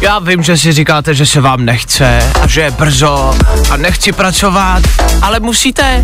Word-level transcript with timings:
Já 0.00 0.18
vím, 0.18 0.42
že 0.42 0.56
si 0.56 0.72
říkáte, 0.72 1.14
že 1.14 1.26
se 1.26 1.40
vám 1.40 1.64
nechce 1.64 2.30
a 2.42 2.46
že 2.46 2.60
je 2.60 2.70
brzo 2.70 3.34
a 3.70 3.76
nechci 3.76 4.12
pracovat, 4.12 4.82
ale 5.22 5.40
musíte. 5.40 6.02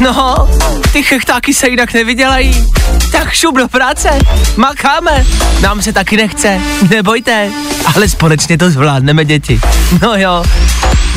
No, 0.00 0.48
ty 0.92 1.02
chechtáky 1.02 1.54
se 1.54 1.68
jinak 1.68 1.94
nevydělají. 1.94 2.66
Tak 3.12 3.32
šup 3.32 3.56
do 3.56 3.68
práce, 3.68 4.18
makáme. 4.56 5.26
Nám 5.60 5.82
se 5.82 5.92
taky 5.92 6.16
nechce, 6.16 6.60
nebojte, 6.90 7.50
ale 7.94 8.08
společně 8.08 8.58
to 8.58 8.70
zvládneme, 8.70 9.24
děti. 9.24 9.60
No 10.02 10.16
jo, 10.16 10.44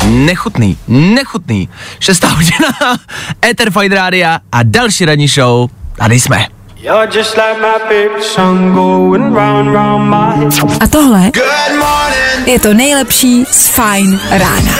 nechutný, 0.04 0.78
nechutný. 0.88 1.68
Šestá 2.00 2.28
hodina, 2.28 2.68
Ether 3.46 3.70
Fine 3.70 3.96
Rádia 3.96 4.40
a 4.52 4.62
další 4.62 5.04
ranní 5.04 5.28
show. 5.28 5.70
Tady 5.96 6.20
jsme. 6.20 6.53
You're 6.84 7.06
just 7.06 7.34
like 7.36 7.58
my 7.60 7.78
favorite 7.88 8.22
song 8.22 8.74
going 8.74 9.32
round 9.32 9.72
round 9.72 10.10
my 10.10 10.36
head. 10.36 10.52
A 10.80 10.86
tohle 10.88 11.30
je 12.46 12.60
to 12.60 12.74
nejlepší 12.74 13.44
z 13.50 13.68
Fajn 13.68 14.20
rána. 14.30 14.72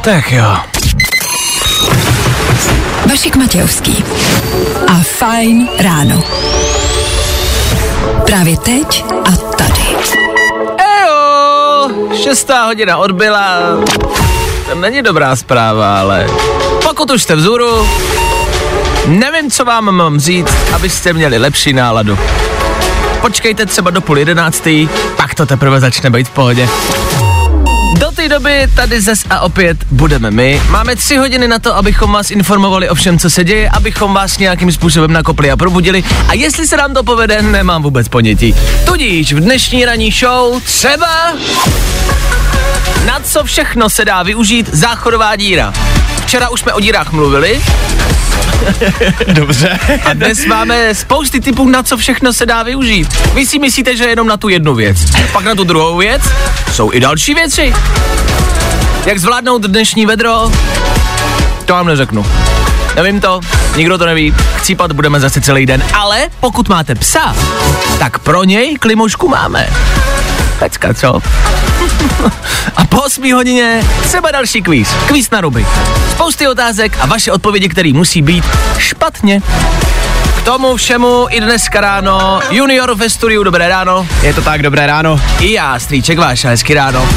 Tak 0.00 0.32
jo. 0.32 0.56
Vašek 3.10 3.36
Matějovský 3.36 4.04
a 4.86 5.00
Fajn 5.02 5.68
ráno. 5.78 6.22
Právě 8.26 8.56
teď 8.56 9.04
a 9.24 9.30
tady. 9.36 9.96
Ejo, 11.02 11.88
šestá 12.22 12.64
hodina 12.64 12.96
odbyla. 12.96 13.58
To 14.68 14.74
není 14.74 15.02
dobrá 15.02 15.36
zpráva, 15.36 16.00
ale 16.00 16.26
pokud 16.82 17.10
už 17.10 17.22
jste 17.22 17.36
vzhůru, 17.36 17.88
nevím, 19.08 19.50
co 19.50 19.64
vám 19.64 19.94
mám 19.94 20.20
říct, 20.20 20.54
abyste 20.74 21.12
měli 21.12 21.38
lepší 21.38 21.72
náladu. 21.72 22.18
Počkejte 23.20 23.66
třeba 23.66 23.90
do 23.90 24.00
půl 24.00 24.18
jedenáctý, 24.18 24.88
pak 25.16 25.34
to 25.34 25.46
teprve 25.46 25.80
začne 25.80 26.10
být 26.10 26.28
v 26.28 26.30
pohodě. 26.30 26.68
Do 27.98 28.10
té 28.10 28.28
doby 28.28 28.68
tady 28.76 29.00
zes 29.00 29.24
a 29.30 29.40
opět 29.40 29.78
budeme 29.90 30.30
my. 30.30 30.62
Máme 30.70 30.96
tři 30.96 31.16
hodiny 31.16 31.48
na 31.48 31.58
to, 31.58 31.76
abychom 31.76 32.12
vás 32.12 32.30
informovali 32.30 32.88
o 32.88 32.94
všem, 32.94 33.18
co 33.18 33.30
se 33.30 33.44
děje, 33.44 33.70
abychom 33.70 34.14
vás 34.14 34.38
nějakým 34.38 34.72
způsobem 34.72 35.12
nakopli 35.12 35.50
a 35.50 35.56
probudili. 35.56 36.04
A 36.28 36.34
jestli 36.34 36.66
se 36.66 36.76
nám 36.76 36.94
to 36.94 37.04
povede, 37.04 37.42
nemám 37.42 37.82
vůbec 37.82 38.08
ponětí. 38.08 38.54
Tudíž 38.86 39.32
v 39.32 39.40
dnešní 39.40 39.84
ranní 39.84 40.10
show 40.10 40.62
třeba 40.62 41.32
na 43.06 43.20
co 43.20 43.44
všechno 43.44 43.90
se 43.90 44.04
dá 44.04 44.22
využít 44.22 44.70
záchodová 44.72 45.36
díra. 45.36 45.72
Včera 46.22 46.48
už 46.48 46.60
jsme 46.60 46.72
o 46.72 46.80
dírách 46.80 47.12
mluvili. 47.12 47.62
Dobře. 49.32 49.78
A 50.04 50.12
dnes 50.12 50.44
máme 50.44 50.94
spousty 50.94 51.40
typů, 51.40 51.68
na 51.68 51.82
co 51.82 51.96
všechno 51.96 52.32
se 52.32 52.46
dá 52.46 52.62
využít. 52.62 53.08
Vy 53.34 53.46
si 53.46 53.58
myslíte, 53.58 53.96
že 53.96 54.04
jenom 54.04 54.26
na 54.26 54.36
tu 54.36 54.48
jednu 54.48 54.74
věc. 54.74 54.98
Pak 55.32 55.44
na 55.44 55.54
tu 55.54 55.64
druhou 55.64 55.96
věc 55.96 56.22
jsou 56.72 56.92
i 56.92 57.00
další 57.00 57.34
věci. 57.34 57.74
Jak 59.06 59.18
zvládnout 59.18 59.62
dnešní 59.62 60.06
vedro? 60.06 60.52
To 61.64 61.72
vám 61.72 61.86
neřeknu. 61.86 62.26
Nevím 62.96 63.20
to, 63.20 63.40
nikdo 63.76 63.98
to 63.98 64.06
neví, 64.06 64.34
chcípat 64.56 64.92
budeme 64.92 65.20
zase 65.20 65.40
celý 65.40 65.66
den, 65.66 65.82
ale 65.92 66.28
pokud 66.40 66.68
máte 66.68 66.94
psa, 66.94 67.36
tak 67.98 68.18
pro 68.18 68.44
něj 68.44 68.76
klimošku 68.76 69.28
máme. 69.28 69.68
Pecka, 70.58 70.94
co? 70.94 71.14
a 72.76 72.84
po 72.84 73.02
8 73.02 73.32
hodině 73.32 73.84
třeba 74.02 74.30
další 74.30 74.62
kvíz. 74.62 74.88
Kvíz 75.06 75.30
na 75.30 75.40
ruby. 75.40 75.66
Spousty 76.10 76.48
otázek 76.48 76.96
a 77.00 77.06
vaše 77.06 77.32
odpovědi, 77.32 77.68
které 77.68 77.92
musí 77.92 78.22
být 78.22 78.44
špatně. 78.78 79.42
K 80.38 80.42
tomu 80.42 80.76
všemu 80.76 81.26
i 81.30 81.40
dneska 81.40 81.80
ráno 81.80 82.40
Junior 82.50 82.94
ve 82.94 83.10
studiu, 83.10 83.42
dobré 83.42 83.68
ráno. 83.68 84.06
Je 84.22 84.34
to 84.34 84.42
tak, 84.42 84.62
dobré 84.62 84.86
ráno. 84.86 85.20
I 85.40 85.52
já, 85.52 85.78
strýček 85.78 86.18
váš, 86.18 86.44
hezky 86.44 86.74
ráno. 86.74 87.08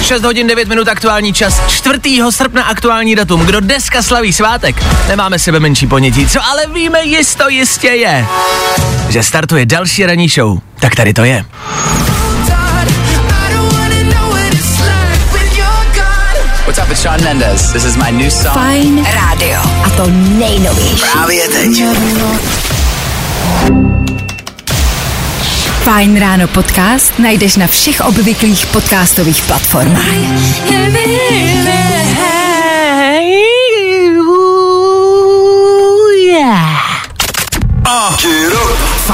6 0.00 0.22
hodin 0.22 0.46
9 0.46 0.68
minut 0.68 0.88
aktuální 0.88 1.32
čas, 1.32 1.62
4. 1.68 1.98
srpna 2.30 2.62
aktuální 2.62 3.14
datum. 3.14 3.40
Kdo 3.40 3.60
dneska 3.60 4.02
slaví 4.02 4.32
svátek? 4.32 4.76
Nemáme 5.08 5.38
sebe 5.38 5.60
menší 5.60 5.86
ponětí, 5.86 6.28
co 6.28 6.40
ale 6.44 6.66
víme 6.66 7.04
jisto 7.04 7.48
jistě 7.48 7.88
je, 7.88 8.26
že 9.08 9.22
startuje 9.22 9.66
další 9.66 10.06
ranní 10.06 10.28
show. 10.28 10.58
Tak 10.80 10.94
tady 10.94 11.14
to 11.14 11.24
je. 11.24 11.44
Up, 16.82 16.90
it's 16.90 17.02
Sean 17.02 17.22
Mendes. 17.22 17.72
This 17.72 17.84
is 17.84 17.96
my 17.96 18.10
new 18.10 18.30
song. 18.30 18.54
Fajn 18.54 19.04
rádio. 19.14 19.60
A 19.84 19.90
to 19.96 20.06
nejnovější. 20.38 21.04
Právě 21.12 21.48
teď. 21.48 21.82
Fajn 25.84 26.20
ráno 26.20 26.48
podcast 26.48 27.18
najdeš 27.18 27.56
na 27.56 27.66
všech 27.66 28.00
obvyklých 28.00 28.66
podcastových 28.66 29.42
platformách. 29.42 30.06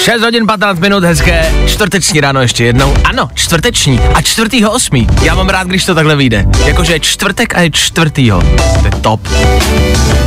6 0.00 0.22
hodin 0.22 0.46
15 0.46 0.78
minut, 0.78 1.04
hezké 1.04 1.52
čtvrteční 1.66 2.20
ráno 2.20 2.40
ještě 2.40 2.64
jednou. 2.64 2.94
Ano, 3.04 3.30
čtvrteční 3.34 4.00
a 4.14 4.22
čtvrtýho 4.22 4.72
osmý. 4.72 5.06
Já 5.22 5.34
mám 5.34 5.48
rád, 5.48 5.66
když 5.66 5.84
to 5.84 5.94
takhle 5.94 6.16
vyjde. 6.16 6.46
Jakože 6.64 6.92
je 6.92 7.00
čtvrtek 7.00 7.54
a 7.54 7.60
je 7.60 7.70
čtvrtýho. 7.70 8.42
To 8.80 8.84
je 8.84 8.90
top. 9.00 9.28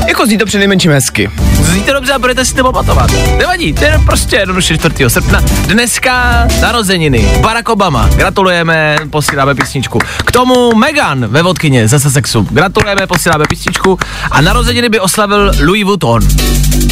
Jako 0.07 0.25
zní 0.25 0.37
to 0.37 0.45
přinejmenším 0.45 0.91
hezky. 0.91 1.31
Zníte 1.53 1.93
dobře 1.93 2.13
a 2.13 2.19
budete 2.19 2.45
si 2.45 2.55
to 2.55 2.63
pamatovat. 2.63 3.11
Nevadí, 3.37 3.73
to 3.73 3.83
je 3.83 3.99
prostě 4.05 4.35
jednoduše 4.35 4.77
4. 4.77 4.95
srpna. 5.07 5.41
Dneska 5.65 6.47
narozeniny. 6.61 7.31
Barack 7.41 7.69
Obama. 7.69 8.09
Gratulujeme, 8.15 8.97
posíláme 9.09 9.55
písničku. 9.55 9.99
K 10.25 10.31
tomu 10.31 10.75
Megan 10.75 11.27
ve 11.27 11.41
vodkyně 11.41 11.87
zase 11.87 12.11
sexu. 12.11 12.47
Gratulujeme, 12.51 13.07
posíláme 13.07 13.45
písničku. 13.49 13.99
A 14.31 14.41
narozeniny 14.41 14.89
by 14.89 14.99
oslavil 14.99 15.51
Louis 15.65 15.83
Vuitton. 15.83 16.21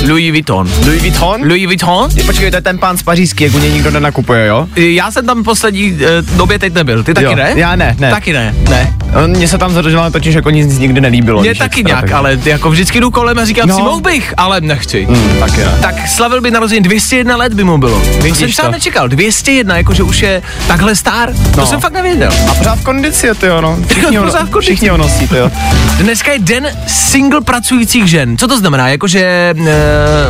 Louis 0.09 0.31
Vuitton. 0.31 0.69
Louis 0.85 1.01
Vuitton? 1.01 1.41
Louis 1.41 1.65
Vuitton? 1.65 2.09
Počkej, 2.25 2.51
to 2.51 2.57
je 2.57 2.61
ten 2.71 2.77
pán 2.79 2.97
z 2.97 3.03
Pařížský, 3.03 3.43
jak 3.43 3.53
u 3.53 3.59
něj 3.59 3.71
nikdo 3.71 3.91
nenakupuje, 3.91 4.45
jo? 4.47 4.67
Já 4.75 5.11
jsem 5.11 5.25
tam 5.25 5.43
poslední 5.43 5.97
eh, 6.01 6.21
době 6.21 6.59
teď 6.59 6.73
nebyl. 6.73 7.03
Ty 7.03 7.13
taky 7.13 7.25
Jo, 7.25 7.35
ne? 7.35 7.53
já 7.55 7.75
ne, 7.75 7.95
ne. 7.99 8.11
Taky 8.11 8.33
ne, 8.33 8.55
ne. 8.69 8.93
Mně 9.27 9.47
se 9.47 9.57
tam 9.57 9.73
zadrželo 9.73 10.11
totiž 10.11 10.35
jako 10.35 10.49
nic 10.49 10.77
nikdy 10.79 11.01
nelíbilo. 11.01 11.41
Mně 11.41 11.55
taky 11.55 11.83
nějak, 11.83 12.01
tak- 12.01 12.11
ale 12.11 12.37
jako 12.45 12.69
vždycky 12.69 12.99
jdu 12.99 13.11
kolem 13.11 13.39
a 13.39 13.45
říkám 13.45 13.67
No. 13.69 13.75
si, 13.75 13.81
mohl 13.81 14.01
bych, 14.01 14.33
ale 14.37 14.61
nechci. 14.61 15.05
Hmm, 15.05 15.39
taky 15.39 15.57
ne. 15.57 15.77
Tak 15.81 15.95
slavil 16.07 16.41
by 16.41 16.51
narozenin 16.51 16.83
201 16.83 17.35
let 17.35 17.53
by 17.53 17.63
mu 17.63 17.77
bylo. 17.77 17.99
to 17.99 18.05
jsem 18.05 18.21
Vidíš 18.21 18.55
to. 18.55 18.71
nečekal. 18.71 19.07
201, 19.07 19.77
jakože 19.77 20.03
už 20.03 20.21
je 20.21 20.41
takhle 20.67 20.95
star. 20.95 21.33
To 21.55 21.59
No. 21.61 21.65
jsem 21.65 21.79
fakt 21.79 21.93
nevěděl. 21.93 22.31
A 22.51 22.53
pořád 22.55 22.75
v 22.79 22.83
kondici, 22.83 23.27
ty 23.39 23.45
jo, 23.45 23.61
no. 23.61 23.77
Všichni 23.87 24.17
ho, 24.17 24.23
Pořád 24.25 24.43
v 24.47 24.49
kondici. 24.49 24.71
všichni 24.71 24.89
ho 24.89 24.97
nosí, 24.97 25.27
ty 25.27 25.37
jo. 25.37 25.51
Dneska 25.97 26.31
je 26.31 26.39
den 26.39 26.67
single 26.87 27.41
pracujících 27.41 28.07
žen. 28.07 28.37
Co 28.37 28.47
to 28.47 28.57
znamená? 28.59 28.89
Jakože 28.89 29.19
e, 29.21 29.55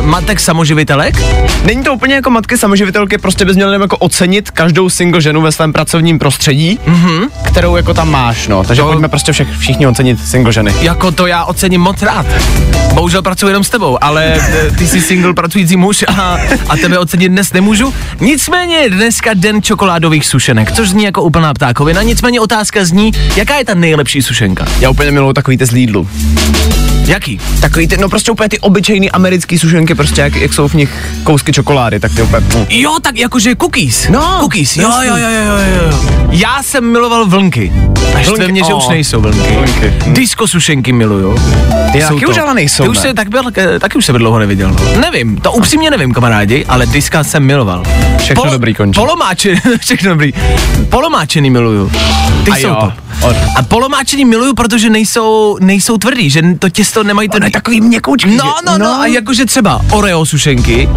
matek 0.02 0.40
samoživitelek? 0.40 1.14
Není 1.64 1.82
to 1.84 1.94
úplně 1.94 2.14
jako 2.14 2.30
matky 2.30 2.58
samoživitelky 2.58 3.18
prostě 3.18 3.44
bys 3.44 3.56
měl 3.56 3.72
jako 3.82 3.96
ocenit 3.96 4.50
každou 4.50 4.90
single 4.90 5.20
ženu 5.20 5.40
ve 5.40 5.52
svém 5.52 5.72
pracovním 5.72 6.18
prostředí, 6.18 6.78
mm-hmm. 6.86 7.28
kterou 7.44 7.76
jako 7.76 7.94
tam 7.94 8.10
máš, 8.10 8.48
no. 8.48 8.64
Takže 8.72 8.82
To- 8.82 8.88
pojďme 8.88 9.08
prostě 9.08 9.32
všech, 9.32 9.48
všichni 9.58 9.86
ocenit 9.86 10.28
single 10.28 10.52
ženy. 10.52 10.74
Jako 10.80 11.12
to 11.12 11.26
já 11.26 11.44
ocením 11.44 11.80
moc 11.80 12.02
rád. 12.02 12.26
Bohužel 12.94 13.22
pracuji 13.22 13.46
jenom 13.48 13.64
s 13.64 13.70
tebou, 13.70 13.98
ale 14.04 14.34
e, 14.34 14.70
ty 14.70 14.88
jsi 14.88 15.00
single 15.00 15.34
pracující 15.34 15.76
muž 15.76 16.04
a, 16.08 16.38
a 16.68 16.76
tebe 16.76 16.98
ocenit 16.98 17.28
dnes 17.28 17.52
nemůžu. 17.52 17.94
Nicméně 18.20 18.90
dneska 18.90 19.30
den 19.34 19.62
čokoládových 19.62 20.26
sušenek, 20.26 20.72
což 20.72 20.88
zní 20.88 21.04
jako 21.04 21.22
úplná 21.22 21.54
ptákovina. 21.54 22.02
Nicméně 22.02 22.40
otázka 22.40 22.84
zní, 22.84 23.12
jaká 23.36 23.56
je 23.58 23.64
ta 23.64 23.74
nejlepší 23.74 24.22
sušenka? 24.22 24.66
Já 24.80 24.90
úplně 24.90 25.10
miluju 25.10 25.32
takový 25.32 25.58
ty 25.58 25.66
z 25.66 25.70
Lidlu. 25.70 26.08
Jaký? 27.06 27.40
Takový 27.60 27.88
ty, 27.88 27.96
no 27.96 28.08
prostě 28.08 28.30
úplně 28.30 28.48
ty 28.48 28.58
obyčejný 28.58 29.10
americký 29.10 29.58
sušenky, 29.58 29.94
prostě 29.94 30.20
jak, 30.20 30.36
jak 30.36 30.52
jsou 30.52 30.68
v 30.68 30.74
nich 30.74 30.90
kousky 31.24 31.52
čokolády, 31.52 32.00
tak 32.00 32.14
ty 32.14 32.22
úplně... 32.22 32.46
mm. 32.56 32.66
Jo, 32.68 32.96
tak 33.02 33.18
jakože 33.18 33.54
cookies. 33.60 34.08
No, 34.08 34.36
cookies, 34.40 34.76
jo, 34.76 34.90
jo, 35.02 35.16
jo, 35.16 35.28
jo, 35.30 35.90
jo. 35.90 35.98
Já 36.30 36.62
jsem 36.62 36.92
miloval 36.92 37.26
vlnky. 37.26 37.72
Až 38.14 38.28
Vlnky, 38.28 38.52
mně, 38.62 38.68
že 38.68 38.74
už 38.74 38.88
nejsou 38.88 39.20
vlnky. 39.20 39.52
Vlnky, 39.52 39.94
hm. 40.06 40.12
Disco 40.14 40.46
sušenky 40.48 40.92
miluju. 40.92 41.38
Jsou 41.92 42.14
taky 42.14 42.26
už 42.26 42.38
ale 42.38 42.54
nejsou, 42.54 42.82
Ty 42.82 42.88
už 42.88 42.98
se, 42.98 43.14
tak 43.14 43.28
byl, 43.28 43.42
eh, 43.56 43.78
taky 43.78 43.98
už 43.98 44.06
se 44.06 44.12
dlouho 44.12 44.38
neviděl. 44.38 44.70
No. 44.70 45.00
Nevím, 45.00 45.36
to 45.36 45.52
upřímně 45.52 45.90
nevím, 45.90 46.14
kamarádi, 46.14 46.64
ale 46.68 46.86
diska 46.86 47.24
jsem 47.24 47.42
miloval. 47.44 47.82
Všechno 48.18 48.50
dobrý 48.50 48.74
končí. 48.74 49.00
Polomáčený, 49.00 49.60
všechno 49.80 50.10
dobrý. 50.10 50.32
Polomáčený 50.88 51.50
miluju. 51.50 51.92
Ty 52.44 52.50
A 52.50 52.56
jsou 52.56 52.68
jo. 52.68 52.76
top. 52.80 52.92
Od- 53.22 53.36
A 53.56 53.62
polomáčený 53.62 54.24
miluju, 54.24 54.54
protože 54.54 54.90
nejsou, 54.90 55.56
nejsou 55.60 55.98
tvrdý, 55.98 56.30
že 56.30 56.42
to 56.58 56.68
těsto 56.68 57.02
nemají 57.04 57.28
tvrdý. 57.28 57.46
je 57.46 57.50
takový 57.50 57.80
měkoučký, 57.80 58.36
No, 58.36 58.44
no, 58.66 58.78
no, 58.78 58.78
no. 58.78 59.00
a 59.00 59.06
jakože 59.06 59.44
třeba 59.46 59.80
Oreo 59.90 60.26
sušenky, 60.26 60.88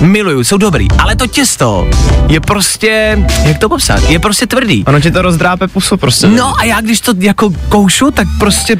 miluju, 0.00 0.44
jsou 0.44 0.56
dobrý, 0.56 0.88
ale 0.98 1.16
to 1.16 1.26
těsto 1.26 1.88
je 2.28 2.40
prostě, 2.40 3.18
jak 3.44 3.58
to 3.58 3.68
popsat, 3.68 4.10
je 4.10 4.18
prostě 4.18 4.46
tvrdý. 4.46 4.84
Ono 4.86 5.00
ti 5.00 5.10
to 5.10 5.22
rozdrápe 5.22 5.68
pusu 5.68 5.96
prostě. 5.96 6.26
No 6.26 6.58
a 6.60 6.64
já 6.64 6.80
když 6.80 7.00
to 7.00 7.12
jako 7.18 7.50
koušu, 7.68 8.10
tak 8.10 8.26
prostě 8.38 8.76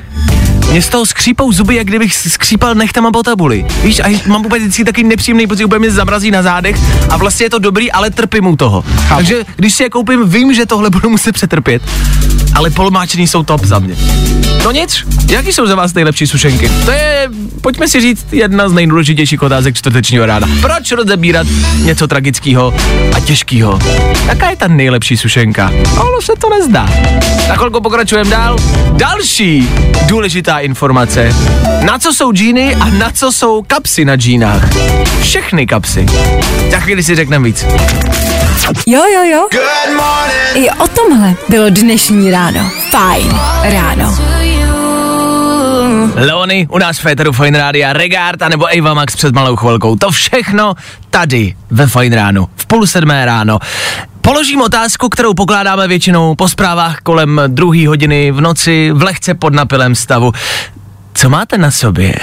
mě 0.71 0.83
z 0.83 0.89
toho 0.89 1.07
skřípou 1.07 1.53
zuby, 1.53 1.75
jak 1.75 1.87
kdybych 1.87 2.15
skřípal 2.15 2.75
nechtama 2.75 3.11
po 3.11 3.23
tabuli. 3.23 3.67
Víš, 3.83 4.01
a 4.01 4.21
mám 4.27 4.47
úplně 4.47 4.61
vždycky 4.61 4.85
taky 4.85 5.03
nepříjemný 5.03 5.47
pocit, 5.47 5.65
úplně 5.65 5.79
mě 5.79 5.91
zamrazí 5.91 6.31
na 6.31 6.43
zádech 6.43 6.77
a 7.11 7.17
vlastně 7.17 7.47
je 7.47 7.51
to 7.51 7.59
dobrý, 7.59 7.93
ale 7.93 8.11
trpím 8.11 8.47
u 8.47 8.57
toho. 8.57 8.83
Chápu. 8.83 9.15
Takže 9.17 9.45
když 9.57 9.75
si 9.75 9.83
je 9.83 9.91
koupím, 9.91 10.29
vím, 10.29 10.55
že 10.55 10.67
tohle 10.67 10.91
budu 10.91 11.11
muset 11.11 11.33
přetrpět. 11.33 11.83
Ale 12.55 12.71
polomáčený 12.71 13.27
jsou 13.27 13.43
top 13.43 13.65
za 13.65 13.79
mě. 13.79 13.97
No 14.65 14.71
nic, 14.71 15.05
jaký 15.29 15.53
jsou 15.53 15.67
za 15.67 15.75
vás 15.75 15.95
nejlepší 15.95 16.27
sušenky? 16.27 16.71
To 16.85 16.91
je, 16.91 17.29
pojďme 17.61 17.89
si 17.89 18.01
říct, 18.01 18.27
jedna 18.33 18.69
z 18.69 18.73
nejdůležitějších 18.73 19.43
otázek 19.43 19.77
čtvrtečního 19.77 20.27
rána. 20.27 20.49
Proč 20.61 20.93
rozebírat 20.93 21.47
něco 21.83 22.07
tragického 22.07 22.75
a 23.17 23.21
těžkého? 23.21 23.79
Jaká 24.27 24.51
je 24.51 24.57
ta 24.57 24.69
nejlepší 24.69 25.17
sušenka? 25.17 25.73
Ono 26.01 26.23
se 26.23 26.33
to 26.41 26.49
nezdá. 26.51 26.89
Na 27.49 27.57
chvilku 27.57 27.81
pokračujeme 27.81 28.31
dál. 28.31 28.57
Další 28.93 29.69
důležitá 30.07 30.59
informace. 30.65 31.35
Na 31.85 31.99
co 31.99 32.13
jsou 32.13 32.33
džíny 32.33 32.75
a 32.75 32.85
na 32.85 33.11
co 33.11 33.33
jsou 33.33 33.63
kapsy 33.63 34.05
na 34.05 34.17
džínách? 34.17 34.69
Všechny 35.21 35.67
kapsy. 35.67 36.07
Za 36.71 36.81
chvíli 36.81 37.03
si 37.03 37.15
řekneme 37.15 37.45
víc. 37.45 37.67
Jo, 38.87 39.03
jo, 39.15 39.23
jo. 39.23 39.49
I 40.55 40.71
o 40.71 40.89
tomhle 40.89 41.35
bylo 41.49 41.71
dnešní 41.71 42.31
ráno. 42.31 42.71
Fajn 42.91 43.41
ráno. 43.63 44.19
Leony, 46.15 46.67
u 46.71 46.79
nás 46.79 46.99
v 46.99 47.03
Féteru 47.03 47.33
Fine 47.33 47.59
Rádia, 47.59 47.93
Regard 47.93 48.43
a 48.43 48.49
nebo 48.49 48.67
Ava 48.79 48.95
Max 48.95 49.17
před 49.17 49.35
malou 49.35 49.57
chvilkou. 49.57 49.97
To 49.97 50.11
všechno 50.11 50.75
tady 51.11 51.55
ve 51.71 51.87
Fine 51.87 52.17
Ránu, 52.17 52.49
v 52.57 52.67
půl 52.67 52.87
sedmé 52.87 53.25
ráno. 53.25 53.59
Položím 54.25 54.61
otázku, 54.61 55.09
kterou 55.09 55.35
pokládáme 55.35 55.89
většinou 55.89 56.35
po 56.35 56.49
zprávách 56.49 57.01
kolem 57.01 57.41
druhé 57.47 57.89
hodiny 57.89 58.31
v 58.31 58.41
noci 58.41 58.91
v 58.93 59.03
lehce 59.03 59.35
podnapilém 59.35 59.95
stavu. 59.95 60.33
Co 61.15 61.31
máte 61.31 61.59
na 61.59 61.71
sobě? 61.71 62.15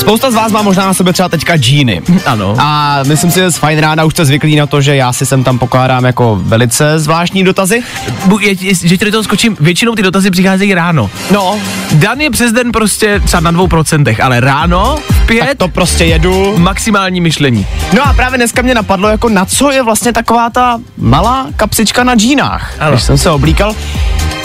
Spousta 0.00 0.30
z 0.30 0.34
vás 0.34 0.52
má 0.52 0.62
možná 0.62 0.86
na 0.86 0.94
sebe 0.94 1.12
třeba 1.12 1.28
teďka 1.28 1.56
džíny. 1.56 2.02
Ano. 2.26 2.54
A 2.58 2.98
myslím 3.06 3.30
si, 3.30 3.40
že 3.40 3.50
z 3.50 3.56
fajn 3.56 3.78
rána 3.78 4.04
už 4.04 4.12
jste 4.12 4.24
zvyklí 4.24 4.56
na 4.56 4.66
to, 4.66 4.80
že 4.80 4.96
já 4.96 5.12
si 5.12 5.26
sem 5.26 5.44
tam 5.44 5.58
pokládám 5.58 6.04
jako 6.04 6.38
velice 6.42 6.98
zvláštní 6.98 7.44
dotazy. 7.44 7.82
Bu- 8.26 8.38
je, 8.40 8.54
je, 8.60 8.74
že 8.74 8.96
ti 8.98 9.04
do 9.04 9.10
toho 9.10 9.22
skočím, 9.24 9.56
většinou 9.60 9.94
ty 9.94 10.02
dotazy 10.02 10.30
přicházejí 10.30 10.74
ráno. 10.74 11.10
No, 11.30 11.58
Dan 11.92 12.20
je 12.20 12.30
přes 12.30 12.52
den 12.52 12.72
prostě 12.72 13.20
třeba 13.24 13.40
na 13.40 13.50
dvou 13.50 13.66
procentech, 13.68 14.20
ale 14.20 14.40
ráno 14.40 14.96
v 15.10 15.18
tak 15.18 15.26
pět 15.26 15.58
to 15.58 15.68
prostě 15.68 16.04
jedu. 16.04 16.58
maximální 16.58 17.20
myšlení. 17.20 17.66
No 17.92 18.08
a 18.08 18.12
právě 18.12 18.38
dneska 18.38 18.62
mě 18.62 18.74
napadlo, 18.74 19.08
jako 19.08 19.28
na 19.28 19.44
co 19.44 19.70
je 19.70 19.82
vlastně 19.82 20.12
taková 20.12 20.50
ta 20.50 20.80
malá 20.98 21.46
kapsička 21.56 22.04
na 22.04 22.14
džínách. 22.14 22.74
Ano. 22.80 22.90
Když 22.92 23.02
jsem 23.02 23.18
se 23.18 23.30
oblíkal, 23.30 23.74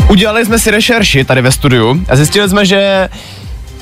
udělali 0.09 0.45
jsme 0.45 0.59
si 0.59 0.71
rešerši 0.71 1.23
tady 1.23 1.41
ve 1.41 1.51
studiu 1.51 2.01
a 2.09 2.15
zjistili 2.15 2.49
jsme, 2.49 2.65
že 2.65 3.09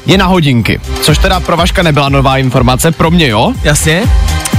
je 0.05 0.17
na 0.17 0.25
hodinky, 0.25 0.79
což 1.01 1.17
teda 1.17 1.39
pro 1.39 1.57
Vaška 1.57 1.83
nebyla 1.83 2.09
nová 2.09 2.37
informace, 2.37 2.91
pro 2.91 3.11
mě 3.11 3.27
jo. 3.27 3.53
Jasně? 3.63 4.03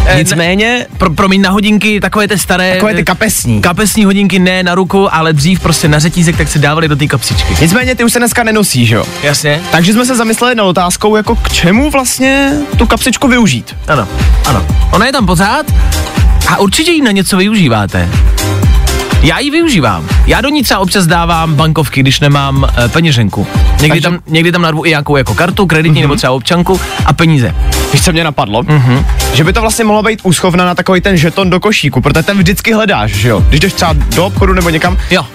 Eh, 0.07 0.19
Nicméně, 0.19 0.87
Pro, 0.99 1.11
promiň, 1.11 1.41
na 1.41 1.51
hodinky, 1.51 2.01
takové 2.01 2.29
ty 2.29 2.39
staré... 2.39 2.73
takové 2.73 2.95
ty 2.95 3.05
kapesní. 3.05 3.61
Kapesní 3.63 4.05
hodinky 4.05 4.39
ne 4.39 4.63
na 4.63 4.75
ruku, 4.75 5.15
ale 5.15 5.33
dřív 5.33 5.61
prostě 5.61 5.89
na 5.89 5.99
řetízek, 5.99 6.37
tak 6.37 6.49
se 6.49 6.59
dávali 6.59 6.89
do 6.89 6.97
té 6.97 7.07
kapsičky. 7.07 7.57
Nicméně 7.61 7.95
ty 7.95 8.05
už 8.05 8.13
se 8.13 8.19
dneska 8.19 8.43
nenosí, 8.45 8.87
že 8.87 8.95
jo? 8.95 9.05
Jasně? 9.23 9.61
Takže 9.71 9.93
jsme 9.93 10.07
se 10.07 10.17
zamysleli 10.17 10.55
nad 10.55 10.65
otázkou, 10.65 11.17
jako 11.17 11.37
k 11.37 11.53
čemu 11.53 11.91
vlastně 11.91 12.53
tu 12.77 12.87
kapsičku 12.87 13.29
využít. 13.29 13.77
Ano, 13.89 14.09
ano. 14.47 14.67
Ona 14.91 15.07
je 15.07 15.13
tam 15.13 15.27
pořád 15.27 15.67
a 16.49 16.57
určitě 16.59 16.91
ji 16.91 17.03
na 17.03 17.11
něco 17.11 17.37
využíváte. 17.37 18.09
Já 19.25 19.39
ji 19.39 19.51
využívám. 19.51 20.09
Já 20.27 20.41
do 20.41 20.49
ní 20.49 20.63
třeba 20.63 20.81
občas 20.81 21.07
dávám 21.07 21.55
bankovky, 21.55 22.01
když 22.01 22.21
nemám 22.21 22.67
e, 22.85 22.89
peněženku. 22.89 23.47
Někdy 23.81 23.89
Takže- 23.89 24.01
tam, 24.03 24.19
někdy 24.27 24.53
tam 24.53 24.63
narvu 24.63 24.85
i 24.85 24.89
nějakou 24.89 25.17
jako 25.17 25.35
kartu, 25.35 25.67
kreditní 25.67 26.01
Mhm. 26.01 26.03
nebo 26.03 26.17
třeba 26.17 26.33
občanku 26.33 26.81
a 27.07 27.13
peníze. 27.13 27.55
Víš, 27.93 28.05
co 28.05 28.13
mě 28.13 28.25
napadlo? 28.25 28.63
Mhm. 28.63 28.79
Mm-hmm. 28.97 29.05
Že 29.35 29.45
by 29.45 29.53
to 29.53 29.61
vlastně 29.61 29.85
mohlo 29.85 30.03
být 30.03 30.21
úschovna 30.23 30.65
na 30.65 30.75
takový 30.75 31.01
ten 31.01 31.17
žeton 31.17 31.51
do 31.51 31.61
košíku, 31.61 32.01
protože 32.01 32.23
ten 32.23 32.39
vždycky 32.39 32.73
hledáš, 32.73 33.11
že 33.13 33.29
jo? 33.29 33.41
Když 33.49 33.61
jdeš 33.61 33.73
třeba 33.73 33.93
do 34.15 34.27
obchodu 34.27 34.53
nebo 34.55 34.71
někam, 34.71 34.99
Jo. 35.11 35.27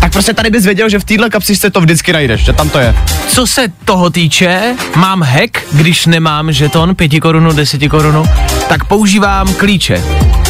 tak 0.00 0.12
prostě 0.12 0.34
tady 0.34 0.50
bys 0.50 0.64
věděl, 0.64 0.88
že 0.88 0.98
v 0.98 1.04
téhle 1.04 1.30
kapsičce 1.30 1.70
to 1.70 1.80
vždycky 1.80 2.12
najdeš, 2.12 2.40
že 2.44 2.52
tam 2.52 2.68
to 2.70 2.78
je. 2.78 2.94
Co 3.28 3.46
se 3.46 3.66
toho 3.84 4.10
týče, 4.10 4.74
mám 4.96 5.22
hack, 5.22 5.58
když 5.72 6.06
nemám 6.06 6.52
žeton, 6.52 6.94
pěti 6.94 7.20
korunu, 7.20 7.52
deseti 7.52 7.88
korunu, 7.88 8.24
tak 8.68 8.84
používám 8.84 9.54
klíče. 9.54 10.02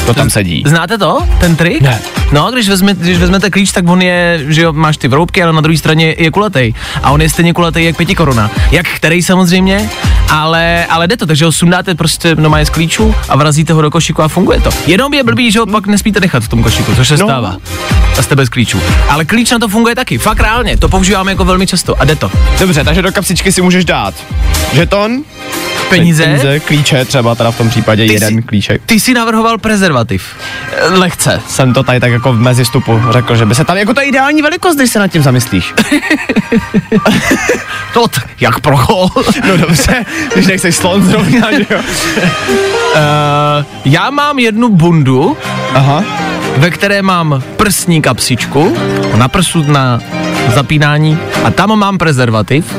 To 0.09 0.15
tam 0.15 0.31
sedí. 0.31 0.63
Znáte 0.67 0.99
to, 0.99 1.19
ten 1.41 1.57
trik? 1.57 1.81
Ne. 1.83 2.01
No, 2.33 2.51
když, 2.53 2.69
vezme, 2.69 2.95
když 2.95 3.19
vezmete 3.19 3.51
klíč, 3.51 3.73
tak 3.73 3.89
on 3.89 4.03
je, 4.03 4.45
že 4.49 4.63
jo, 4.63 4.73
máš 4.73 4.97
ty 4.97 5.09
vroubky, 5.09 5.43
ale 5.43 5.53
na 5.53 5.61
druhé 5.61 5.79
straně 5.79 6.15
je 6.19 6.31
kulatý. 6.31 6.75
A 7.03 7.11
on 7.11 7.23
je 7.23 7.29
stejně 7.31 7.53
kulatý 7.55 7.85
jak 7.85 7.97
pěti 7.97 8.15
koruna. 8.15 8.51
Jak 8.71 8.87
který 8.87 9.23
samozřejmě, 9.23 9.91
ale, 10.31 10.87
ale 10.87 11.07
jde 11.07 11.17
to, 11.17 11.27
takže 11.27 11.45
ho 11.45 11.53
sundáte 11.53 11.95
prostě 11.95 12.35
no 12.35 12.53
z 12.65 12.71
klíčů 12.71 13.15
a 13.29 13.37
vrazíte 13.37 13.73
ho 13.73 13.83
do 13.83 13.91
košíku 13.91 14.23
a 14.23 14.29
funguje 14.29 14.61
to. 14.61 14.71
Jenom 14.87 15.15
je 15.15 15.25
blbý, 15.25 15.51
že 15.53 15.59
ho 15.61 15.67
pak 15.67 15.87
nespíte 15.87 16.21
nechat 16.21 16.43
v 16.43 16.49
tom 16.49 16.63
košíku, 16.63 16.95
což 16.95 17.09
se 17.09 17.17
No. 17.17 17.27
stává. 17.27 17.57
A 18.19 18.23
jste 18.23 18.37
bez 18.37 18.49
klíčů. 18.49 18.81
Ale 19.09 19.25
klíč 19.25 19.51
na 19.51 19.59
to 19.59 19.69
funguje 19.69 19.95
taky, 19.95 20.19
fakt 20.19 20.41
reálně, 20.41 20.77
to 20.77 20.89
používáme 20.89 21.33
jako 21.33 21.45
velmi 21.45 21.67
často 21.67 22.01
a 22.01 22.05
jde 22.05 22.17
to. 22.17 22.31
Dobře, 22.61 22.85
takže 22.85 23.03
do 23.03 23.13
kapsičky 23.13 23.53
si 23.53 23.63
můžeš 23.63 23.85
dát 23.85 24.15
žeton, 24.73 25.23
Peníze, 25.89 26.25
peníze 26.25 26.61
klíče 26.61 27.05
třeba 27.05 27.35
teda 27.35 27.51
v 27.51 27.57
tom 27.59 27.69
případě 27.69 28.07
Ty 28.07 28.13
jeden 28.13 28.35
jsi- 28.37 28.43
klíček. 28.43 28.83
ty 28.87 29.01
si 29.01 29.15
navrhoval 29.15 29.59
prezervativ. 29.59 30.25
Lehce 30.91 31.41
jsem 31.49 31.73
to 31.75 31.83
tady 31.83 32.01
tak 32.01 32.13
jako 32.13 32.33
v 32.33 32.41
mezistupu 32.41 33.01
řekl, 33.11 33.37
že 33.37 33.47
by 33.47 33.55
se 33.55 33.65
tam, 33.65 33.77
jako 33.77 34.01
je 34.01 34.07
ideální 34.07 34.43
velikost, 34.43 34.77
když 34.77 34.91
se 34.91 34.99
nad 34.99 35.09
tím 35.09 35.23
zamyslíš. 35.23 35.75
To 37.95 38.09
t- 38.09 38.21
jak 38.41 38.61
prochol. 38.61 39.09
No 39.49 39.57
dobře, 39.57 40.05
když 40.35 40.47
nechceš 40.47 40.77
slon 40.77 41.03
zrovna, 41.05 41.53
že 41.53 41.67
jo. 41.71 41.79
Uh, 41.79 43.65
já 43.85 44.11
mám 44.11 44.39
jednu 44.39 44.69
bundu, 44.69 45.37
Aha. 45.75 46.05
ve 46.57 46.71
které 46.71 47.03
mám 47.03 47.43
prsní 47.57 48.03
kapsičku, 48.03 48.77
na 49.17 49.29
prsu 49.29 49.63
na 49.73 50.01
zapínání 50.55 51.19
a 51.45 51.51
tam 51.51 51.79
mám 51.79 51.99
prezervativ. 51.99 52.75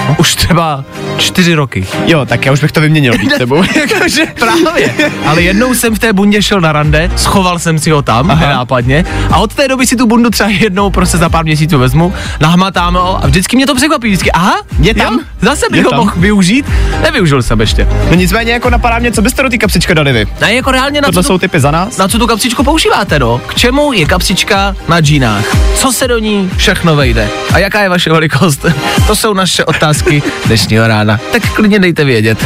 Už 0.18 0.34
třeba 0.34 0.84
čtyři 1.18 1.54
roky. 1.54 1.86
Jo, 2.06 2.26
tak 2.26 2.46
já 2.46 2.52
už 2.52 2.60
bych 2.60 2.72
to 2.72 2.80
vyměnil 2.80 3.18
být 3.18 3.32
tebou. 3.38 3.62
Jakože 3.90 4.26
právě. 4.26 4.94
Ale 5.26 5.42
jednou 5.42 5.74
jsem 5.74 5.94
v 5.94 5.98
té 5.98 6.12
bundě 6.12 6.42
šel 6.42 6.60
na 6.60 6.72
rande, 6.72 7.10
schoval 7.16 7.58
jsem 7.58 7.78
si 7.78 7.90
ho 7.90 8.02
tam, 8.02 8.30
Aha. 8.30 8.40
nenápadně, 8.46 9.04
a 9.30 9.36
od 9.38 9.54
té 9.54 9.68
doby 9.68 9.86
si 9.86 9.96
tu 9.96 10.06
bundu 10.06 10.30
třeba 10.30 10.50
jednou 10.50 10.90
prostě 10.90 11.18
za 11.18 11.28
pár 11.28 11.44
měsíců 11.44 11.78
vezmu, 11.78 12.12
nahmatám 12.40 12.94
ho 12.94 13.24
a 13.24 13.26
vždycky 13.26 13.56
mě 13.56 13.66
to 13.66 13.74
překvapí. 13.74 14.08
Vždycky, 14.08 14.32
aha, 14.32 14.56
Je 14.78 14.94
tam. 14.94 15.14
jo, 15.14 15.20
zase 15.40 15.66
bych 15.70 15.78
Je 15.80 15.84
ho 15.84 15.96
mohl 15.96 16.12
využít. 16.16 16.66
Nevyužil 17.02 17.42
jsem 17.42 17.60
ještě. 17.60 17.88
No 18.10 18.14
nicméně 18.14 18.52
jako 18.52 18.70
napadá 18.70 18.98
mě, 18.98 19.12
co 19.12 19.22
byste 19.22 19.42
do 19.42 19.48
té 19.48 19.58
kapsičky 19.58 19.94
dali 19.94 20.12
vy? 20.12 20.26
Ne, 20.40 20.54
jako 20.54 20.70
reálně 20.72 21.00
na 21.00 21.06
Tohle 21.08 21.22
co 21.22 21.26
jsou 21.26 21.38
typy 21.38 21.60
za 21.60 21.70
nás. 21.70 21.96
na 21.96 22.08
co 22.08 22.18
tu 22.18 22.26
kapsičku 22.26 22.64
používáte, 22.64 23.18
no? 23.18 23.40
K 23.46 23.54
čemu 23.54 23.92
je 23.92 24.06
kapsička 24.06 24.76
na 24.88 25.00
džínách? 25.00 25.44
Co 25.76 25.92
se 25.92 26.08
do 26.08 26.18
ní 26.18 26.50
všechno 26.56 26.96
vejde? 26.96 27.28
A 27.54 27.58
jaká 27.58 27.80
je 27.82 27.88
vaše 27.88 28.12
velikost? 28.12 28.66
To 29.06 29.16
jsou 29.16 29.34
naše 29.34 29.64
otázky 29.82 30.22
dnešního 30.46 30.86
rána, 30.86 31.20
tak 31.32 31.42
klidně 31.54 31.78
dejte 31.78 32.04
vědět. 32.04 32.38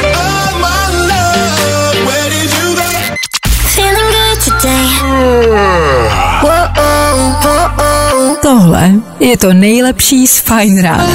Tohle 8.42 8.90
je 9.20 9.36
to 9.36 9.52
nejlepší 9.52 10.26
z 10.26 10.40
Fine 10.40 10.82
Rána. 10.82 11.06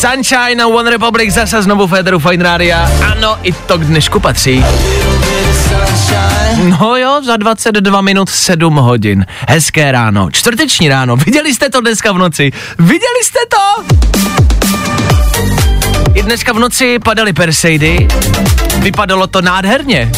Sunshine 0.00 0.62
a 0.62 0.66
One 0.66 0.90
Republic 0.90 1.34
zase 1.34 1.62
znovu 1.62 1.86
Federu 1.86 2.18
Fine 2.18 2.44
Radio. 2.44 2.76
Ano, 3.10 3.38
i 3.42 3.52
to 3.52 3.78
k 3.78 3.84
dnešku 3.84 4.20
patří. 4.20 4.64
No 6.80 6.96
jo, 6.96 7.20
za 7.24 7.36
22 7.36 8.00
minut 8.00 8.28
7 8.28 8.74
hodin. 8.74 9.26
Hezké 9.48 9.92
ráno, 9.92 10.30
čtvrteční 10.30 10.88
ráno. 10.88 11.16
Viděli 11.16 11.54
jste 11.54 11.70
to 11.70 11.80
dneska 11.80 12.12
v 12.12 12.18
noci? 12.18 12.52
Viděli 12.78 13.24
jste 13.24 13.38
to? 13.50 13.84
I 16.14 16.22
dneska 16.22 16.52
v 16.52 16.58
noci 16.58 16.98
padaly 16.98 17.32
Perseidy. 17.32 18.08
Vypadalo 18.78 19.26
to 19.26 19.42
nádherně 19.42 20.10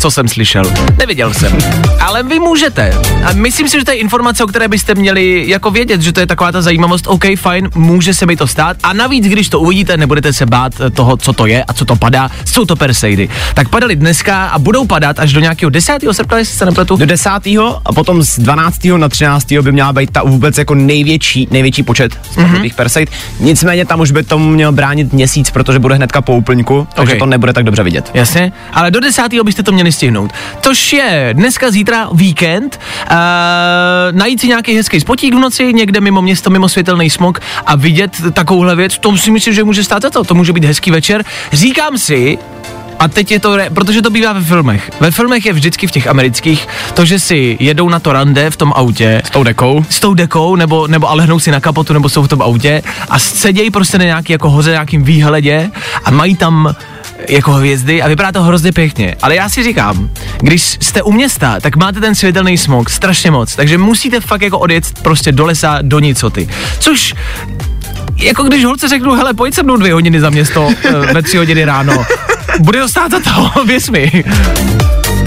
co 0.00 0.10
jsem 0.10 0.28
slyšel. 0.28 0.64
Neviděl 0.98 1.34
jsem. 1.34 1.58
Ale 2.00 2.22
vy 2.22 2.38
můžete. 2.38 2.92
A 3.24 3.32
myslím 3.32 3.68
si, 3.68 3.78
že 3.78 3.84
to 3.84 3.90
je 3.90 3.96
informace, 3.96 4.44
o 4.44 4.46
které 4.46 4.68
byste 4.68 4.94
měli 4.94 5.44
jako 5.48 5.70
vědět, 5.70 6.02
že 6.02 6.12
to 6.12 6.20
je 6.20 6.26
taková 6.26 6.52
ta 6.52 6.62
zajímavost. 6.62 7.06
OK, 7.08 7.24
fajn, 7.36 7.68
může 7.74 8.14
se 8.14 8.26
mi 8.26 8.36
to 8.36 8.46
stát. 8.46 8.76
A 8.82 8.92
navíc, 8.92 9.26
když 9.26 9.48
to 9.48 9.60
uvidíte, 9.60 9.96
nebudete 9.96 10.32
se 10.32 10.46
bát 10.46 10.72
toho, 10.94 11.16
co 11.16 11.32
to 11.32 11.46
je 11.46 11.64
a 11.64 11.72
co 11.72 11.84
to 11.84 11.96
padá. 11.96 12.30
Jsou 12.44 12.64
to 12.64 12.76
Perseidy. 12.76 13.28
Tak 13.54 13.68
padaly 13.68 13.96
dneska 13.96 14.46
a 14.46 14.58
budou 14.58 14.86
padat 14.86 15.18
až 15.18 15.32
do 15.32 15.40
nějakého 15.40 15.70
10. 15.70 15.98
srpna, 16.12 16.38
jestli 16.38 16.56
se 16.56 16.66
nepletu. 16.66 16.96
Do 16.96 17.06
10. 17.06 17.30
a 17.84 17.92
potom 17.94 18.22
z 18.22 18.38
12. 18.38 18.84
na 18.96 19.08
13. 19.08 19.52
by 19.52 19.72
měla 19.72 19.92
být 19.92 20.10
ta 20.10 20.22
vůbec 20.22 20.58
jako 20.58 20.74
největší, 20.74 21.48
největší 21.50 21.82
počet 21.82 22.12
mm-hmm. 22.34 22.62
těch 22.62 22.74
Perseid. 22.74 23.10
Nicméně 23.40 23.84
tam 23.84 24.00
už 24.00 24.10
by 24.10 24.22
tomu 24.22 24.50
měl 24.50 24.72
bránit 24.72 25.12
měsíc, 25.12 25.50
protože 25.50 25.78
bude 25.78 25.94
hnedka 25.94 26.20
po 26.20 26.34
úplňku, 26.36 26.88
takže 26.94 27.12
Ok. 27.14 27.18
to 27.18 27.26
nebude 27.26 27.52
tak 27.52 27.64
dobře 27.64 27.82
vidět. 27.82 28.10
Jasně, 28.14 28.52
ale 28.72 28.90
do 28.90 29.00
desátého 29.00 29.44
byste 29.44 29.62
to 29.62 29.72
měli 29.72 29.89
stihnout. 29.92 30.32
Tož 30.60 30.92
je 30.92 31.30
dneska, 31.32 31.70
zítra 31.70 32.08
víkend, 32.12 32.80
uh, 33.10 33.16
najít 34.12 34.40
si 34.40 34.48
nějaký 34.48 34.76
hezký 34.76 35.00
spotík 35.00 35.34
v 35.34 35.38
noci, 35.38 35.72
někde 35.72 36.00
mimo 36.00 36.22
město, 36.22 36.50
mimo 36.50 36.68
světelný 36.68 37.10
smog 37.10 37.40
a 37.66 37.76
vidět 37.76 38.10
takovouhle 38.32 38.76
věc, 38.76 38.98
to 38.98 39.16
si 39.16 39.30
myslím, 39.30 39.54
že 39.54 39.64
může 39.64 39.84
stát 39.84 40.02
za 40.02 40.10
to, 40.10 40.24
to 40.24 40.34
může 40.34 40.52
být 40.52 40.64
hezký 40.64 40.90
večer. 40.90 41.24
Říkám 41.52 41.98
si, 41.98 42.38
a 43.00 43.08
teď 43.08 43.30
je 43.30 43.40
to, 43.40 43.56
re- 43.56 43.70
protože 43.70 44.02
to 44.02 44.10
bývá 44.10 44.32
ve 44.32 44.42
filmech. 44.42 44.90
Ve 45.00 45.10
filmech 45.10 45.46
je 45.46 45.52
vždycky 45.52 45.86
v 45.86 45.90
těch 45.90 46.06
amerických 46.06 46.68
to, 46.94 47.04
že 47.04 47.20
si 47.20 47.56
jedou 47.60 47.88
na 47.88 48.00
to 48.00 48.12
rande 48.12 48.50
v 48.50 48.56
tom 48.56 48.72
autě. 48.76 49.22
S 49.24 49.30
tou 49.30 49.42
dekou. 49.42 49.84
S 49.88 50.00
tou 50.00 50.14
dekou, 50.14 50.56
nebo, 50.56 50.86
nebo 50.86 51.10
ale 51.10 51.24
hnou 51.24 51.38
si 51.38 51.50
na 51.50 51.60
kapotu, 51.60 51.92
nebo 51.92 52.08
jsou 52.08 52.22
v 52.22 52.28
tom 52.28 52.42
autě 52.42 52.82
a 53.08 53.18
sedějí 53.18 53.70
prostě 53.70 53.98
na 53.98 54.04
nějaký 54.04 54.32
jako 54.32 54.50
hoře, 54.50 54.70
nějakým 54.70 55.02
výhledě 55.02 55.70
a 56.04 56.10
mají 56.10 56.36
tam 56.36 56.74
jako 57.28 57.52
hvězdy 57.52 58.02
a 58.02 58.08
vypadá 58.08 58.32
to 58.32 58.42
hrozně 58.42 58.72
pěkně. 58.72 59.16
Ale 59.22 59.34
já 59.36 59.48
si 59.48 59.62
říkám, 59.62 60.10
když 60.40 60.78
jste 60.80 61.02
u 61.02 61.12
města, 61.12 61.60
tak 61.60 61.76
máte 61.76 62.00
ten 62.00 62.14
světelný 62.14 62.58
smog 62.58 62.90
strašně 62.90 63.30
moc, 63.30 63.56
takže 63.56 63.78
musíte 63.78 64.20
fakt 64.20 64.42
jako 64.42 64.58
odjet 64.58 64.84
prostě 65.02 65.32
do 65.32 65.46
lesa, 65.46 65.78
do 65.82 65.98
nicoty. 65.98 66.48
Což 66.78 67.14
jako 68.16 68.42
když 68.42 68.64
holce 68.64 68.88
řeknu, 68.88 69.14
hele, 69.14 69.34
pojď 69.34 69.54
se 69.54 69.62
mnou 69.62 69.76
dvě 69.76 69.92
hodiny 69.92 70.20
za 70.20 70.30
město 70.30 70.68
eh, 70.84 71.12
ve 71.14 71.22
tři 71.22 71.36
hodiny 71.36 71.64
ráno. 71.64 72.04
Bude 72.60 72.80
to 72.80 72.88
stát 72.88 73.10
za 73.10 73.20
to, 73.20 73.64
věř 73.66 73.88
mi. 73.90 74.24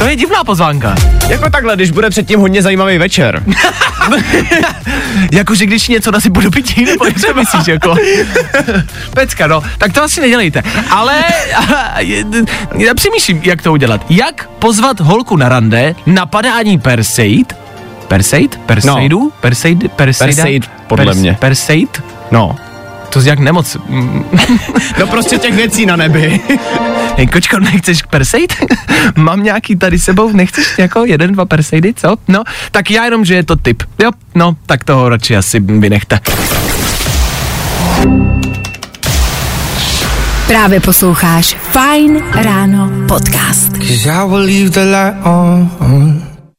To 0.04 0.10
je 0.10 0.16
divná 0.16 0.44
pozvánka. 0.44 0.96
Jako 1.30 1.50
takhle, 1.50 1.76
když 1.76 1.92
bude 1.92 2.10
předtím 2.10 2.40
hodně 2.40 2.62
zajímavý 2.62 2.98
večer. 2.98 3.44
Jakože 5.32 5.66
když 5.66 5.88
něco 5.88 6.12
nasypu 6.12 6.42
do 6.42 6.52
pití, 6.52 6.86
nebo 6.86 7.06
co 7.22 7.34
myslíš, 7.34 7.68
jako? 7.68 7.96
Pecka, 9.14 9.48
no, 9.48 9.64
tak 9.78 9.94
to 9.94 10.04
asi 10.04 10.22
nedělejte. 10.22 10.64
Ale 10.90 11.24
já 12.78 12.94
přemýšlím, 12.96 13.42
jak 13.44 13.62
to 13.62 13.72
udělat. 13.72 14.06
Jak 14.10 14.50
pozvat 14.60 15.00
holku 15.00 15.38
na 15.38 15.50
rande 15.50 15.96
na 16.06 16.26
padání 16.26 16.80
Perseid? 16.80 17.56
Perseid? 18.08 18.60
Perseidu? 18.66 19.20
No. 19.20 19.32
Perseid? 19.42 19.92
Perseida? 19.92 20.36
Perseid, 20.36 20.70
podle 20.88 21.14
mě. 21.14 21.38
Perseid? 21.40 22.04
No. 22.32 22.56
To 23.14 23.20
je 23.20 23.30
jak 23.30 23.40
nemoc. 23.40 23.78
No 25.00 25.08
prostě 25.08 25.38
těch 25.38 25.56
věcí 25.56 25.86
na 25.86 25.96
nebi. 25.96 26.40
Hej, 27.18 27.28
kočko, 27.28 27.60
nechceš 27.60 28.02
Perseid? 28.02 28.54
Mám 29.16 29.44
nějaký 29.44 29.76
tady 29.76 30.00
sebou, 30.00 30.32
nechceš 30.34 30.66
jako 30.78 31.06
jeden, 31.06 31.34
dva 31.34 31.46
Perseidy, 31.46 31.94
co? 31.94 32.16
No, 32.28 32.44
tak 32.72 32.92
já 32.92 33.06
jenom, 33.06 33.26
že 33.26 33.36
je 33.36 33.44
to 33.44 33.56
typ. 33.56 33.84
Jo, 34.04 34.12
no, 34.36 34.56
tak 34.66 34.84
toho 34.84 35.10
radši 35.10 35.38
asi 35.38 35.60
vynechte. 35.60 36.20
Právě 40.48 40.80
posloucháš 40.80 41.58
Fine 41.72 42.20
Ráno 42.34 42.90
podcast. 43.08 43.72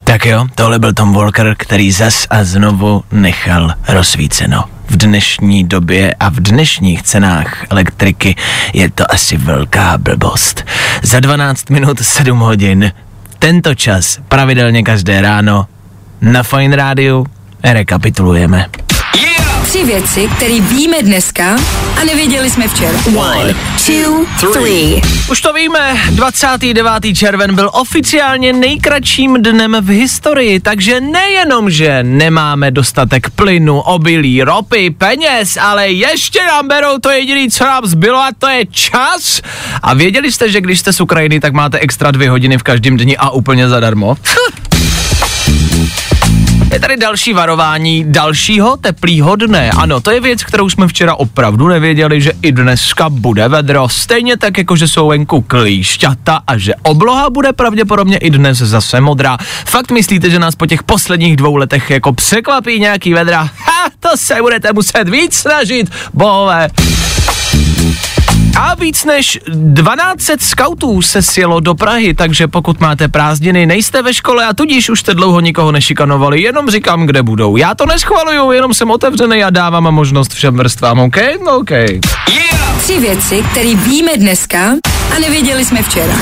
Tak 0.04 0.26
jo, 0.26 0.46
tohle 0.54 0.78
byl 0.78 0.92
Tom 0.92 1.12
Walker, 1.12 1.54
který 1.58 1.92
zas 1.92 2.26
a 2.30 2.44
znovu 2.44 3.02
nechal 3.12 3.74
rozsvíceno. 3.88 4.73
V 4.88 4.96
dnešní 4.96 5.64
době 5.64 6.14
a 6.20 6.28
v 6.28 6.34
dnešních 6.34 7.02
cenách 7.02 7.64
elektriky 7.70 8.36
je 8.72 8.90
to 8.90 9.12
asi 9.12 9.36
velká 9.36 9.98
blbost. 9.98 10.64
Za 11.02 11.20
12 11.20 11.70
minut 11.70 12.00
7 12.00 12.38
hodin, 12.38 12.92
tento 13.38 13.74
čas, 13.74 14.18
pravidelně 14.28 14.82
každé 14.82 15.20
ráno, 15.20 15.66
na 16.20 16.42
Fine 16.42 16.76
Rádiu 16.76 17.26
rekapitulujeme. 17.64 18.66
Tři 19.74 19.84
věci, 19.84 20.28
které 20.36 20.60
víme 20.60 21.02
dneska 21.02 21.56
a 22.00 22.04
nevěděli 22.04 22.50
jsme 22.50 22.68
včera. 22.68 22.98
One, 23.16 23.54
two, 23.86 24.52
three. 24.52 25.00
Už 25.30 25.40
to 25.40 25.52
víme, 25.52 25.96
29. 26.10 27.16
červen 27.16 27.54
byl 27.54 27.70
oficiálně 27.72 28.52
nejkratším 28.52 29.42
dnem 29.42 29.76
v 29.80 29.88
historii, 29.88 30.60
takže 30.60 31.00
nejenom, 31.00 31.70
že 31.70 32.02
nemáme 32.02 32.70
dostatek 32.70 33.30
plynu, 33.30 33.80
obilí, 33.80 34.42
ropy, 34.42 34.90
peněz, 34.90 35.58
ale 35.60 35.88
ještě 35.88 36.46
nám 36.46 36.68
berou 36.68 36.98
to 36.98 37.10
jediné, 37.10 37.50
co 37.50 37.64
nám 37.64 37.86
zbylo 37.86 38.18
a 38.18 38.30
to 38.38 38.48
je 38.48 38.66
čas. 38.66 39.40
A 39.82 39.94
věděli 39.94 40.32
jste, 40.32 40.50
že 40.50 40.60
když 40.60 40.80
jste 40.80 40.92
z 40.92 41.00
Ukrajiny, 41.00 41.40
tak 41.40 41.52
máte 41.52 41.78
extra 41.78 42.10
dvě 42.10 42.30
hodiny 42.30 42.58
v 42.58 42.62
každém 42.62 42.96
dni 42.96 43.16
a 43.16 43.30
úplně 43.30 43.68
zadarmo? 43.68 44.16
Je 46.74 46.80
tady 46.80 46.96
další 46.96 47.32
varování 47.32 48.04
dalšího 48.06 48.76
teplýho 48.76 49.36
dne. 49.36 49.70
Ano, 49.70 50.00
to 50.00 50.10
je 50.10 50.20
věc, 50.20 50.44
kterou 50.44 50.70
jsme 50.70 50.88
včera 50.88 51.14
opravdu 51.14 51.68
nevěděli, 51.68 52.20
že 52.20 52.32
i 52.42 52.52
dneska 52.52 53.08
bude 53.08 53.48
vedro. 53.48 53.88
Stejně 53.88 54.36
tak, 54.36 54.58
jako 54.58 54.76
že 54.76 54.88
jsou 54.88 55.08
venku 55.08 55.40
klíšťata 55.40 56.40
a 56.46 56.58
že 56.58 56.74
obloha 56.82 57.30
bude 57.30 57.52
pravděpodobně 57.52 58.16
i 58.16 58.30
dnes 58.30 58.58
zase 58.58 59.00
modrá. 59.00 59.38
Fakt 59.66 59.90
myslíte, 59.90 60.30
že 60.30 60.38
nás 60.38 60.54
po 60.54 60.66
těch 60.66 60.82
posledních 60.82 61.36
dvou 61.36 61.56
letech 61.56 61.90
jako 61.90 62.12
překvapí 62.12 62.80
nějaký 62.80 63.14
vedra? 63.14 63.42
Ha, 63.42 63.90
to 64.00 64.08
se 64.16 64.34
budete 64.40 64.72
muset 64.72 65.08
víc 65.08 65.34
snažit, 65.34 65.90
bohové. 66.14 66.68
A 68.56 68.74
víc 68.74 69.04
než 69.04 69.38
12 69.48 70.30
skautů 70.38 71.02
se 71.02 71.22
sjelo 71.22 71.60
do 71.60 71.74
Prahy, 71.74 72.14
takže 72.14 72.48
pokud 72.48 72.80
máte 72.80 73.08
prázdniny, 73.08 73.66
nejste 73.66 74.02
ve 74.02 74.14
škole 74.14 74.46
a 74.46 74.54
tudíž 74.54 74.90
už 74.90 75.00
jste 75.00 75.14
dlouho 75.14 75.40
nikoho 75.40 75.72
nešikanovali, 75.72 76.42
jenom 76.42 76.70
říkám, 76.70 77.06
kde 77.06 77.22
budou. 77.22 77.56
Já 77.56 77.74
to 77.74 77.86
neschvaluju, 77.86 78.52
jenom 78.52 78.74
jsem 78.74 78.90
otevřený 78.90 79.44
a 79.44 79.50
dávám 79.50 79.94
možnost 79.94 80.34
všem 80.34 80.56
vrstvám, 80.56 80.98
OK? 80.98 81.16
No, 81.44 81.56
OK. 81.56 81.70
Tři 82.78 83.00
věci, 83.00 83.44
které 83.50 83.74
víme 83.74 84.16
dneska 84.16 84.60
a 85.16 85.18
nevěděli 85.20 85.64
jsme 85.64 85.82
včera. 85.82 86.14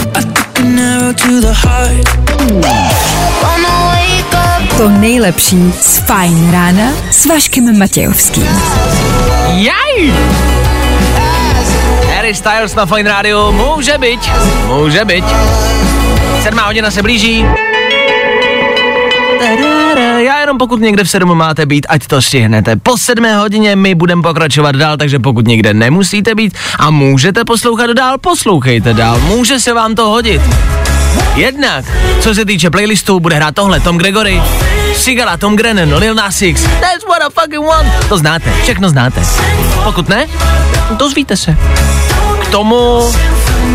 To 4.76 4.88
nejlepší 4.88 5.72
z 5.80 5.98
Fine 5.98 6.52
Rána 6.52 6.92
s 7.10 7.26
Vaškem 7.26 7.78
Matějovským. 7.78 8.48
Jaj! 9.46 10.12
Harry 12.32 12.38
Styles 12.38 12.74
na 12.74 12.86
Fine 12.86 13.10
Radio 13.10 13.52
může 13.52 13.98
být, 13.98 14.20
může 14.66 15.04
být. 15.04 15.24
Sedmá 16.42 16.62
hodina 16.66 16.90
se 16.90 17.02
blíží. 17.02 17.46
Já 20.18 20.40
jenom 20.40 20.58
pokud 20.58 20.80
někde 20.80 21.04
v 21.04 21.10
sedm 21.10 21.34
máte 21.34 21.66
být, 21.66 21.86
ať 21.88 22.06
to 22.06 22.22
stihnete. 22.22 22.76
Po 22.76 22.98
sedmé 22.98 23.36
hodině 23.36 23.76
my 23.76 23.94
budeme 23.94 24.22
pokračovat 24.22 24.76
dál, 24.76 24.96
takže 24.96 25.18
pokud 25.18 25.46
někde 25.46 25.74
nemusíte 25.74 26.34
být 26.34 26.58
a 26.78 26.90
můžete 26.90 27.44
poslouchat 27.44 27.90
dál, 27.90 28.18
poslouchejte 28.18 28.94
dál. 28.94 29.20
Může 29.20 29.60
se 29.60 29.72
vám 29.72 29.94
to 29.94 30.08
hodit. 30.08 30.42
Jednak, 31.34 31.84
co 32.20 32.34
se 32.34 32.44
týče 32.44 32.70
playlistu, 32.70 33.20
bude 33.20 33.36
hrát 33.36 33.54
tohle 33.54 33.80
Tom 33.80 33.98
Gregory, 33.98 34.42
Sigala, 34.96 35.36
Tom 35.36 35.56
Grennan, 35.56 35.94
Lil 35.94 36.14
Nas 36.14 36.42
X. 36.42 36.62
That's 36.62 37.04
what 37.04 37.22
I 37.22 37.40
fucking 37.40 37.66
want. 37.66 38.08
To 38.08 38.18
znáte, 38.18 38.52
všechno 38.62 38.88
znáte. 38.88 39.22
Pokud 39.84 40.08
ne, 40.08 40.26
dozvíte 40.98 41.36
se. 41.36 41.56
Tomu 42.52 43.12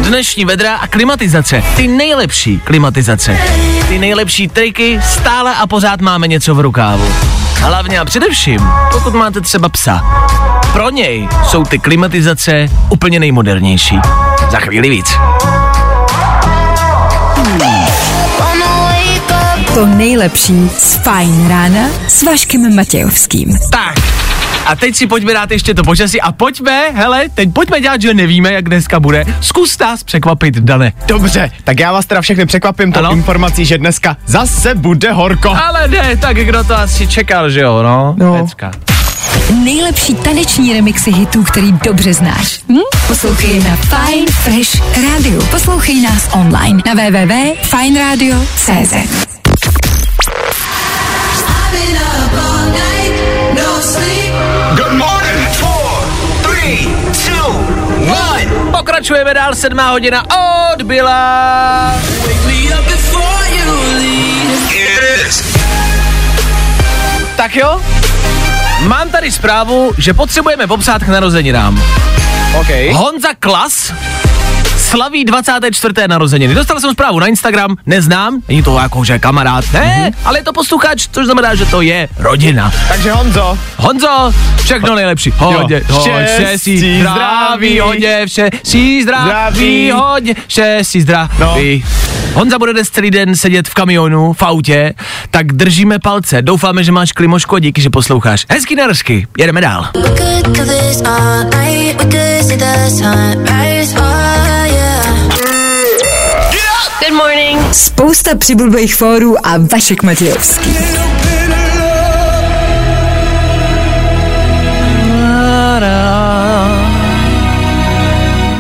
dnešní 0.02 0.46
vedra 0.46 0.76
a 0.76 0.88
klimatizace. 0.88 1.64
Ty 1.76 1.88
nejlepší 1.88 2.60
klimatizace. 2.60 3.38
Ty 3.88 4.00
nejlepší 4.00 4.48
triky, 4.48 5.00
stále 5.04 5.56
a 5.56 5.68
pořád 5.68 6.02
máme 6.02 6.28
něco 6.28 6.56
v 6.56 6.60
rukávu. 6.60 7.14
Hlavně 7.54 8.00
a 8.00 8.06
především, 8.06 8.60
pokud 8.92 9.14
máte 9.14 9.42
třeba 9.42 9.70
psa. 9.70 10.02
pro 10.74 10.90
něj 10.90 11.28
jsou 11.48 11.64
ty 11.64 11.80
klimatizace 11.80 12.70
úplně 12.90 13.20
nejmodernější. 13.20 14.00
Za 14.52 14.60
chvíli 14.60 14.90
víc. 14.90 15.08
To 19.74 19.86
nejlepší 19.86 20.70
z 20.78 20.96
Fajn 20.96 21.48
rána 21.48 21.82
s 22.08 22.24
Vaškem 22.24 22.76
Matějovským. 22.76 23.60
Tak, 23.72 24.07
a 24.68 24.76
teď 24.76 24.96
si 24.96 25.08
pojďme 25.08 25.34
dát 25.34 25.52
ještě 25.52 25.74
to 25.74 25.84
počasí 25.84 26.22
a 26.22 26.32
pojďme, 26.32 26.86
hele, 26.94 27.26
teď 27.34 27.54
pojďme 27.54 27.82
dělat, 27.82 28.02
že 28.02 28.14
nevíme, 28.14 28.54
jak 28.54 28.70
dneska 28.70 29.00
bude. 29.00 29.26
Zkus 29.42 29.80
nás 29.80 30.04
překvapit, 30.04 30.58
Dane. 30.58 30.94
Dobře, 31.08 31.52
tak 31.64 31.80
já 31.80 31.94
vás 31.94 32.06
teda 32.06 32.22
všechny 32.22 32.46
překvapím 32.46 32.92
tou 32.92 33.12
informací, 33.12 33.66
že 33.66 33.78
dneska 33.78 34.18
zase 34.26 34.76
bude 34.76 35.12
horko. 35.12 35.58
Ale 35.68 35.88
ne, 35.88 36.18
tak 36.18 36.38
kdo 36.38 36.64
to 36.64 36.78
asi 36.78 37.08
čekal, 37.08 37.50
že 37.50 37.60
jo, 37.60 37.84
no? 37.84 38.16
No. 38.18 38.44
Pecka. 38.44 38.72
Nejlepší 39.64 40.16
taneční 40.16 40.74
remixy 40.74 41.12
hitů, 41.12 41.44
který 41.44 41.72
dobře 41.72 42.14
znáš. 42.14 42.60
Hm? 42.70 42.80
Poslouchej 43.08 43.64
na 43.64 43.76
Fine 43.76 44.32
Fresh 44.32 44.82
Radio. 45.14 45.44
Poslouchej 45.44 46.02
nás 46.02 46.30
online 46.34 46.82
na 46.86 46.94
www.fineradio.cz 46.94 49.28
Pokračujeme 58.88 59.34
dál, 59.34 59.56
sedmá 59.56 59.90
hodina 59.92 60.24
odbyla. 60.72 61.94
Tak 67.36 67.56
jo, 67.56 67.82
mám 68.82 69.10
tady 69.10 69.32
zprávu, 69.32 69.92
že 69.98 70.14
potřebujeme 70.14 70.68
popsat 70.68 71.04
k 71.04 71.08
narozeninám. 71.08 71.84
OK. 72.60 72.68
Honza 72.94 73.30
Klas 73.40 73.94
slaví 74.88 75.26
24. 75.26 75.94
narozeniny. 76.08 76.56
Dostal 76.56 76.80
jsem 76.80 76.92
zprávu 76.92 77.20
na 77.20 77.28
Instagram, 77.28 77.76
neznám, 77.86 78.42
není 78.48 78.64
to 78.64 78.78
jako, 78.80 79.04
že 79.04 79.20
kamarád, 79.20 79.66
ne, 79.74 80.12
ale 80.26 80.40
je 80.40 80.44
to 80.44 80.54
posluchač, 80.54 81.08
což 81.12 81.26
znamená, 81.26 81.56
že 81.56 81.66
to 81.66 81.82
je 81.82 82.10
rodina. 82.18 82.72
Takže 82.88 83.12
Honzo, 83.12 83.58
Honzo, 83.78 84.34
všechno 84.64 84.96
nejlepší. 84.96 85.34
Hodně, 85.38 85.82
hodně, 85.90 86.28
štěstí, 86.36 86.78
zdraví, 86.80 87.00
zdraví. 87.02 87.80
hodně, 87.80 88.28
štěstí, 88.28 89.04
zdraví, 89.04 89.26
Zdraví. 89.28 89.92
hodně, 89.92 90.36
štěstí, 90.48 91.02
zdraví. 91.02 91.30
No. 91.40 91.58
Honza 92.34 92.60
bude 92.60 92.74
dnes 92.74 92.90
celý 92.90 93.12
den 93.12 93.36
sedět 93.36 93.68
v 93.68 93.74
kamionu, 93.74 94.34
v 94.34 94.44
autě, 94.44 94.94
tak 95.32 95.54
držíme 95.54 96.00
palce. 96.00 96.42
Doufáme, 96.42 96.84
že 96.84 96.92
máš 96.92 97.12
klimoško, 97.12 97.60
díky, 97.60 97.82
že 97.82 97.90
posloucháš. 97.90 98.46
Hezký 98.50 98.76
narsky, 98.76 99.28
jedeme 99.38 99.62
dál. 99.62 99.90
Good 107.00 107.14
morning. 107.14 107.74
Spousta 107.74 108.36
přibulbých 108.36 108.96
fórů 108.96 109.48
a 109.48 109.58
Vašek 109.72 110.04
Matějovský. 110.04 110.78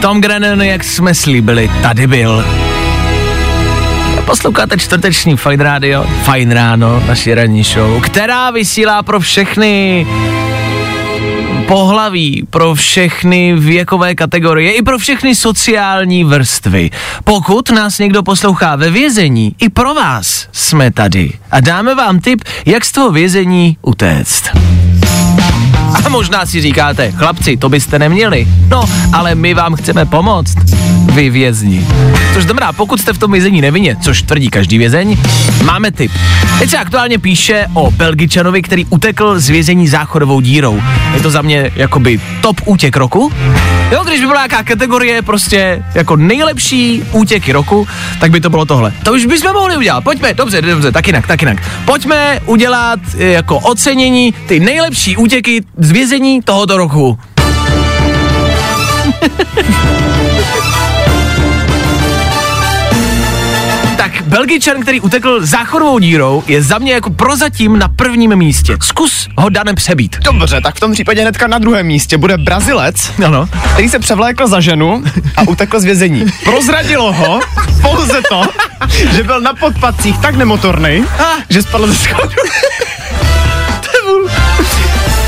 Tom 0.01 0.21
Grennan, 0.21 0.61
jak 0.61 0.83
jsme 0.83 1.15
slíbili, 1.15 1.71
tady 1.81 2.07
byl. 2.07 2.45
Posloucháte 4.25 4.77
čtvrteční 4.77 5.37
Fine 5.37 5.63
Radio, 5.63 6.05
Fine 6.31 6.53
Ráno, 6.55 7.03
naši 7.07 7.33
ranní 7.33 7.63
show, 7.63 8.01
která 8.01 8.51
vysílá 8.51 9.03
pro 9.03 9.19
všechny 9.19 10.07
pohlaví, 11.67 12.47
pro 12.49 12.75
všechny 12.75 13.55
věkové 13.55 14.15
kategorie 14.15 14.71
i 14.73 14.81
pro 14.81 14.97
všechny 14.97 15.35
sociální 15.35 16.23
vrstvy. 16.23 16.89
Pokud 17.23 17.69
nás 17.69 17.99
někdo 17.99 18.23
poslouchá 18.23 18.75
ve 18.75 18.91
vězení, 18.91 19.55
i 19.59 19.69
pro 19.69 19.93
vás 19.93 20.47
jsme 20.51 20.91
tady 20.91 21.31
a 21.51 21.59
dáme 21.59 21.95
vám 21.95 22.19
tip, 22.19 22.43
jak 22.65 22.85
z 22.85 22.91
toho 22.91 23.11
vězení 23.11 23.77
utéct. 23.81 24.43
A 26.05 26.09
možná 26.09 26.45
si 26.45 26.61
říkáte, 26.61 27.11
chlapci, 27.11 27.57
to 27.57 27.69
byste 27.69 27.99
neměli. 27.99 28.47
No, 28.69 28.83
ale 29.13 29.35
my 29.35 29.53
vám 29.53 29.75
chceme 29.75 30.05
pomoct. 30.05 30.55
Vy 31.17 31.29
vězni. 31.29 31.87
Což 32.33 32.43
znamená, 32.43 32.73
pokud 32.73 33.01
jste 33.01 33.13
v 33.13 33.17
tom 33.17 33.31
vězení 33.31 33.61
nevinně, 33.61 33.95
což 34.01 34.21
tvrdí 34.21 34.49
každý 34.49 34.77
vězeň, 34.77 35.17
máme 35.63 35.91
tip. 35.91 36.11
Teď 36.59 36.69
se 36.69 36.77
aktuálně 36.77 37.19
píše 37.19 37.65
o 37.73 37.91
Belgičanovi, 37.91 38.61
který 38.61 38.85
utekl 38.85 39.39
z 39.39 39.49
vězení 39.49 39.87
záchodovou 39.87 40.41
dírou. 40.41 40.81
Je 41.13 41.21
to 41.21 41.29
za 41.29 41.41
mě 41.41 41.71
jakoby 41.75 42.21
top 42.41 42.61
útěk 42.65 42.97
roku. 42.97 43.31
Jo, 43.91 44.03
když 44.03 44.19
by 44.19 44.25
byla 44.25 44.39
nějaká 44.39 44.63
kategorie 44.63 45.21
prostě 45.21 45.83
jako 45.95 46.15
nejlepší 46.15 47.03
útěky 47.11 47.51
roku, 47.51 47.87
tak 48.19 48.31
by 48.31 48.41
to 48.41 48.49
bylo 48.49 48.65
tohle. 48.65 48.93
To 49.03 49.13
už 49.13 49.25
bychom 49.25 49.53
mohli 49.53 49.77
udělat. 49.77 50.03
Pojďme, 50.03 50.33
dobře, 50.33 50.61
dobře, 50.61 50.91
tak 50.91 51.07
jinak, 51.07 51.27
tak 51.27 51.41
jinak. 51.41 51.57
Pojďme 51.85 52.39
udělat 52.45 52.99
e, 53.17 53.25
jako 53.25 53.59
ocenění 53.59 54.33
ty 54.47 54.59
nejlepší 54.59 55.17
útěky 55.17 55.61
z 55.77 55.91
vězení 55.91 56.41
tohoto 56.41 56.77
roku. 56.77 57.19
Tak 64.13 64.21
Belgičan, 64.21 64.81
který 64.81 65.01
utekl 65.01 65.45
záchodovou 65.45 65.99
dírou, 65.99 66.43
je 66.47 66.61
za 66.63 66.77
mě 66.77 66.93
jako 66.93 67.09
prozatím 67.09 67.79
na 67.79 67.87
prvním 67.87 68.35
místě. 68.35 68.77
Zkus 68.83 69.29
ho 69.37 69.49
danem 69.49 69.75
přebít. 69.75 70.17
dobře, 70.23 70.61
tak 70.61 70.75
v 70.75 70.79
tom 70.79 70.91
případě 70.93 71.21
hnedka 71.21 71.47
na 71.47 71.57
druhém 71.57 71.85
místě 71.87 72.17
bude 72.17 72.37
Brazilec, 72.37 73.11
Ano. 73.25 73.49
který 73.73 73.89
se 73.89 73.99
převlékl 73.99 74.47
za 74.47 74.59
ženu 74.59 75.03
a 75.37 75.41
utekl 75.41 75.79
z 75.79 75.83
vězení. 75.83 76.25
Prozradilo 76.43 77.13
ho 77.13 77.39
pouze 77.81 78.21
to, 78.29 78.41
že 79.15 79.23
byl 79.23 79.41
na 79.41 79.53
podpatcích 79.53 80.17
tak 80.17 80.35
nemotorný, 80.35 81.05
že 81.49 81.61
spadl 81.61 81.87
ze 81.87 81.95
schodu. 81.95 82.29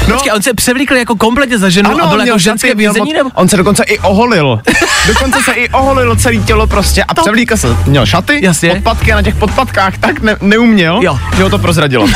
No, 0.10 0.15
Počkej, 0.15 0.32
on 0.36 0.41
se 0.41 0.54
převlíkl 0.54 0.95
jako 0.95 1.15
kompletně 1.15 1.58
za 1.58 1.69
ženu 1.69 2.02
a 2.04 2.08
byl 2.08 2.19
jako 2.22 2.38
ženské 2.39 2.76
vězení 2.76 3.13
nebo? 3.13 3.30
On 3.34 3.50
se 3.50 3.58
dokonce 3.58 3.84
i 3.84 4.00
oholil. 4.00 4.62
Dokonce 5.08 5.39
se 5.43 5.52
i 5.52 5.69
oholil 5.69 6.15
celé 6.15 6.38
tělo 6.38 6.67
prostě 6.67 7.04
a 7.04 7.13
převlíkl 7.13 7.58
se. 7.58 7.78
Měl 7.86 8.06
šaty, 8.06 8.39
Jasně. 8.43 8.69
podpatky 8.69 9.13
a 9.13 9.15
na 9.15 9.22
těch 9.22 9.36
podpatkách 9.36 9.98
tak 9.98 10.22
ne- 10.22 10.38
neuměl, 10.41 11.00
Jo. 11.04 11.19
že 11.38 11.43
ho 11.43 11.50
to 11.50 11.58
prozradilo. 11.60 12.08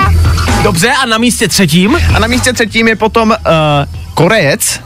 Dobře, 0.62 0.90
a 1.02 1.06
na 1.06 1.18
místě 1.18 1.48
třetím? 1.48 1.98
A 2.14 2.18
na 2.18 2.26
místě 2.26 2.52
třetím 2.52 2.88
je 2.88 2.96
potom 2.96 3.28
uh, 3.30 3.34
Korejec, 4.14 4.80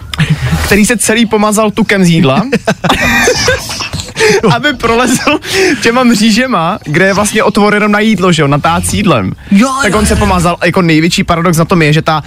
který 0.65 0.87
se 0.87 0.97
celý 0.97 1.27
pomazal 1.27 1.71
tukem 1.71 2.05
z 2.05 2.09
jídla. 2.09 2.43
aby 4.55 4.73
prolezl 4.73 5.39
těma 5.83 6.03
mřížema, 6.03 6.79
kde 6.85 7.07
je 7.07 7.15
vlastně 7.15 7.43
otvor 7.43 7.75
jenom 7.75 7.93
na 7.93 8.01
jídlo, 8.01 8.33
že 8.33 8.43
jo, 8.43 8.49
na 8.49 8.59
tát 8.59 8.87
s 8.87 8.95
jídlem. 8.95 9.33
Jo, 9.51 9.69
tak 9.83 9.95
on 9.95 10.07
se 10.07 10.17
pomazal, 10.17 10.57
jako 10.65 10.83
největší 10.83 11.25
paradox 11.25 11.59
na 11.59 11.65
tom 11.65 11.83
je, 11.83 11.93
že 11.93 12.03
ta, 12.03 12.23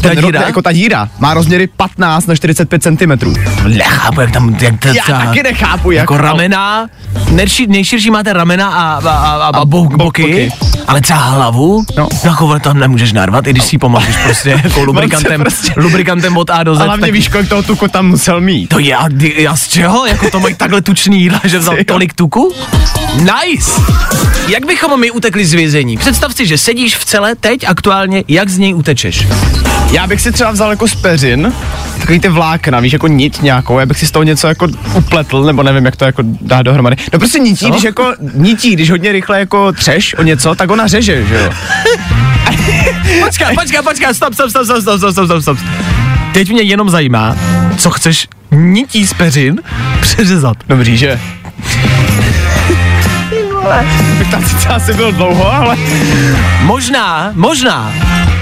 ten 0.00 0.18
ro- 0.18 0.26
díra? 0.26 0.42
jako 0.42 0.62
ta 0.62 0.72
díra 0.72 1.08
má 1.18 1.34
rozměry 1.34 1.66
15 1.66 2.26
na 2.26 2.34
45 2.36 2.82
cm. 2.82 3.34
Nechápu, 3.68 4.20
jak 4.20 4.30
tam, 4.30 4.56
jak 4.60 4.78
to, 4.80 4.88
Já 4.88 5.02
taky 5.06 5.42
nechápu, 5.42 5.90
jak 5.90 6.00
jako 6.02 6.14
ale- 6.14 6.22
ramena, 6.22 6.88
nejší, 7.30 7.66
nejširší 7.66 8.10
máte 8.10 8.32
ramena 8.32 8.68
a, 8.68 8.92
a, 8.94 9.10
a, 9.10 9.30
a, 9.32 9.46
a 9.46 9.64
bo, 9.64 9.84
bo- 9.84 9.96
boky, 9.96 10.22
boky. 10.22 10.52
ale 10.86 11.00
třeba 11.00 11.18
hlavu, 11.18 11.84
No. 11.96 12.08
jako 12.24 12.58
tam 12.58 12.78
nemůžeš 12.78 13.12
narvat, 13.12 13.46
i 13.46 13.50
když 13.50 13.64
si 13.64 13.78
pomazíš 13.78 14.16
prostě 14.24 14.50
jako 14.64 14.84
lubrikantem, 14.84 15.40
prostě- 15.40 15.72
lubrikantem 15.76 16.36
od 16.36 16.50
A 16.50 16.62
do 16.62 16.74
Z. 16.74 16.80
A 16.80 16.84
hlavně 16.84 17.00
tak 17.00 17.12
víš, 17.12 17.28
kolik 17.28 17.48
toho 17.48 17.62
tuku 17.62 17.88
tam 17.88 18.06
musel 18.08 18.40
mít. 18.40 18.66
to 18.68 18.78
já, 18.78 19.08
já 19.36 19.56
z 19.56 19.68
čeho? 19.68 20.06
Jako 20.06 20.30
to 20.30 20.40
mají 20.40 20.54
takhle 20.54 20.82
tučný 20.82 21.20
jídla, 21.22 21.40
že 21.44 21.58
vzal 21.58 21.76
tolik 21.86 22.14
tuku? 22.14 22.52
Nice! 23.16 23.70
Jak 24.48 24.66
bychom 24.66 25.00
my 25.00 25.10
utekli 25.10 25.46
z 25.46 25.52
vězení? 25.52 25.96
Představ 25.98 26.34
si, 26.34 26.46
že 26.46 26.58
sedíš 26.58 26.96
v 26.96 27.04
celé 27.04 27.34
teď 27.34 27.64
aktuálně, 27.68 28.24
jak 28.28 28.48
z 28.48 28.58
něj 28.58 28.74
utečeš? 28.74 29.26
Já 29.92 30.06
bych 30.06 30.20
si 30.20 30.32
třeba 30.32 30.50
vzal 30.50 30.70
jako 30.70 30.88
z 30.88 30.94
peřin, 30.94 31.52
takový 31.98 32.20
ty 32.20 32.28
vlákna, 32.28 32.80
víš, 32.80 32.92
jako 32.92 33.08
nit 33.08 33.42
nějakou, 33.42 33.78
já 33.78 33.86
bych 33.86 33.98
si 33.98 34.06
z 34.06 34.10
toho 34.10 34.22
něco 34.22 34.46
jako 34.46 34.68
upletl, 34.94 35.42
nebo 35.42 35.62
nevím, 35.62 35.84
jak 35.84 35.96
to 35.96 36.04
jako 36.04 36.22
dá 36.40 36.62
dohromady. 36.62 36.96
No 37.12 37.18
prostě 37.18 37.38
nití, 37.38 37.66
Co? 37.66 37.70
když 37.70 37.82
jako 37.82 38.12
nití, 38.34 38.72
když 38.72 38.90
hodně 38.90 39.12
rychle 39.12 39.38
jako 39.38 39.72
třeš 39.72 40.14
o 40.18 40.22
něco, 40.22 40.54
tak 40.54 40.70
ona 40.70 40.86
řeže, 40.86 41.26
že 41.26 41.34
jo. 41.34 41.52
Počkej, 43.24 43.54
počkej, 43.54 43.82
počkej, 43.82 44.14
stop, 44.14 44.34
stop, 44.34 44.50
stop, 44.50 44.64
stop, 44.64 44.82
stop, 44.82 44.98
stop, 44.98 45.12
stop, 45.12 45.26
stop, 45.26 45.42
stop. 45.42 45.58
Teď 46.32 46.50
mě 46.50 46.62
jenom 46.62 46.90
zajímá, 46.90 47.36
co 47.76 47.90
chceš 47.90 48.28
nití 48.50 49.06
z 49.06 49.12
peřin 49.14 49.60
přeřezat. 50.00 50.56
Dobrý, 50.68 50.96
že? 50.96 51.20
Bych 54.18 54.30
tam 54.30 54.44
sice 54.44 54.68
asi 54.68 54.94
byl 54.94 55.12
dlouho, 55.12 55.52
ale 55.52 55.76
Možná, 56.62 57.30
možná, 57.34 57.92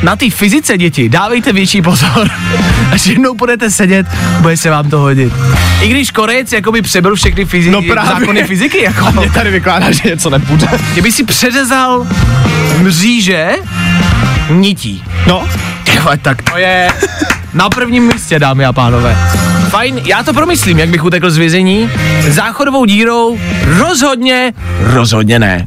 na 0.02 0.16
té 0.16 0.30
fyzice 0.30 0.78
děti 0.78 1.08
dávejte 1.08 1.52
větší 1.52 1.82
pozor. 1.82 2.30
Až 2.92 3.06
jednou 3.06 3.34
budete 3.34 3.70
sedět, 3.70 4.06
bude 4.40 4.56
se 4.56 4.70
vám 4.70 4.90
to 4.90 4.98
hodit. 4.98 5.32
I 5.80 5.88
když 5.88 6.10
Korejec 6.10 6.52
jakoby 6.52 6.82
přebyl 6.82 7.14
všechny 7.16 7.44
fyzi- 7.44 7.70
No 7.70 7.82
právě. 7.82 8.10
zákony 8.12 8.44
fyziky, 8.44 8.82
jako 8.82 9.12
mě 9.12 9.30
tady 9.30 9.50
vykládá, 9.50 9.90
že 9.90 10.02
něco 10.08 10.30
nepůjde. 10.30 10.66
Kdyby 10.92 11.12
si 11.12 11.24
přeřezal 11.24 12.06
mříže 12.78 13.50
nití. 14.50 15.04
No, 15.26 15.46
Tyhle, 15.84 16.16
tak 16.18 16.42
to 16.42 16.58
je, 16.58 16.88
na 17.54 17.68
prvním 17.70 18.06
místě, 18.06 18.38
dámy 18.38 18.64
a 18.64 18.72
pánové. 18.72 19.16
Fajn, 19.68 20.00
já 20.04 20.22
to 20.22 20.32
promyslím, 20.32 20.78
jak 20.78 20.88
bych 20.88 21.04
utekl 21.04 21.30
z 21.30 21.36
vězení. 21.36 21.90
Záchodovou 22.28 22.84
dírou 22.84 23.38
rozhodně, 23.64 24.52
rozhodně 24.80 25.38
ne. 25.38 25.66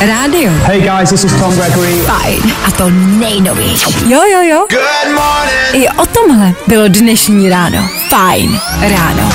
Rádio. 0.00 0.50
Hey 0.64 0.80
guys, 0.80 1.10
this 1.10 1.24
is 1.24 1.32
Tom 1.36 1.54
Gregory. 1.54 2.00
Fajn. 2.08 2.40
A 2.64 2.70
to 2.70 2.90
nejnovější. 2.90 4.10
Jo, 4.10 4.20
jo, 4.32 4.42
jo. 4.42 4.66
Good 4.70 5.14
morning. 5.14 5.84
I 5.84 5.88
o 5.88 6.06
tomhle 6.06 6.52
bylo 6.66 6.88
dnešní 6.88 7.48
ráno. 7.48 7.88
Fajn 8.08 8.60
ráno. 8.80 9.32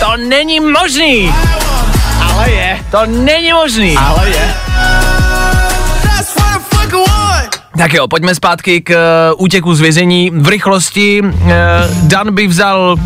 To 0.00 0.16
není 0.28 0.60
možný! 0.60 1.34
Ale 2.20 2.50
je. 2.50 2.78
To 2.90 3.06
není 3.06 3.52
možný! 3.52 3.96
Ale 3.96 4.28
je. 4.28 4.54
Tak 7.78 7.92
jo, 7.92 8.08
pojďme 8.08 8.34
zpátky 8.34 8.80
k 8.80 8.90
uh, 8.90 9.42
útěku 9.44 9.74
z 9.74 9.80
vězení. 9.80 10.30
V 10.30 10.48
rychlosti 10.48 11.22
uh, 11.22 11.50
Dan 12.02 12.34
by 12.34 12.46
vzal 12.46 12.96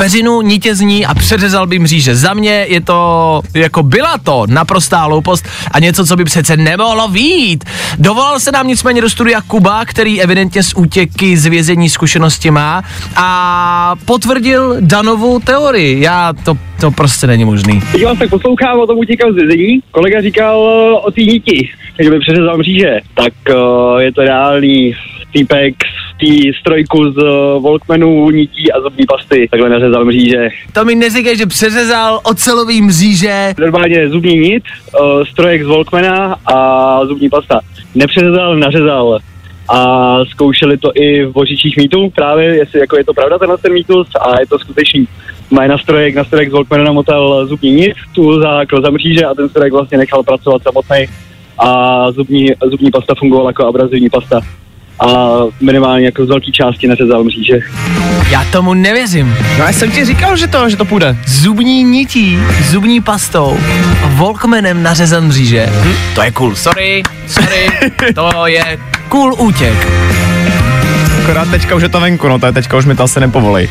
peřinu, 0.00 0.42
nitě 0.42 0.74
z 0.74 0.80
ní 0.80 1.06
a 1.06 1.14
přeřezal 1.14 1.66
by 1.66 1.78
mříže. 1.78 2.14
Za 2.16 2.34
mě 2.34 2.66
je 2.68 2.80
to, 2.80 3.40
jako 3.54 3.82
byla 3.82 4.18
to 4.18 4.44
naprostá 4.48 4.98
hloupost 5.04 5.48
a 5.70 5.80
něco, 5.80 6.06
co 6.06 6.16
by 6.16 6.24
přece 6.24 6.56
nemohlo 6.56 7.08
vít. 7.08 7.64
Dovolal 7.98 8.40
se 8.40 8.52
nám 8.52 8.66
nicméně 8.66 9.00
do 9.00 9.10
studia 9.10 9.40
Kuba, 9.40 9.84
který 9.84 10.22
evidentně 10.22 10.62
z 10.62 10.74
útěky 10.76 11.36
z 11.36 11.46
vězení 11.46 11.88
zkušenosti 11.88 12.50
má 12.50 12.82
a 13.16 13.94
potvrdil 14.04 14.76
Danovu 14.80 15.40
teorii. 15.40 16.00
Já 16.00 16.32
to, 16.44 16.54
to 16.80 16.90
prostě 16.90 17.26
není 17.26 17.44
možný. 17.44 17.80
Když 17.90 18.04
vás 18.04 18.18
tak 18.18 18.30
poslouchám 18.30 18.80
o 18.80 18.86
tom 18.86 18.98
utíkal 18.98 19.32
z 19.32 19.36
vězení, 19.36 19.80
kolega 19.90 20.20
říkal 20.20 20.58
uh, 20.58 21.06
o 21.06 21.10
té 21.10 21.20
niti, 21.20 21.68
že 21.98 22.10
by 22.10 22.18
přeřezal 22.18 22.58
mříže, 22.58 23.00
tak 23.14 23.32
uh, 23.48 23.98
je 23.98 24.12
to 24.12 24.20
reálný 24.20 24.94
týpek 25.32 25.74
té 26.20 26.58
strojku 26.60 27.12
z 27.12 27.16
uh, 27.16 27.62
Volkmanu 27.62 28.30
nití 28.30 28.72
a 28.72 28.80
zubní 28.80 29.06
pasty, 29.06 29.48
takhle 29.50 29.68
nařezal 29.68 30.04
mříže. 30.04 30.48
To 30.72 30.84
mi 30.84 30.94
neříkej, 30.94 31.36
že 31.36 31.46
přeřezal 31.46 32.20
ocelový 32.24 32.82
mříže. 32.82 33.54
Normálně 33.58 34.08
zubní 34.08 34.36
nit, 34.38 34.62
uh, 35.00 35.24
strojek 35.24 35.64
z 35.64 35.66
Volkmana 35.66 36.36
a 36.46 37.00
zubní 37.06 37.28
pasta. 37.28 37.60
Nepřeřezal, 37.94 38.56
nařezal. 38.56 39.18
A 39.72 40.18
zkoušeli 40.24 40.78
to 40.78 40.92
i 40.94 41.24
v 41.24 41.32
božičích 41.32 41.76
mýtů 41.76 42.10
právě, 42.14 42.56
jestli 42.56 42.80
jako 42.80 42.96
je 42.96 43.04
to 43.04 43.14
pravda 43.14 43.38
tenhle 43.38 43.58
ten 43.58 43.72
mýtus 43.72 44.08
a 44.20 44.40
je 44.40 44.46
to 44.46 44.58
skutečný. 44.58 45.08
Mají 45.50 45.68
na 45.68 45.78
strojek, 45.78 46.14
na 46.14 46.24
strojek 46.24 46.48
z 46.50 46.52
Volkmana 46.52 46.84
namotal 46.84 47.46
zubní 47.46 47.72
nit, 47.72 47.94
tu 48.14 48.40
za, 48.40 48.62
za 48.84 48.90
mříže 48.90 49.24
a 49.24 49.34
ten 49.34 49.48
strojek 49.48 49.72
vlastně 49.72 49.98
nechal 49.98 50.22
pracovat 50.22 50.62
samotný 50.62 51.06
a 51.58 52.12
zubní, 52.12 52.48
zubní 52.70 52.90
pasta 52.90 53.14
fungovala 53.14 53.50
jako 53.50 53.66
abrazivní 53.66 54.10
pasta 54.10 54.40
a 55.00 55.28
minimálně 55.60 56.04
jako 56.04 56.26
z 56.26 56.28
velké 56.28 56.52
části 56.52 56.88
neřezal 56.88 57.24
mříže. 57.24 57.58
Já 58.30 58.44
tomu 58.44 58.74
nevěřím. 58.74 59.36
No 59.58 59.64
já 59.64 59.72
jsem 59.72 59.90
ti 59.90 60.04
říkal, 60.04 60.36
že 60.36 60.46
to, 60.46 60.68
že 60.68 60.76
to 60.76 60.84
půjde. 60.84 61.16
Zubní 61.26 61.84
nití, 61.84 62.38
zubní 62.64 63.00
pastou 63.00 63.58
a 64.04 64.06
Volkmanem 64.06 64.82
nařezan 64.82 65.26
mříže. 65.26 65.66
Hm? 65.84 65.94
To 66.14 66.22
je 66.22 66.30
cool, 66.30 66.56
sorry, 66.56 67.02
sorry, 67.26 67.66
to 68.14 68.46
je 68.46 68.78
cool 69.08 69.34
útěk. 69.38 69.88
Akorát 71.22 71.50
teďka 71.50 71.74
už 71.74 71.82
je 71.82 71.88
to 71.88 72.00
venku, 72.00 72.28
no 72.28 72.38
to 72.38 72.46
je 72.46 72.52
teďka 72.52 72.76
už 72.76 72.84
mi 72.84 72.94
to 72.94 73.02
asi 73.02 73.20
nepovolej. 73.20 73.68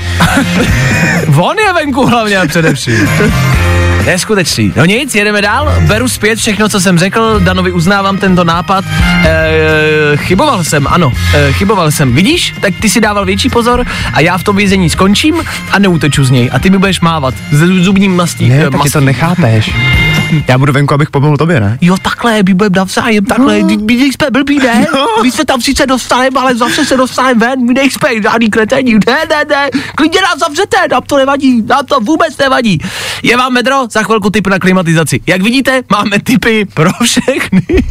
On 1.37 1.59
je 1.59 1.73
venku 1.73 2.05
hlavně 2.05 2.37
a 2.37 2.47
především. 2.47 3.09
Neskutečný. 4.09 4.73
No 4.75 4.85
nic, 4.85 5.15
jedeme 5.15 5.41
dál. 5.41 5.73
Beru 5.87 6.09
zpět 6.09 6.39
všechno, 6.39 6.69
co 6.69 6.79
jsem 6.79 6.97
řekl. 6.97 7.39
Danovi 7.39 7.71
uznávám 7.71 8.17
tento 8.17 8.43
nápad. 8.43 8.85
E, 9.25 10.17
chyboval 10.17 10.63
jsem, 10.63 10.87
ano, 10.87 11.13
e, 11.33 11.53
chyboval 11.53 11.91
jsem. 11.91 12.13
Vidíš? 12.13 12.53
Tak 12.61 12.73
ty 12.79 12.89
si 12.89 13.01
dával 13.01 13.25
větší 13.25 13.49
pozor 13.49 13.85
a 14.13 14.19
já 14.19 14.37
v 14.37 14.43
tom 14.43 14.55
vězení 14.55 14.89
skončím 14.89 15.35
a 15.71 15.79
neuteču 15.79 16.23
z 16.23 16.31
něj. 16.31 16.49
A 16.53 16.59
ty 16.59 16.69
mi 16.69 16.77
budeš 16.77 16.99
mávat 16.99 17.33
s 17.51 17.83
zubním 17.83 18.15
mastí. 18.15 18.49
Ne, 18.49 18.63
taky 18.63 18.77
mastí. 18.77 18.91
to 18.91 19.01
nechápeš. 19.01 19.71
Já 20.47 20.57
budu 20.57 20.73
venku, 20.73 20.93
abych 20.93 21.09
pomohl 21.09 21.37
tobě, 21.37 21.59
ne? 21.59 21.77
Jo, 21.81 21.97
takhle, 22.01 22.43
my 22.43 22.53
budeme 22.53 22.75
navzájem, 22.77 23.25
takhle, 23.25 23.59
no. 23.59 23.67
my 23.67 23.95
nejsme 23.95 24.27
blbí, 24.31 24.59
ne? 24.59 24.87
No. 24.93 25.23
My 25.23 25.31
se 25.31 25.45
tam 25.45 25.61
sice 25.61 25.85
dostaneme, 25.85 26.39
ale 26.39 26.55
zase 26.55 26.85
se 26.85 26.97
dostaneme 26.97 27.47
ven, 27.47 27.65
my 27.65 27.73
nejsme 27.73 28.21
žádný 28.21 28.49
kretení, 28.49 28.93
ne, 28.93 29.17
ne, 29.29 29.45
ne, 29.49 29.69
klidně 29.95 30.21
nás 30.21 30.39
zavřete, 30.39 30.77
nám 30.91 31.01
to 31.03 31.17
nevadí, 31.17 31.61
nám 31.61 31.85
to 31.85 31.99
vůbec 31.99 32.37
nevadí. 32.37 32.79
Je 33.23 33.37
vám 33.37 33.53
medro, 33.53 33.87
za 33.91 34.03
chvilku 34.03 34.29
tip 34.29 34.47
na 34.47 34.59
klimatizaci. 34.59 35.19
Jak 35.27 35.41
vidíte, 35.41 35.81
máme 35.89 36.19
tipy 36.19 36.65
pro 36.65 36.89
všechny. 37.03 37.61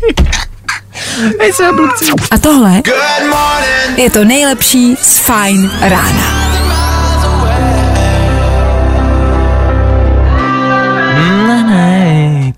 A 2.31 2.39
tohle 2.39 2.83
je 3.97 4.11
to 4.11 4.25
nejlepší 4.25 4.97
z 5.03 5.19
Fajn 5.19 5.71
rána. 5.81 6.88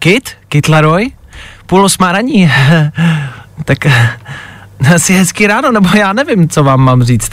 Kit? 0.02 0.30
Kit 0.48 0.68
Laroj? 0.68 1.10
Půl 1.66 1.84
osmá 1.84 2.12
raní. 2.12 2.50
tak 3.64 3.78
asi 4.94 5.14
hezký 5.14 5.46
ráno, 5.46 5.72
nebo 5.72 5.88
já 5.94 6.12
nevím, 6.12 6.48
co 6.48 6.64
vám 6.64 6.80
mám 6.80 7.02
říct. 7.02 7.30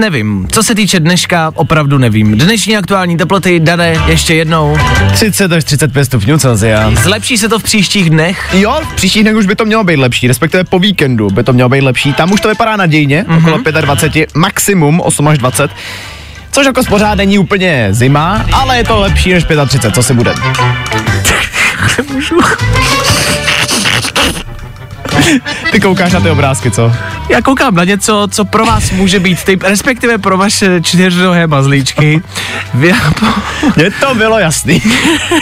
Nevím. 0.00 0.48
Co 0.50 0.62
se 0.62 0.74
týče 0.74 1.00
dneška, 1.00 1.52
opravdu 1.54 1.98
nevím. 1.98 2.38
Dnešní 2.38 2.76
aktuální 2.76 3.16
teploty, 3.16 3.60
Dane, 3.60 3.96
ještě 4.06 4.34
jednou. 4.34 4.76
30 5.12 5.52
až 5.52 5.64
35 5.64 6.04
stupňů 6.04 6.38
Celsia. 6.38 6.90
Zlepší 6.90 7.38
se 7.38 7.48
to 7.48 7.58
v 7.58 7.62
příštích 7.62 8.10
dnech? 8.10 8.54
Jo, 8.54 8.80
v 8.92 8.94
příštích 8.94 9.22
dnech 9.22 9.36
už 9.36 9.46
by 9.46 9.56
to 9.56 9.64
mělo 9.64 9.84
být 9.84 9.96
lepší, 9.96 10.28
respektive 10.28 10.64
po 10.64 10.78
víkendu 10.78 11.30
by 11.30 11.44
to 11.44 11.52
mělo 11.52 11.68
být 11.68 11.80
lepší. 11.80 12.12
Tam 12.12 12.32
už 12.32 12.40
to 12.40 12.48
vypadá 12.48 12.76
nadějně, 12.76 13.24
mm-hmm. 13.28 13.38
okolo 13.38 13.80
25, 13.80 14.34
maximum 14.34 15.00
8 15.00 15.28
až 15.28 15.38
20. 15.38 15.70
Což 16.52 16.66
jako 16.66 16.84
pořád 16.88 17.14
není 17.14 17.38
úplně 17.38 17.88
zima, 17.90 18.46
ale 18.52 18.76
je 18.76 18.84
to 18.84 19.00
lepší 19.00 19.32
než 19.32 19.44
35, 19.44 19.94
co 19.94 20.02
si 20.02 20.14
bude. 20.14 20.34
Ty 25.70 25.80
koukáš 25.80 26.12
na 26.12 26.20
ty 26.20 26.30
obrázky, 26.30 26.70
co? 26.70 26.92
Já 27.28 27.42
koukám 27.42 27.74
na 27.74 27.84
něco, 27.84 28.28
co 28.30 28.44
pro 28.44 28.66
vás 28.66 28.90
může 28.90 29.20
být 29.20 29.44
typ, 29.44 29.62
respektive 29.62 30.18
pro 30.18 30.36
vaše 30.36 30.82
čtyřnohé 30.82 31.46
mazlíčky. 31.46 32.22
Mně 33.76 33.90
to 33.90 34.14
bylo 34.14 34.38
jasný. 34.38 34.82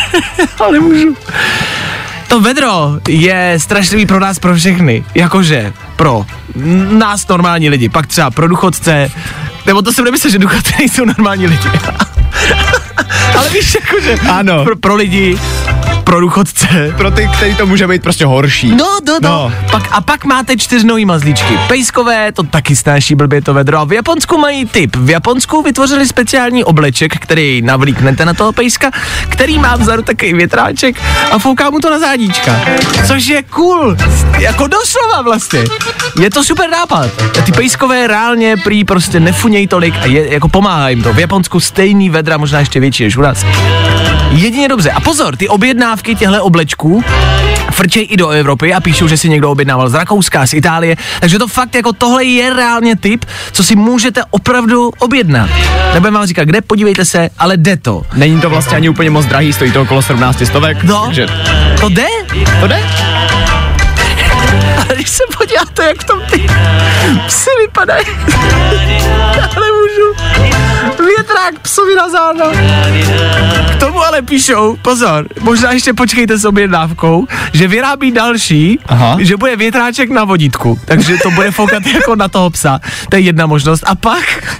ale 0.60 0.72
nemůžu. 0.72 1.16
To 2.28 2.40
vedro 2.40 2.98
je 3.08 3.54
strašlivý 3.58 4.06
pro 4.06 4.20
nás, 4.20 4.38
pro 4.38 4.54
všechny. 4.54 5.04
Jakože 5.14 5.72
pro 5.96 6.26
nás 6.90 7.28
normální 7.28 7.68
lidi, 7.68 7.88
pak 7.88 8.06
třeba 8.06 8.30
pro 8.30 8.48
důchodce, 8.48 9.10
nebo 9.66 9.82
to 9.82 9.92
jsem 9.92 10.04
nemyslel, 10.04 10.30
že 10.30 10.38
důchodci 10.38 10.74
nejsou 10.78 11.04
normální 11.04 11.46
lidi. 11.46 11.68
Ale 13.38 13.48
víš, 13.48 13.76
jakože 13.80 14.14
Ano. 14.30 14.64
pro, 14.64 14.76
pro 14.76 14.94
lidi, 14.96 15.38
pro 16.04 16.20
důchodce. 16.20 16.94
Pro 16.96 17.10
ty, 17.10 17.28
který 17.36 17.54
to 17.54 17.66
může 17.66 17.86
být 17.88 18.02
prostě 18.02 18.26
horší. 18.26 18.68
No, 18.70 18.98
no, 19.06 19.18
no. 19.22 19.28
No. 19.28 19.52
Pak, 19.70 19.88
a 19.90 20.00
pak 20.00 20.24
máte 20.24 20.56
čtyřnový 20.56 21.04
mazlíčky. 21.04 21.58
Pejskové, 21.68 22.32
to 22.32 22.42
taky 22.42 22.76
snáší 22.76 23.14
blbě 23.14 23.42
to 23.42 23.54
vedro. 23.54 23.78
A 23.78 23.84
v 23.84 23.92
Japonsku 23.92 24.38
mají 24.38 24.66
typ. 24.66 24.96
V 24.96 25.10
Japonsku 25.10 25.62
vytvořili 25.62 26.06
speciální 26.06 26.64
obleček, 26.64 27.16
který 27.18 27.62
navlíknete 27.62 28.24
na 28.24 28.34
toho 28.34 28.52
pejska, 28.52 28.90
který 29.28 29.58
má 29.58 29.76
vzadu 29.76 30.02
takový 30.02 30.34
větráček 30.34 30.96
a 31.32 31.38
fouká 31.38 31.70
mu 31.70 31.80
to 31.80 31.90
na 31.90 31.98
zádíčka. 31.98 32.60
Což 33.06 33.26
je 33.26 33.42
cool. 33.42 33.96
Jako 34.38 34.66
doslova 34.66 35.22
vlastně. 35.22 35.60
Je 36.20 36.30
to 36.30 36.44
super 36.44 36.70
nápad. 36.70 37.10
A 37.38 37.42
ty 37.42 37.52
pejskové 37.52 38.06
reálně 38.06 38.56
prý 38.56 38.84
prostě 38.84 39.20
nefunějí 39.20 39.66
tolik 39.66 39.94
a 40.02 40.06
je, 40.06 40.32
jako 40.32 40.48
pomáhá 40.48 40.88
jim 40.88 41.02
to. 41.02 41.12
V 41.12 41.18
Japonsku 41.18 41.60
stejný 41.60 42.10
vedra, 42.10 42.36
možná 42.36 42.58
ještě 42.58 42.80
větší 42.84 43.04
než 43.04 43.16
u 43.16 43.22
nás. 43.22 43.44
Jedině 44.30 44.68
dobře. 44.68 44.90
A 44.90 45.00
pozor, 45.00 45.36
ty 45.36 45.48
objednávky 45.48 46.14
těchto 46.14 46.44
oblečků 46.44 47.04
frčej 47.70 48.06
i 48.10 48.16
do 48.16 48.28
Evropy 48.28 48.74
a 48.74 48.80
píšou, 48.80 49.08
že 49.08 49.16
si 49.16 49.28
někdo 49.28 49.50
objednával 49.50 49.88
z 49.88 49.94
Rakouska, 49.94 50.46
z 50.46 50.52
Itálie. 50.52 50.96
Takže 51.20 51.38
to 51.38 51.48
fakt 51.48 51.74
jako 51.74 51.92
tohle 51.92 52.24
je 52.24 52.54
reálně 52.54 52.96
typ, 52.96 53.24
co 53.52 53.64
si 53.64 53.76
můžete 53.76 54.22
opravdu 54.30 54.90
objednat. 54.98 55.50
Nebudem 55.94 56.14
vám 56.14 56.26
říkat, 56.26 56.44
kde, 56.44 56.60
podívejte 56.60 57.04
se, 57.04 57.30
ale 57.38 57.56
jde 57.56 57.76
to. 57.76 58.02
Není 58.14 58.40
to 58.40 58.50
vlastně 58.50 58.76
ani 58.76 58.88
úplně 58.88 59.10
moc 59.10 59.26
drahý, 59.26 59.52
stojí 59.52 59.72
to 59.72 59.82
okolo 59.82 60.02
17 60.02 60.42
stovek. 60.44 60.84
No, 60.84 61.04
Takže 61.06 61.26
to 61.80 61.88
jde? 61.88 62.06
to 62.60 62.66
jde? 62.66 62.78
Ale 64.94 65.00
když 65.00 65.10
se 65.10 65.22
podíváte, 65.38 65.84
jak 65.84 66.00
v 66.00 66.04
tom 66.04 66.20
ty 66.30 66.46
psy 67.26 67.50
vypadají. 67.60 68.06
Já 69.36 69.48
nemůžu. 69.60 70.34
Větrák 71.06 71.58
psovi 71.62 71.94
na 71.94 72.08
záda. 72.08 72.44
K 73.72 73.80
tomu 73.80 74.02
ale 74.02 74.22
píšou, 74.22 74.76
pozor, 74.82 75.26
možná 75.40 75.72
ještě 75.72 75.94
počkejte 75.94 76.38
s 76.38 76.44
objednávkou, 76.44 77.26
že 77.52 77.68
vyrábí 77.68 78.10
další, 78.12 78.78
Aha. 78.86 79.16
že 79.20 79.36
bude 79.36 79.56
větráček 79.56 80.10
na 80.10 80.24
vodítku, 80.24 80.78
takže 80.84 81.16
to 81.22 81.30
bude 81.30 81.50
foukat 81.50 81.86
jako 81.94 82.16
na 82.16 82.28
toho 82.28 82.50
psa. 82.50 82.80
To 83.08 83.16
je 83.16 83.22
jedna 83.22 83.46
možnost. 83.46 83.84
A 83.86 83.94
pak 83.94 84.54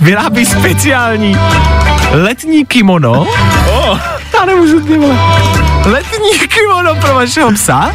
vyrábí 0.00 0.46
speciální 0.46 1.36
letní 2.10 2.66
kimono. 2.66 3.26
Oh. 3.68 3.98
Já 4.34 4.44
nemůžu, 4.44 4.80
ty 4.80 4.98
vole. 4.98 5.18
Letní 5.84 6.38
kimono 6.48 6.94
pro 6.94 7.14
vašeho 7.14 7.52
psa, 7.52 7.92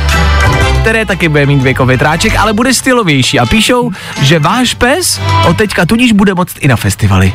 které 0.87 1.05
taky 1.05 1.29
bude 1.29 1.45
mít 1.45 1.61
věkovětráček, 1.61 2.35
ale 2.35 2.53
bude 2.53 2.73
stylovější. 2.73 3.39
A 3.39 3.45
píšou, 3.45 3.91
že 4.21 4.39
váš 4.39 4.73
pes 4.73 5.21
od 5.47 5.57
teďka 5.57 5.85
tudíž 5.85 6.11
bude 6.11 6.33
moct 6.33 6.55
i 6.59 6.67
na 6.67 6.75
festivaly. 6.75 7.33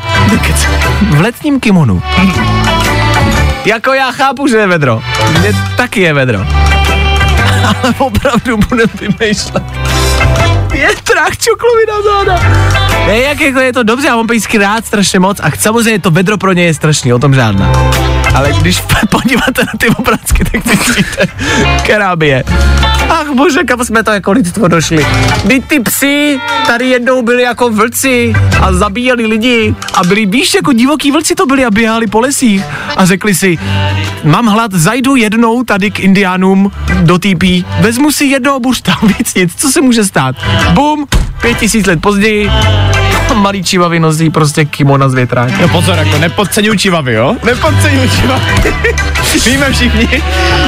V 1.01 1.21
letním 1.21 1.59
kimonu. 1.59 2.01
Jako 3.65 3.93
já 3.93 4.11
chápu, 4.11 4.47
že 4.47 4.57
je 4.57 4.67
vedro. 4.67 5.03
Mně 5.39 5.53
taky 5.77 6.01
je 6.01 6.13
vedro. 6.13 6.39
Ale 7.63 7.93
opravdu 7.97 8.57
budem 8.57 8.89
vymýšlet. 8.99 9.63
Větrák 10.71 11.37
čoklovi 11.37 11.83
na 11.87 12.01
záda. 12.01 12.49
Ne, 13.07 13.17
jak 13.17 13.41
jako 13.41 13.59
je 13.59 13.73
to 13.73 13.83
dobře, 13.83 14.07
já 14.07 14.15
mám 14.15 14.27
pejsky 14.27 14.57
rád 14.57 14.85
strašně 14.85 15.19
moc 15.19 15.39
a 15.39 15.51
samozřejmě 15.59 15.99
to 15.99 16.11
vedro 16.11 16.37
pro 16.37 16.53
ně 16.53 16.63
je 16.63 16.73
strašný, 16.73 17.13
o 17.13 17.19
tom 17.19 17.33
žádná. 17.33 17.71
Ale 18.33 18.53
když 18.61 18.81
podíváte 19.09 19.61
na 19.61 19.73
ty 19.77 19.87
obrázky, 19.87 20.43
tak 20.43 20.63
by 22.15 22.27
je. 22.27 22.43
Ach 23.09 23.29
bože, 23.35 23.63
kam 23.63 23.85
jsme 23.85 24.03
to 24.03 24.11
jako 24.11 24.31
lidstvo 24.31 24.67
došli. 24.67 25.05
Vy 25.45 25.59
ty 25.61 25.79
psi 25.79 26.39
tady 26.67 26.89
jednou 26.89 27.21
byli 27.21 27.43
jako 27.43 27.69
vlci 27.69 28.33
a 28.61 28.73
zabíjeli 28.73 29.25
lidi 29.25 29.75
a 29.93 30.03
byli, 30.03 30.25
víš, 30.25 30.53
jako 30.53 30.73
divoký 30.73 31.11
vlci 31.11 31.35
to 31.35 31.45
byli 31.45 31.65
a 31.65 31.71
běhali 31.71 32.07
po 32.07 32.19
lesích 32.19 32.63
a 32.97 33.05
řekli 33.05 33.35
si, 33.35 33.57
mám 34.23 34.45
hlad, 34.45 34.73
zajdu 34.73 35.15
jednou 35.15 35.63
tady 35.63 35.91
k 35.91 35.99
indiánům 35.99 36.71
do 37.01 37.17
TP, 37.19 37.43
vezmu 37.81 38.11
si 38.11 38.25
jedno 38.25 38.59
buřta, 38.59 38.97
víc 39.17 39.33
nic, 39.35 39.55
co 39.55 39.69
se 39.69 39.81
může 39.81 40.03
stát? 40.03 40.35
Bum, 40.69 41.07
pět 41.41 41.57
tisíc 41.57 41.85
let 41.85 42.01
později, 42.01 42.51
malý 43.35 43.63
čivavy 43.63 43.99
nosí 43.99 44.29
prostě 44.29 44.65
kimona 44.65 45.09
z 45.09 45.13
větráku. 45.13 45.53
No 45.61 45.67
pozor, 45.67 45.97
jako 45.97 46.17
nepodceňuj 46.17 46.77
čivavy, 46.77 47.13
jo? 47.13 47.35
Nepodceňuj 47.43 48.09
čivavy. 48.09 48.73
Víme 49.45 49.71
všichni, 49.71 50.23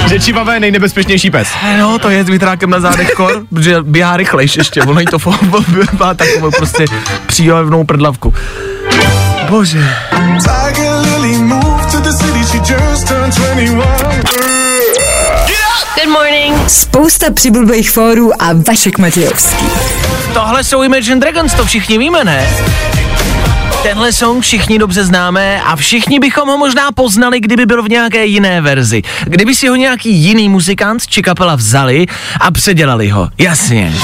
že 0.08 0.20
čivava 0.20 0.54
je 0.54 0.60
nejnebezpečnější 0.60 1.32
pes. 1.32 1.48
No, 1.80 2.00
to 2.00 2.10
je 2.10 2.24
s 2.24 2.30
větrákem 2.30 2.70
na 2.70 2.80
zádech 2.80 3.12
kor, 3.12 3.44
protože 3.54 3.78
běhá 3.82 4.18
rychlejš 4.18 4.58
ještě, 4.58 4.82
ono 4.82 5.00
jí 5.00 5.06
to 5.06 5.18
má 6.00 6.14
takovou 6.14 6.52
prostě 6.52 6.86
příjemnou 7.28 7.84
prdlavku. 7.84 8.34
Bože. 9.50 9.96
Good 15.96 16.14
morning. 16.14 16.70
Spousta 16.70 17.32
přibulbých 17.34 17.92
fórů 17.92 18.42
a 18.42 18.46
Vašek 18.68 18.98
Matějovský. 18.98 19.66
Tohle 20.36 20.64
jsou 20.64 20.84
Imagine 20.84 21.20
Dragons, 21.20 21.54
to 21.54 21.66
všichni 21.66 21.98
víme, 21.98 22.24
ne? 22.24 22.50
Tenhle 23.84 24.14
song 24.14 24.44
všichni 24.44 24.80
dobře 24.80 25.04
známe 25.04 25.62
a 25.62 25.76
všichni 25.76 26.20
bychom 26.20 26.50
ho 26.50 26.58
možná 26.58 26.92
poznali, 26.92 27.40
kdyby 27.40 27.66
byl 27.66 27.84
v 27.84 27.90
nějaké 27.90 28.26
jiné 28.26 28.62
verzi. 28.62 29.02
Kdyby 29.24 29.56
si 29.56 29.68
ho 29.68 29.76
nějaký 29.76 30.16
jiný 30.16 30.50
muzikant 30.50 31.08
či 31.08 31.22
kapela 31.22 31.56
vzali 31.56 32.06
a 32.40 32.52
předělali 32.52 33.10
ho. 33.10 33.30
Jasně. 33.38 33.96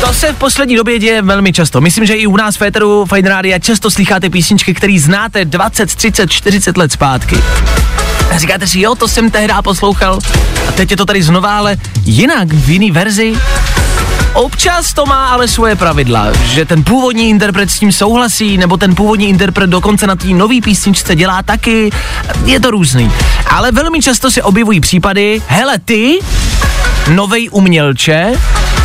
To 0.00 0.14
se 0.14 0.32
v 0.32 0.36
poslední 0.36 0.76
době 0.76 0.98
děje 0.98 1.22
velmi 1.22 1.52
často. 1.52 1.80
Myslím, 1.80 2.06
že 2.06 2.14
i 2.14 2.26
u 2.26 2.36
nás 2.36 2.54
v 2.54 2.58
Féteru 2.58 3.06
Fine 3.14 3.28
Rádia 3.28 3.58
často 3.58 3.90
slycháte 3.90 4.30
písničky, 4.30 4.74
které 4.74 4.98
znáte 4.98 5.44
20, 5.44 5.94
30, 5.94 6.30
40 6.30 6.76
let 6.76 6.92
zpátky. 6.92 7.42
A 8.34 8.38
říkáte 8.38 8.66
si, 8.66 8.80
jo, 8.80 8.94
to 8.94 9.08
jsem 9.08 9.30
tehdy 9.30 9.54
poslouchal 9.64 10.18
a 10.68 10.72
teď 10.72 10.90
je 10.90 10.96
to 10.96 11.06
tady 11.06 11.22
znova, 11.22 11.58
ale 11.58 11.76
jinak, 12.04 12.52
v 12.52 12.70
jiný 12.70 12.90
verzi. 12.90 13.34
Občas 14.34 14.94
to 14.94 15.06
má 15.06 15.26
ale 15.26 15.48
svoje 15.48 15.76
pravidla, 15.76 16.32
že 16.32 16.64
ten 16.64 16.84
původní 16.84 17.28
interpret 17.28 17.70
s 17.70 17.78
tím 17.78 17.92
souhlasí, 17.92 18.58
nebo 18.58 18.76
ten 18.76 18.94
původní 18.94 19.28
interpret 19.28 19.70
dokonce 19.70 20.06
na 20.06 20.16
té 20.16 20.26
nový 20.26 20.60
písničce 20.60 21.16
dělá 21.16 21.42
taky, 21.42 21.90
je 22.44 22.60
to 22.60 22.70
různý. 22.70 23.12
Ale 23.46 23.72
velmi 23.72 24.02
často 24.02 24.30
se 24.30 24.42
objevují 24.42 24.80
případy, 24.80 25.42
hele 25.46 25.78
ty, 25.84 26.18
novej 27.14 27.48
umělče, 27.52 28.32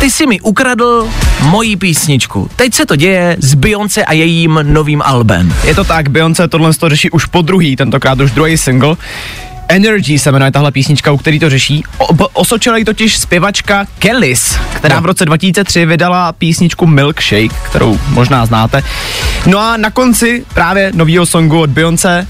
ty 0.00 0.10
si 0.10 0.26
mi 0.26 0.40
ukradl 0.40 1.08
moji 1.40 1.76
písničku. 1.76 2.50
Teď 2.56 2.74
se 2.74 2.86
to 2.86 2.96
děje 2.96 3.36
s 3.40 3.54
Beyoncé 3.54 4.04
a 4.04 4.12
jejím 4.12 4.60
novým 4.62 5.02
albem. 5.04 5.54
Je 5.64 5.74
to 5.74 5.84
tak, 5.84 6.08
Beyoncé 6.08 6.48
tohle 6.48 6.74
to 6.74 6.88
řeší 6.88 7.10
už 7.10 7.26
po 7.26 7.42
druhý, 7.42 7.76
tentokrát 7.76 8.20
už 8.20 8.30
druhý 8.30 8.58
single. 8.58 8.96
Energy 9.68 10.18
se 10.18 10.32
jmenuje 10.32 10.50
tahle 10.50 10.72
písnička, 10.72 11.12
u 11.12 11.16
který 11.16 11.38
to 11.38 11.50
řeší. 11.50 11.84
O, 11.98 12.06
osočila 12.32 12.76
ji 12.76 12.84
totiž 12.84 13.18
zpěvačka 13.18 13.86
Kellys, 13.98 14.58
která 14.74 14.96
no. 14.96 15.02
v 15.02 15.06
roce 15.06 15.24
2003 15.24 15.86
vydala 15.86 16.32
písničku 16.32 16.86
Milkshake, 16.86 17.52
kterou 17.52 17.98
možná 18.08 18.46
znáte. 18.46 18.82
No 19.46 19.58
a 19.58 19.76
na 19.76 19.90
konci 19.90 20.44
právě 20.54 20.92
nového 20.94 21.26
songu 21.26 21.60
od 21.60 21.70
Beyoncé 21.70 22.26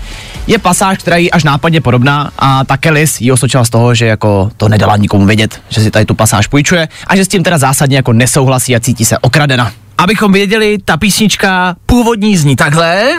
je 0.47 0.59
pasáž, 0.59 0.99
která 0.99 1.17
je 1.17 1.31
až 1.31 1.45
nápadně 1.45 1.81
podobná 1.81 2.31
a 2.39 2.65
ta 2.65 2.77
Kellys 2.77 3.21
ji 3.21 3.33
osočila 3.33 3.65
z 3.65 3.71
toho, 3.71 3.95
že 3.95 4.07
jako 4.07 4.51
to 4.57 4.69
nedala 4.69 4.97
nikomu 4.97 5.27
vědět, 5.27 5.61
že 5.69 5.81
si 5.81 5.91
tady 5.91 6.05
tu 6.05 6.15
pasáž 6.15 6.47
půjčuje 6.47 6.89
a 7.07 7.17
že 7.17 7.25
s 7.25 7.29
tím 7.29 7.43
teda 7.43 7.59
zásadně 7.59 7.97
jako 7.97 8.13
nesouhlasí 8.13 8.77
a 8.77 8.81
cítí 8.81 9.05
se 9.05 9.19
okradena. 9.19 9.73
Abychom 9.99 10.33
věděli, 10.33 10.79
ta 10.85 10.97
písnička 10.97 11.77
původní 11.87 12.37
zní 12.37 12.57
takhle. 12.57 13.17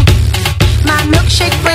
My 0.86 1.10
milkshake 1.10 1.66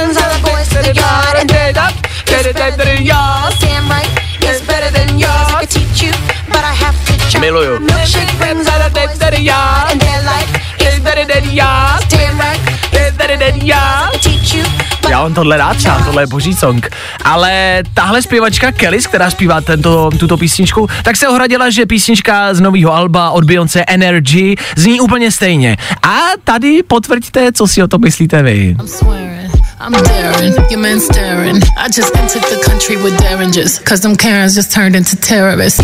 yours. 2.47 3.59
Damn 3.61 3.89
right, 3.89 4.09
it's 4.43 4.61
better 4.67 4.91
than 4.91 5.19
yours. 5.19 5.31
I 5.31 5.61
could 5.61 5.71
teach 5.71 6.03
you, 6.03 6.13
but 6.49 6.65
I 6.65 6.75
have 6.75 6.97
to 7.07 7.13
try. 7.31 7.41
Miluju. 7.41 7.81
My 7.81 7.87
milkshake 7.93 8.31
friends 8.39 8.69
are 8.69 8.79
the 8.83 8.91
boys 8.95 9.19
to 9.19 9.31
the 9.31 9.41
yard 9.41 9.91
and 9.91 10.01
they're 10.01 10.25
like, 10.25 10.49
it's 10.81 10.99
better 11.01 11.25
than 11.25 11.45
yours. 11.51 12.01
Damn 12.09 12.39
right, 12.39 12.61
it's 12.93 13.17
better 13.17 13.37
than 13.37 13.57
yours. 13.61 13.79
I 13.79 14.11
could 14.13 14.23
teach 14.23 14.55
you, 14.55 14.65
but 15.03 15.11
Já 15.11 15.23
mám 15.23 15.35
tohle 15.35 15.57
rád, 15.57 15.77
třeba, 15.77 15.99
tohle 16.05 16.23
je 16.23 16.27
boží 16.27 16.55
song. 16.55 16.89
Ale 17.25 17.83
tahle 17.95 18.23
zpěvačka 18.23 18.73
Kellys, 18.73 19.07
která 19.07 19.31
zpívá 19.31 19.61
tento, 19.61 20.11
tuto 20.19 20.37
písničku, 20.37 20.89
tak 21.03 21.17
se 21.17 21.29
ohradila, 21.29 21.71
že 21.71 21.87
písnička 21.87 22.55
z 22.55 22.61
nového 22.61 22.95
alba 22.95 23.31
od 23.31 23.45
Beyoncé 23.45 23.85
Energy 23.89 24.57
zní 24.77 25.01
úplně 25.01 25.31
stejně. 25.31 25.77
A 26.03 26.19
tady 26.45 26.83
potvrďte, 26.83 27.53
co 27.53 27.67
si 27.67 27.83
o 27.83 27.89
to 27.89 27.99
myslíte 27.99 28.43
vy. 28.43 28.77
I'm 28.81 28.89
swearing, 28.89 29.42
I'm 29.83 29.91
daring, 29.91 30.53
your 30.71 30.79
man 30.79 31.01
staring. 31.01 31.57
I 31.77 31.89
just 31.89 32.15
entered 32.15 32.43
the 32.43 32.63
country 32.65 32.95
with 33.03 33.19
derringers, 33.19 33.81
cause 33.81 34.01
them 34.01 34.15
Karens 34.15 34.55
just 34.55 34.71
turned 34.71 34.95
into 34.95 35.17
terrorists. 35.17 35.83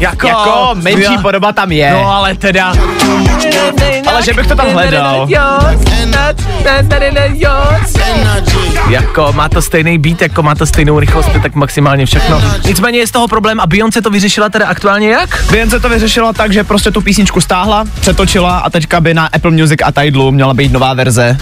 Jako, 0.00 0.26
Jako 0.26 0.70
menší 0.74 1.14
jo. 1.14 1.22
podoba 1.22 1.52
tam 1.52 1.72
je. 1.72 1.92
No 1.92 2.12
ale 2.12 2.34
teda. 2.34 2.72
Ale 4.06 4.22
že 4.22 4.34
bych 4.34 4.46
to 4.46 4.56
tam 4.56 4.66
hledal. 4.72 5.26
Jako 8.88 9.32
má 9.32 9.48
to 9.48 9.62
stejný 9.62 9.98
beat, 9.98 10.22
jako 10.22 10.42
má 10.42 10.54
to 10.54 10.66
stejnou 10.66 11.00
rychlost, 11.00 11.28
tak 11.42 11.54
maximálně 11.54 12.06
všechno. 12.06 12.42
Nicméně 12.66 12.98
je 12.98 13.06
z 13.06 13.10
toho 13.10 13.28
problém 13.28 13.60
a 13.60 13.66
Beyoncé 13.66 14.02
to 14.02 14.10
vyřešila 14.10 14.48
teda 14.48 14.66
aktuálně 14.66 15.10
jak? 15.10 15.44
Beyoncé 15.50 15.80
to 15.80 15.88
vyřešila 15.88 16.32
tak, 16.32 16.52
že 16.52 16.64
prostě 16.64 16.90
tu 16.90 17.00
písničku 17.00 17.40
stáhla, 17.40 17.84
přetočila 18.00 18.58
a 18.58 18.70
teďka 18.70 19.00
by 19.00 19.14
na 19.14 19.26
Apple 19.26 19.50
Music 19.50 19.80
a 19.84 19.92
Tidlu 19.92 20.32
měla 20.32 20.54
být 20.54 20.72
nová 20.72 20.94
verze. 20.94 21.38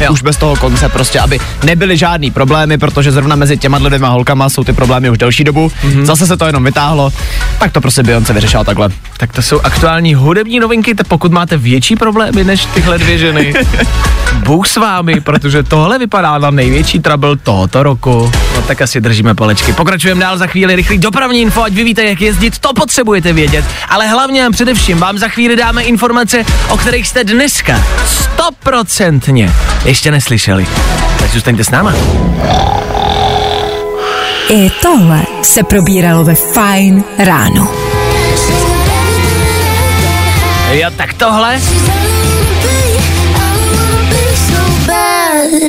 Jo. 0.00 0.12
Už 0.12 0.22
bez 0.22 0.36
toho 0.36 0.56
konce 0.56 0.88
prostě, 0.88 1.20
aby 1.20 1.40
nebyly 1.64 1.96
žádný 1.96 2.30
problémy, 2.30 2.78
protože 2.78 3.12
zrovna 3.12 3.36
mezi 3.36 3.56
těma 3.56 3.78
dvěma 3.78 4.08
holkama 4.08 4.48
jsou 4.48 4.64
ty 4.64 4.72
problémy 4.72 5.10
už 5.10 5.18
delší 5.18 5.44
dobu. 5.44 5.68
Mm-hmm. 5.68 6.04
Zase 6.04 6.26
se 6.26 6.36
to 6.36 6.46
jenom 6.46 6.64
vytáhlo, 6.64 7.12
tak 7.58 7.72
to 7.72 7.80
prostě 7.84 8.02
Beyoncé 8.02 8.32
vyřešila 8.32 8.64
takhle. 8.64 8.88
Tak 9.16 9.32
to 9.32 9.42
jsou 9.42 9.60
aktuální 9.60 10.14
hudební 10.14 10.60
novinky, 10.60 10.94
tak 10.94 11.06
pokud 11.06 11.32
máte 11.32 11.56
větší 11.56 11.96
problémy 11.96 12.44
než 12.44 12.66
tyhle 12.66 12.98
dvě 12.98 13.18
ženy, 13.18 13.54
Bůh 14.44 14.68
s 14.68 14.76
vámi, 14.76 15.20
protože 15.20 15.62
tohle 15.62 15.98
vypadá 15.98 16.38
na 16.38 16.50
největší 16.50 17.00
trouble 17.00 17.36
tohoto 17.36 17.82
roku. 17.82 18.32
No 18.56 18.62
tak 18.62 18.82
asi 18.82 19.00
držíme 19.00 19.34
palečky. 19.34 19.72
Pokračujeme 19.72 20.20
dál 20.20 20.38
za 20.38 20.46
chvíli 20.46 20.76
rychlý 20.76 20.98
dopravní 20.98 21.40
info, 21.40 21.62
ať 21.62 21.72
vy 21.72 21.84
víte, 21.84 22.04
jak 22.04 22.20
jezdit, 22.20 22.58
to 22.58 22.72
potřebujete 22.72 23.32
vědět. 23.32 23.64
Ale 23.88 24.08
hlavně 24.08 24.46
a 24.46 24.50
především 24.50 24.98
vám 24.98 25.18
za 25.18 25.28
chvíli 25.28 25.56
dáme 25.56 25.82
informace, 25.82 26.44
o 26.68 26.76
kterých 26.76 27.08
jste 27.08 27.24
dneska 27.24 27.84
stoprocentně 28.06 29.52
ještě 29.84 30.10
neslyšeli. 30.10 30.66
Tak 31.18 31.30
zůstaňte 31.30 31.64
s 31.64 31.70
náma. 31.70 31.94
I 34.48 34.70
tohle 34.82 35.33
se 35.44 35.62
probíralo 35.64 36.24
ve 36.24 36.34
Fine 36.34 37.02
ráno. 37.18 37.68
Jo, 40.72 40.90
tak 40.96 41.14
tohle 41.14 41.60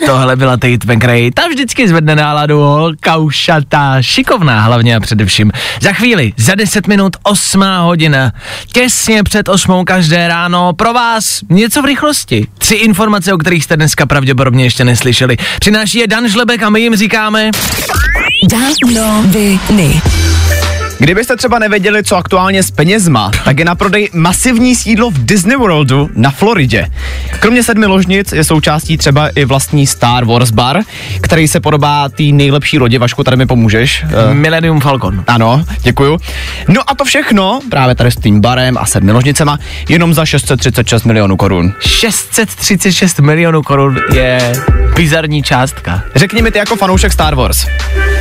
Tohle 0.06 0.36
byla 0.36 0.58
Tate 0.58 0.95
McRae, 0.95 1.32
ta 1.34 1.48
vždycky 1.48 1.88
zvedne 1.88 2.15
náladu, 2.15 2.60
holka 2.60 3.17
ušatá, 3.17 4.02
šikovná 4.02 4.62
hlavně 4.62 4.95
a 4.95 5.00
především. 5.00 5.52
Za 5.82 5.93
chvíli, 5.93 6.34
za 6.38 6.56
10 6.56 6.88
minut, 6.88 7.15
8 7.24 7.63
hodina, 7.80 8.32
těsně 8.74 9.24
před 9.24 9.50
8 9.50 9.86
každé 9.86 10.28
ráno, 10.28 10.74
pro 10.74 10.93
vás 10.93 11.39
něco 11.50 11.82
v 11.82 11.86
rychlosti. 11.86 12.48
Tři 12.58 12.76
informace, 12.76 13.34
o 13.34 13.38
kterých 13.38 13.63
jste 13.63 13.76
dneska 13.76 14.06
pravděpodobně 14.06 14.63
ještě 14.63 14.84
neslyšeli. 14.84 15.38
Přináší 15.60 15.98
je 15.98 16.08
Dan 16.08 16.28
Žlebek 16.28 16.63
a 16.63 16.69
my 16.69 16.82
jim 16.82 16.95
říkáme... 16.95 17.52
Dávno 18.50 19.24
viny. 19.26 20.02
Kdybyste 20.99 21.36
třeba 21.36 21.60
nevěděli, 21.60 22.03
co 22.03 22.15
aktuálně 22.15 22.63
s 22.63 22.71
penězma, 22.71 23.31
tak 23.45 23.60
je 23.60 23.65
na 23.65 23.75
prodej 23.75 24.10
masivní 24.13 24.75
sídlo 24.75 25.12
v 25.12 25.25
Disney 25.25 25.58
Worldu 25.58 26.10
na 26.15 26.31
Floridě. 26.31 26.88
Kromě 27.39 27.63
sedmi 27.63 27.86
ložnic 27.86 28.31
je 28.31 28.43
součástí 28.43 28.97
třeba 28.97 29.27
i 29.27 29.45
vlastní 29.45 29.88
Star 29.88 30.25
Wars 30.25 30.51
bar, 30.51 30.81
který 31.21 31.47
se 31.47 31.60
podobá 31.60 32.10
té 32.10 32.23
nejlepší 32.23 32.79
lodi. 32.79 32.97
Vašku, 32.97 33.23
tady 33.23 33.38
mi 33.38 33.45
pomůžeš. 33.45 34.03
Eh, 34.03 34.34
Millennium 34.34 34.79
Falcon. 34.79 35.23
Ano, 35.27 35.65
děkuju. 35.81 36.17
No 36.67 36.81
a 36.88 36.95
to 36.95 37.05
všechno, 37.05 37.60
právě 37.69 37.95
tady 37.95 38.12
s 38.12 38.15
tím 38.15 38.41
barem 38.41 38.77
a 38.77 38.86
sedmi 38.86 39.12
ložnicema, 39.12 39.60
jenom 39.89 40.13
za 40.13 40.25
636 40.25 41.03
milionů 41.03 41.38
korun. 41.38 41.73
636 41.79 43.19
milionů 43.19 43.62
korun 43.63 43.97
je 44.13 44.53
bizarní 44.95 45.43
částka. 45.43 46.03
Řekni 46.15 46.41
mi 46.41 46.51
ty 46.51 46.58
jako 46.58 46.75
fanoušek 46.75 47.12
Star 47.13 47.36
Wars. 47.36 47.65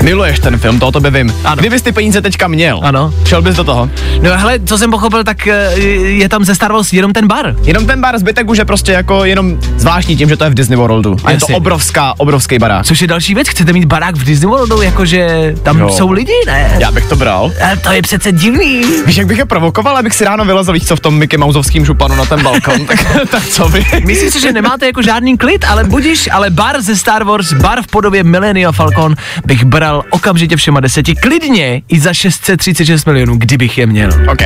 Miluješ 0.02 0.38
ten 0.38 0.58
film, 0.58 0.78
to 0.80 0.86
o 0.86 0.92
tobě 0.92 1.10
vím. 1.10 1.34
Ano. 1.44 1.56
Kdybys 1.56 1.82
ty 1.82 1.92
peníze 1.92 2.22
teďka 2.22 2.48
měl, 2.48 2.63
Ano. 2.72 3.14
šel 3.26 3.42
bys 3.42 3.56
do 3.56 3.64
toho. 3.64 3.90
No 4.22 4.30
hele, 4.38 4.58
co 4.66 4.78
jsem 4.78 4.90
pochopil, 4.90 5.24
tak 5.24 5.46
eh, 5.46 5.78
je 6.00 6.28
tam 6.28 6.44
ze 6.44 6.54
Star 6.54 6.72
Wars 6.72 6.92
jenom 6.92 7.12
ten 7.12 7.26
bar. 7.26 7.56
Jenom 7.62 7.86
ten 7.86 8.00
bar 8.00 8.18
zbytek 8.18 8.48
už 8.50 8.58
je 8.58 8.64
prostě 8.64 8.92
jako 8.92 9.24
jenom 9.24 9.58
zvláštní 9.76 10.16
tím, 10.16 10.28
že 10.28 10.36
to 10.36 10.44
je 10.44 10.50
v 10.50 10.54
Disney 10.54 10.76
Worldu. 10.76 11.16
A 11.24 11.30
je 11.30 11.38
to 11.38 11.44
Jasně. 11.44 11.56
obrovská, 11.56 12.14
obrovský 12.18 12.58
barák. 12.58 12.86
Což 12.86 13.00
je 13.00 13.06
další 13.08 13.34
věc, 13.34 13.48
chcete 13.48 13.72
mít 13.72 13.84
barák 13.84 14.16
v 14.16 14.24
Disney 14.24 14.48
Worldu, 14.50 14.82
jakože 14.82 15.54
tam 15.62 15.78
Jo. 15.78 15.88
jsou 15.88 16.10
lidi, 16.10 16.32
ne? 16.46 16.76
Já 16.78 16.90
bych 16.92 17.06
to 17.06 17.16
bral. 17.16 17.52
A 17.72 17.76
to 17.76 17.92
je 17.92 18.02
přece 18.02 18.32
divný. 18.32 18.82
Víš, 19.06 19.16
jak 19.16 19.26
bych 19.26 19.38
je 19.38 19.44
provokoval, 19.44 19.96
abych 19.96 20.14
si 20.14 20.24
ráno 20.24 20.44
vylezl, 20.44 20.72
víš 20.72 20.86
co, 20.86 20.96
v 20.96 21.00
tom 21.00 21.14
Mickey 21.18 21.38
Mouseovským 21.38 21.84
županu 21.84 22.14
na 22.14 22.24
ten 22.24 22.42
balkon, 22.42 22.86
tak, 22.86 23.06
tak 23.30 23.46
co 23.46 23.68
vy? 23.68 23.86
Myslím 24.06 24.30
si, 24.30 24.40
že 24.40 24.52
nemáte 24.52 24.86
jako 24.86 25.02
žádný 25.02 25.38
klid, 25.38 25.64
ale 25.68 25.84
budíš, 25.84 26.28
ale 26.32 26.50
bar 26.50 26.82
ze 26.82 26.96
Star 26.96 27.24
Wars, 27.24 27.52
bar 27.52 27.82
v 27.82 27.86
podobě 27.86 28.24
Millennium 28.24 28.72
Falcon 28.72 29.14
bych 29.46 29.64
bral 29.64 30.04
okamžitě 30.10 30.56
všema 30.56 30.80
deseti, 30.80 31.14
klidně 31.14 31.82
i 31.88 32.00
za 32.00 32.12
636 32.62 33.04
milionů, 33.06 33.36
kdybych 33.36 33.78
je 33.78 33.86
měl. 33.86 34.10
OK. 34.32 34.42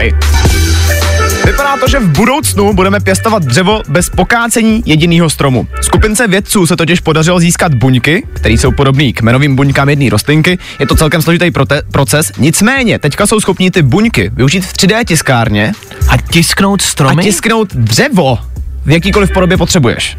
Vypadá 1.47 1.77
to, 1.81 1.89
že 1.89 1.99
v 1.99 2.09
budoucnu 2.09 2.73
budeme 2.73 3.01
pěstovat 3.01 3.43
dřevo 3.45 3.83
bez 3.89 4.11
pokácení 4.11 4.83
jediného 4.87 5.31
stromu. 5.31 5.67
Skupince 5.81 6.27
vědců 6.29 6.67
se 6.67 6.77
totiž 6.77 7.01
podařilo 7.01 7.41
získat 7.41 7.75
buňky, 7.75 8.27
které 8.33 8.55
jsou 8.55 8.73
podobné 8.73 9.13
kmenovým 9.13 9.57
buňkám 9.57 9.89
jedné 9.89 10.11
rostlinky. 10.11 10.59
Je 10.81 10.87
to 10.87 10.95
celkem 10.97 11.23
složitý 11.23 11.45
prote- 11.45 11.83
proces, 11.93 12.33
nicméně 12.39 12.99
teďka 12.99 13.27
jsou 13.27 13.41
schopní 13.41 13.71
ty 13.71 13.83
buňky 13.83 14.31
využít 14.35 14.61
v 14.67 14.73
3D 14.73 15.05
tiskárně 15.05 15.73
A 16.09 16.17
tisknout 16.17 16.83
a 16.83 16.85
stromy? 16.85 17.23
tisknout 17.23 17.75
dřevo 17.75 18.39
v 18.87 18.91
jakýkoliv 18.91 19.31
podobě 19.33 19.57
potřebuješ. 19.57 20.17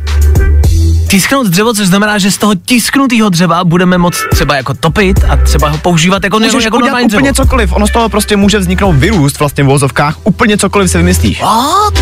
Tisknout 1.10 1.48
dřevo, 1.48 1.74
což 1.74 1.88
znamená, 1.88 2.18
že 2.18 2.32
z 2.32 2.38
toho 2.38 2.56
tisknutého 2.56 3.30
dřeva 3.30 3.64
budeme 3.64 3.98
moct 3.98 4.20
třeba 4.32 4.56
jako 4.56 4.74
topit 4.74 5.20
a 5.30 5.36
třeba 5.36 5.70
ho 5.70 5.78
používat 5.78 6.24
jako, 6.24 6.40
Můžeš 6.40 6.64
jako 6.64 6.78
udělat 6.78 7.02
úplně 7.04 7.32
dřevo. 7.32 7.34
cokoliv, 7.48 7.74
ono 7.74 7.88
z 7.88 7.92
toho 7.92 8.10
prostě 8.10 8.36
může 8.38 8.60
vzniknout 8.60 8.92
vyrůst 8.94 9.40
vlastně 9.40 9.64
v 9.64 9.68
vozovkách, 9.68 10.16
úplně 10.24 10.58
cokoliv 10.58 10.92
si 10.92 10.98
vymyslíš. 10.98 11.42
What? 11.42 11.94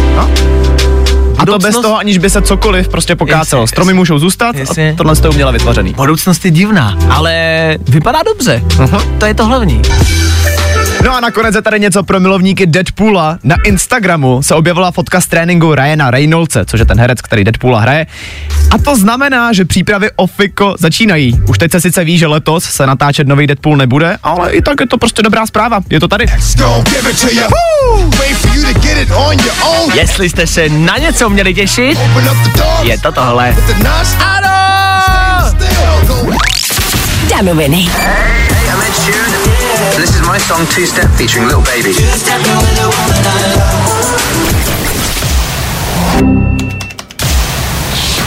A 1.37 1.45
to 1.45 1.59
bez 1.59 1.75
toho, 1.75 1.97
aniž 1.97 2.17
by 2.17 2.29
se 2.29 2.41
cokoliv 2.41 2.87
prostě 2.87 3.15
pokácelo. 3.15 3.61
Jasně, 3.61 3.71
Stromy 3.75 3.93
můžou 3.93 4.19
zůstat 4.19 4.55
Jasně. 4.55 4.91
a 4.91 4.97
tohle 4.97 5.15
jste 5.15 5.29
uměla 5.29 5.51
vytvořený. 5.51 5.93
Budoucnost 5.93 6.45
je 6.45 6.51
divná, 6.51 6.97
ale 7.09 7.33
vypadá 7.89 8.19
dobře. 8.23 8.63
Aha. 8.83 9.03
To 9.19 9.25
je 9.25 9.33
to 9.33 9.45
hlavní. 9.45 9.81
No 11.03 11.15
a 11.15 11.19
nakonec 11.19 11.55
je 11.55 11.61
tady 11.61 11.79
něco 11.79 12.03
pro 12.03 12.19
milovníky 12.19 12.65
Deadpoola. 12.65 13.39
Na 13.43 13.55
Instagramu 13.65 14.43
se 14.43 14.55
objevila 14.55 14.91
fotka 14.91 15.21
z 15.21 15.27
tréninku 15.27 15.75
Ryana 15.75 16.11
Reynoldse, 16.11 16.65
což 16.65 16.79
je 16.79 16.85
ten 16.85 16.99
herec, 16.99 17.21
který 17.21 17.43
Deadpoola 17.43 17.79
hraje. 17.79 18.07
A 18.71 18.77
to 18.77 18.95
znamená, 18.95 19.53
že 19.53 19.65
přípravy 19.65 20.09
o 20.15 20.27
Fiko 20.27 20.75
začínají. 20.79 21.41
Už 21.49 21.57
teď 21.57 21.71
se 21.71 21.81
sice 21.81 22.03
ví, 22.03 22.17
že 22.17 22.27
letos 22.27 22.63
se 22.63 22.87
natáčet 22.87 23.27
nový 23.27 23.47
Deadpool 23.47 23.77
nebude, 23.77 24.17
ale 24.23 24.51
i 24.51 24.61
tak 24.61 24.79
je 24.79 24.87
to 24.87 24.97
prostě 24.97 25.21
dobrá 25.21 25.45
zpráva. 25.45 25.79
Je 25.89 25.99
to 25.99 26.07
tady. 26.07 26.25
Jestli 29.93 30.29
jste 30.29 30.47
se 30.47 30.69
na 30.69 30.97
něco 30.97 31.29
měli 31.29 31.53
těšit, 31.53 31.99
je 32.83 32.97
to 32.97 33.11
tohle. 33.11 33.55
Ano! 34.19 34.47
Danoviny. 37.29 37.89
I'm 38.67 38.81
Ed 38.81 39.36
song 40.47 40.65
Two 40.67 40.85
Step 40.85 41.11
featuring 41.19 41.43
Little 41.43 41.61
Baby. 41.61 41.91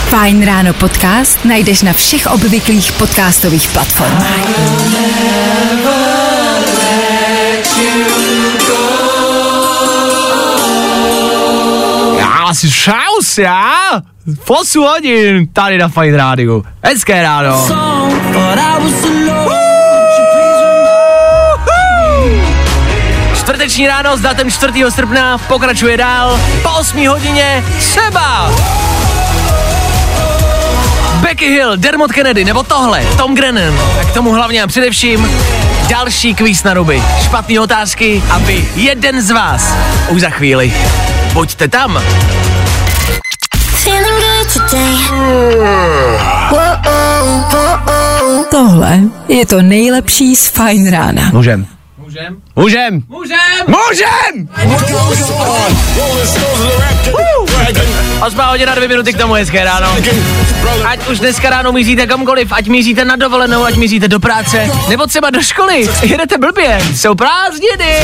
Fajn 0.09 0.45
ráno 0.45 0.73
podcast 0.77 1.41
najdeš 1.45 1.81
na 1.81 1.93
všech 1.97 2.29
obvyklých 2.29 2.91
podcastových 3.01 3.67
platformách. 3.73 4.45
Já 12.17 12.53
si 12.53 12.71
šaus, 12.71 13.37
já? 13.37 14.01
8 14.47 14.83
hodin 14.83 15.47
tady 15.53 15.77
na 15.77 15.87
Fajn 15.87 16.15
Rádiu. 16.15 16.65
Hezké 16.83 17.23
ráno. 17.23 17.67
Čtvrteční 23.71 23.87
ráno 23.87 24.17
s 24.17 24.21
datem 24.21 24.51
4. 24.51 24.83
srpna 24.89 25.37
pokračuje 25.37 25.97
dál 25.97 26.39
po 26.63 26.69
8 26.69 27.07
hodině 27.07 27.63
Seba. 27.79 28.51
Becky 31.21 31.49
Hill, 31.49 31.77
Dermot 31.77 32.11
Kennedy 32.11 32.45
nebo 32.45 32.63
tohle, 32.63 33.05
Tom 33.17 33.35
Grennan. 33.35 33.73
Tak 33.97 34.07
k 34.07 34.13
tomu 34.13 34.31
hlavně 34.31 34.63
a 34.63 34.67
především 34.67 35.29
další 35.89 36.35
kvíz 36.35 36.63
na 36.63 36.73
ruby. 36.73 37.03
Špatné 37.23 37.59
otázky, 37.59 38.23
aby 38.29 38.69
jeden 38.75 39.21
z 39.21 39.31
vás 39.31 39.73
už 40.09 40.21
za 40.21 40.29
chvíli. 40.29 40.73
Buďte 41.33 41.67
tam. 41.67 42.01
Tohle 48.51 48.99
je 49.27 49.45
to 49.45 49.61
nejlepší 49.61 50.35
z 50.35 50.47
Fajn 50.47 50.91
rána. 50.91 51.29
Můžem. 51.33 51.67
Můžem? 51.97 52.41
Můžem. 52.55 53.03
Můžem! 53.07 53.37
Můžem! 53.67 54.49
Osmá 58.27 58.49
hodina, 58.49 58.75
dvě 58.75 58.87
minuty 58.87 59.13
k 59.13 59.17
tomu 59.17 59.33
hezké 59.33 59.63
ráno. 59.63 59.87
Ať 60.85 61.07
už 61.07 61.19
dneska 61.19 61.49
ráno 61.49 61.71
míříte 61.71 62.07
kamkoliv, 62.07 62.51
ať 62.51 62.67
míříte 62.67 63.05
na 63.05 63.15
dovolenou, 63.15 63.63
ať 63.63 63.75
míříte 63.75 64.07
do 64.07 64.19
práce, 64.19 64.71
nebo 64.89 65.07
třeba 65.07 65.29
do 65.29 65.41
školy, 65.41 65.89
jedete 66.01 66.37
blbě, 66.37 66.81
jsou 66.95 67.15
prázdniny 67.15 67.97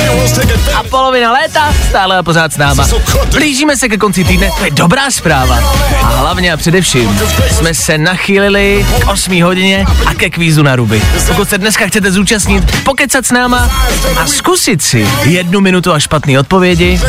a 0.75 0.83
polovina 0.83 1.31
léta 1.31 1.73
stále 1.89 2.17
a 2.17 2.23
pořád 2.23 2.53
s 2.53 2.57
náma. 2.57 2.87
Blížíme 3.31 3.77
se 3.77 3.89
ke 3.89 3.97
konci 3.97 4.23
týdne, 4.23 4.49
to 4.57 4.65
je 4.65 4.71
dobrá 4.71 5.11
zpráva. 5.11 5.59
A 6.03 6.07
hlavně 6.07 6.53
a 6.53 6.57
především 6.57 7.19
jsme 7.51 7.73
se 7.73 7.97
nachýlili 7.97 8.85
k 9.01 9.07
8 9.07 9.43
hodině 9.43 9.85
a 10.05 10.13
ke 10.13 10.29
kvízu 10.29 10.63
na 10.63 10.75
ruby. 10.75 11.01
Pokud 11.27 11.49
se 11.49 11.57
dneska 11.57 11.87
chcete 11.87 12.11
zúčastnit, 12.11 12.83
pokecat 12.83 13.25
s 13.25 13.31
náma 13.31 13.71
a 14.17 14.27
zkusit 14.37 14.81
si 14.81 15.07
jednu 15.23 15.61
minutu 15.61 15.93
a 15.93 15.99
špatný 15.99 16.37
odpovědi, 16.37 17.01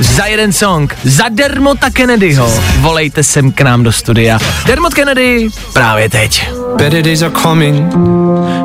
za 0.00 0.24
jeden 0.24 0.52
song, 0.52 0.96
za 1.04 1.24
Dermota 1.28 1.90
Kennedyho. 1.90 2.54
Volejte 2.80 3.22
sem 3.22 3.52
k 3.52 3.60
nám 3.60 3.82
do 3.82 3.92
studia. 3.92 4.38
Dermot 4.66 4.94
Kennedy 4.94 5.48
právě 5.72 6.08
teď. 6.08 6.50
Better 6.76 7.02
days 7.02 7.22
are 7.22 7.34
coming 7.42 7.94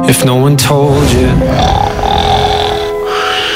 if 0.07 0.23
no 0.23 0.37
one 0.37 0.55
told 0.55 1.11
you. 1.13 1.29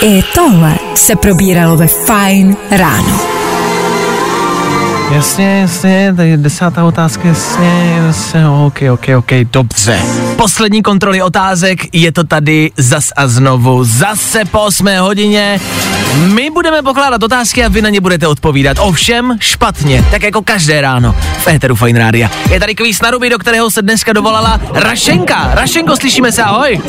I 0.01 0.23
tohle 0.35 0.75
se 0.95 1.15
probíralo 1.15 1.77
ve 1.77 1.87
Fajn 1.87 2.57
ráno. 2.71 3.30
Jasně, 5.13 5.59
jasně, 5.61 6.13
tady 6.15 6.37
desátá 6.37 6.83
otázka, 6.83 7.27
jasně, 7.27 7.93
jasně, 8.05 8.47
ok, 8.49 8.79
ok, 8.93 9.05
ok, 9.17 9.31
dobře. 9.51 9.99
Poslední 10.37 10.83
kontroly 10.83 11.21
otázek, 11.21 11.95
je 11.95 12.11
to 12.11 12.23
tady 12.23 12.71
zas 12.77 13.11
a 13.15 13.27
znovu, 13.27 13.83
zase 13.83 14.45
po 14.45 14.61
8 14.61 14.87
hodině. 14.99 15.59
My 16.33 16.49
budeme 16.49 16.81
pokládat 16.81 17.23
otázky 17.23 17.65
a 17.65 17.67
vy 17.67 17.81
na 17.81 17.89
ně 17.89 18.01
budete 18.01 18.27
odpovídat. 18.27 18.77
Ovšem 18.79 19.37
špatně, 19.39 20.05
tak 20.11 20.23
jako 20.23 20.41
každé 20.41 20.81
ráno 20.81 21.15
v 21.37 21.47
Éteru 21.47 21.75
Fine 21.75 21.99
Rádia. 21.99 22.29
Je 22.51 22.59
tady 22.59 22.75
kvíz 22.75 23.01
na 23.01 23.11
ruby, 23.11 23.29
do 23.29 23.37
kterého 23.37 23.71
se 23.71 23.81
dneska 23.81 24.13
dovolala 24.13 24.61
Rašenka. 24.73 25.49
Rašenko, 25.53 25.97
slyšíme 25.97 26.31
se, 26.31 26.43
ahoj. 26.43 26.81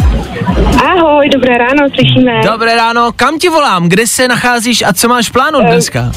Ahoj, 0.84 1.28
dobré 1.28 1.58
ráno, 1.58 1.88
slyšíme. 1.94 2.40
Dobré 2.44 2.74
ráno, 2.74 3.12
kam 3.16 3.38
ti 3.38 3.48
volám, 3.48 3.88
kde 3.88 4.06
se 4.06 4.28
nacházíš 4.28 4.82
a 4.82 4.92
co 4.92 5.08
máš 5.08 5.28
plánu 5.30 5.60
dneska? 5.60 6.12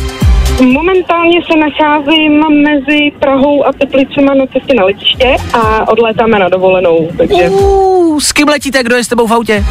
Momentálně 0.63 1.39
se 1.51 1.59
nacházím 1.59 2.43
mezi 2.63 3.11
Prahou 3.19 3.65
a 3.67 3.73
Teplicema 3.73 4.33
na 4.33 4.45
cestě 4.45 4.73
na 4.73 4.85
letiště 4.85 5.35
a 5.53 5.87
odlétáme 5.87 6.39
na 6.39 6.49
dovolenou, 6.49 7.09
takže 7.17 7.49
Uh, 7.49 8.19
s 8.19 8.31
kým 8.31 8.47
letíte, 8.47 8.83
kdo 8.83 8.95
je 8.95 9.03
s 9.03 9.07
tebou 9.07 9.27
v 9.27 9.33
autě? 9.33 9.65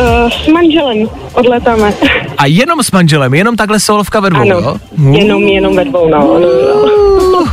uh, 0.00 0.30
s 0.30 0.46
manželem 0.48 1.08
odlétáme. 1.34 1.92
A 2.38 2.46
jenom 2.46 2.82
s 2.82 2.90
manželem, 2.90 3.34
jenom 3.34 3.56
takhle 3.56 3.80
solovka 3.80 4.20
ve 4.20 4.30
dvou, 4.30 4.40
ano, 4.40 4.58
jo? 4.58 4.76
jenom, 5.10 5.42
jenom 5.42 5.76
ve 5.76 5.84
dvou, 5.84 6.08
no. 6.08 6.18
no, 6.18 6.38
no. 6.40 7.44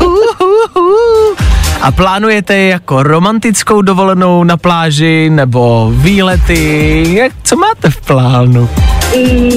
A 1.81 1.87
A 1.87 1.91
plánujete 1.91 2.57
jako 2.57 3.03
romantickou 3.03 3.81
dovolenou 3.81 4.43
na 4.43 4.57
pláži 4.57 5.29
nebo 5.29 5.91
výlety? 5.95 7.03
Jak, 7.13 7.31
co 7.43 7.55
máte 7.55 7.89
v 7.89 8.01
plánu? 8.01 8.69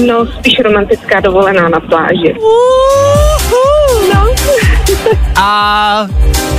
No, 0.07 0.25
spíš 0.39 0.59
romantická 0.63 1.19
dovolená 1.19 1.69
na 1.69 1.79
pláži. 1.79 2.35
No. 4.13 4.25
A 5.35 6.07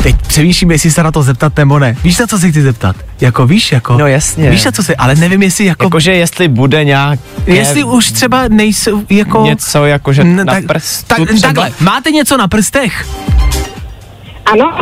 teď 0.03 0.17
přemýšlím, 0.27 0.71
jestli 0.71 0.91
se 0.91 1.03
na 1.03 1.13
to 1.13 1.23
zeptat 1.23 1.57
nebo 1.57 1.79
ne. 1.79 1.97
Víš, 2.05 2.19
na 2.19 2.27
co 2.27 2.39
se 2.39 2.51
chci 2.51 2.63
zeptat? 2.63 2.97
Jako 3.21 3.47
víš, 3.47 3.73
jako? 3.73 3.99
No 3.99 4.07
jasně. 4.07 4.51
Víš, 4.51 4.65
na 4.65 4.73
co 4.73 4.83
se, 4.83 4.95
ale 4.97 5.15
nevím, 5.15 5.43
jestli 5.43 5.65
jako... 5.65 5.85
Jakože 5.85 6.13
jestli 6.13 6.49
bude 6.49 6.85
nějak... 6.85 7.21
Jestli 7.47 7.85
už 7.85 8.13
třeba 8.13 8.43
nejsou 8.49 9.03
jako... 9.11 9.43
Něco 9.45 9.87
jakože 9.87 10.23
N- 10.23 10.37
na 10.47 10.53
tak, 10.55 10.67
prstu 10.67 11.05
tak, 11.07 11.29
třeba? 11.29 11.41
takhle, 11.41 11.71
máte 11.81 12.11
něco 12.11 12.37
na 12.37 12.49
prstech? 12.49 13.07
Ano, 14.47 14.79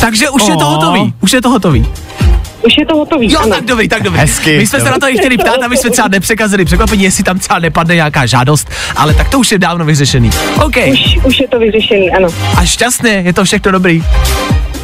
Takže 0.00 0.30
už 0.30 0.42
je 0.48 0.56
to 0.56 0.66
Oh. 0.68 0.74
hotový, 0.74 1.14
už 1.20 1.32
je 1.32 1.42
to 1.42 1.50
hotový. 1.50 1.86
Už 2.62 2.72
je 2.78 2.86
to 2.86 2.96
hotový, 2.96 3.32
Jo, 3.32 3.40
ano. 3.40 3.54
tak 3.54 3.64
dobrý, 3.64 3.88
tak 3.88 4.02
dobrý. 4.02 4.20
Hezky, 4.20 4.56
My 4.58 4.66
jsme 4.66 4.78
se 4.78 4.84
dobrý. 4.84 4.92
na 4.92 4.98
to 4.98 5.08
i 5.14 5.18
chtěli 5.18 5.38
ptát, 5.38 5.62
aby 5.62 5.76
jsme 5.76 5.90
třeba 5.90 6.08
nepřekazili 6.08 6.64
překvapení, 6.64 7.02
jestli 7.04 7.24
tam 7.24 7.38
třeba 7.38 7.58
nepadne 7.58 7.94
nějaká 7.94 8.26
žádost, 8.26 8.70
ale 8.96 9.14
tak 9.14 9.28
to 9.28 9.38
už 9.38 9.52
je 9.52 9.58
dávno 9.58 9.84
vyřešený. 9.84 10.30
OK, 10.64 10.76
Už, 10.92 11.18
už 11.24 11.40
je 11.40 11.48
to 11.48 11.58
vyřešený, 11.58 12.10
ano. 12.10 12.28
a 12.56 12.64
šťastně, 12.64 13.10
je 13.26 13.32
to 13.32 13.44
všechno 13.44 13.72
dobrý. 13.72 14.04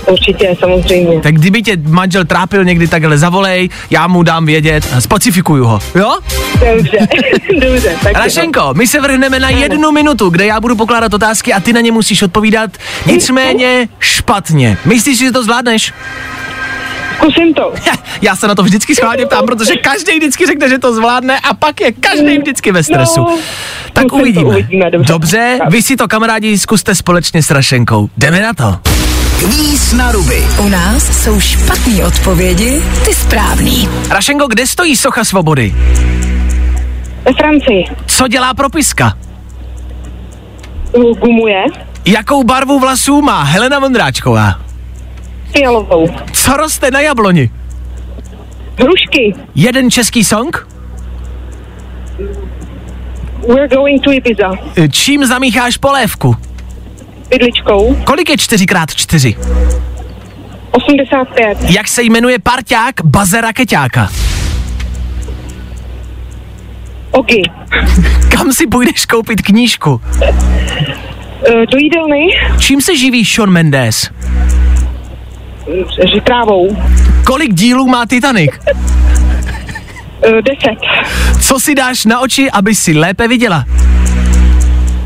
Určitě, 0.06 0.56
samozřejmě. 0.60 1.20
Tak 1.20 1.34
kdyby 1.34 1.62
tě 1.62 1.76
manžel 1.88 2.24
trápil 2.24 2.64
někdy 2.64 2.88
takhle 2.88 3.18
zavolej, 3.18 3.68
já 3.90 4.06
mu 4.06 4.22
dám 4.22 4.46
vědět, 4.46 4.88
specifikuju 4.98 5.64
ho, 5.64 5.78
jo? 5.94 6.18
Dobře, 6.74 6.98
dobře. 7.60 7.96
Tak 8.02 8.12
jo. 8.14 8.18
Rašenko, 8.20 8.70
my 8.76 8.86
se 8.86 9.00
vrhneme 9.00 9.40
na 9.40 9.50
jednu 9.50 9.92
minutu, 9.92 10.28
kde 10.30 10.46
já 10.46 10.60
budu 10.60 10.76
pokládat 10.76 11.14
otázky 11.14 11.52
a 11.52 11.60
ty 11.60 11.72
na 11.72 11.80
ně 11.80 11.92
musíš 11.92 12.22
odpovídat. 12.22 12.70
Nicméně 13.06 13.88
špatně. 14.00 14.78
Myslíš, 14.84 15.18
že 15.18 15.32
to 15.32 15.44
zvládneš? 15.44 15.92
Zkusím 17.16 17.54
to. 17.54 17.72
Já 18.22 18.36
se 18.36 18.48
na 18.48 18.54
to 18.54 18.62
vždycky 18.62 18.94
schválně 18.94 19.26
ptám, 19.26 19.46
protože 19.46 19.76
každý 19.76 20.16
vždycky 20.16 20.46
řekne, 20.46 20.68
že 20.68 20.78
to 20.78 20.94
zvládne 20.94 21.40
a 21.40 21.54
pak 21.54 21.80
je 21.80 21.92
každý 21.92 22.38
vždycky 22.38 22.72
ve 22.72 22.82
stresu. 22.82 23.20
No, 23.20 23.38
tak 23.92 24.04
zkusím 24.04 24.08
to, 24.10 24.16
uvidíme. 24.16 24.48
uvidíme, 24.50 24.90
dobře. 24.90 25.12
dobře, 25.12 25.58
vy 25.70 25.82
si 25.82 25.96
to 25.96 26.08
kamarádi 26.08 26.58
zkuste 26.58 26.94
společně 26.94 27.42
s 27.42 27.50
Rašenkou. 27.50 28.08
Jdeme 28.16 28.40
na 28.42 28.54
to. 28.54 28.78
Kvíz 29.38 29.92
na 29.92 30.12
ruby. 30.12 30.46
U 30.58 30.68
nás 30.68 31.22
jsou 31.22 31.40
špatné 31.40 32.04
odpovědi, 32.06 32.82
ty 33.04 33.14
správný. 33.14 33.88
Rašenko, 34.10 34.46
kde 34.46 34.66
stojí 34.66 34.96
socha 34.96 35.24
svobody? 35.24 35.74
Ve 37.24 37.32
Francii. 37.32 37.84
Co 38.06 38.28
dělá 38.28 38.54
propiska? 38.54 39.12
Gumuje. 41.20 41.64
Jakou 42.04 42.44
barvu 42.44 42.78
vlasů 42.80 43.22
má 43.22 43.42
Helena 43.42 43.78
Vondráčková? 43.78 44.65
Fialovou. 45.52 46.08
Co 46.32 46.56
roste 46.56 46.90
na 46.90 47.00
jabloni? 47.00 47.50
Hrušky. 48.78 49.34
Jeden 49.54 49.90
český 49.90 50.24
song? 50.24 50.66
We're 53.48 53.68
going 53.68 54.02
to 54.04 54.12
Ibiza. 54.12 54.50
Čím 54.90 55.26
zamícháš 55.26 55.76
polévku? 55.76 56.36
Bydličkou. 57.30 57.96
Kolik 58.04 58.30
je 58.30 58.36
4x4? 58.36 59.36
85. 60.70 61.58
Jak 61.70 61.88
se 61.88 62.02
jmenuje 62.02 62.38
parťák 62.38 62.94
Bazera 63.04 63.52
Keťáka? 63.52 64.08
Ogy. 67.10 67.42
Kam 68.30 68.52
si 68.52 68.66
půjdeš 68.66 69.06
koupit 69.06 69.42
knížku? 69.42 70.00
E, 70.22 71.66
do 71.72 71.78
jídelny. 71.78 72.26
Čím 72.58 72.80
se 72.80 72.96
živí 72.96 73.24
Sean 73.24 73.50
Mendes? 73.50 74.10
Žitrávou. 76.14 76.76
Kolik 77.26 77.54
dílů 77.54 77.86
má 77.86 78.06
Titanic? 78.06 78.50
E, 80.22 80.42
deset. 80.42 80.78
Co 81.40 81.60
si 81.60 81.74
dáš 81.74 82.04
na 82.04 82.20
oči, 82.20 82.50
aby 82.50 82.74
si 82.74 82.98
lépe 82.98 83.28
viděla? 83.28 83.64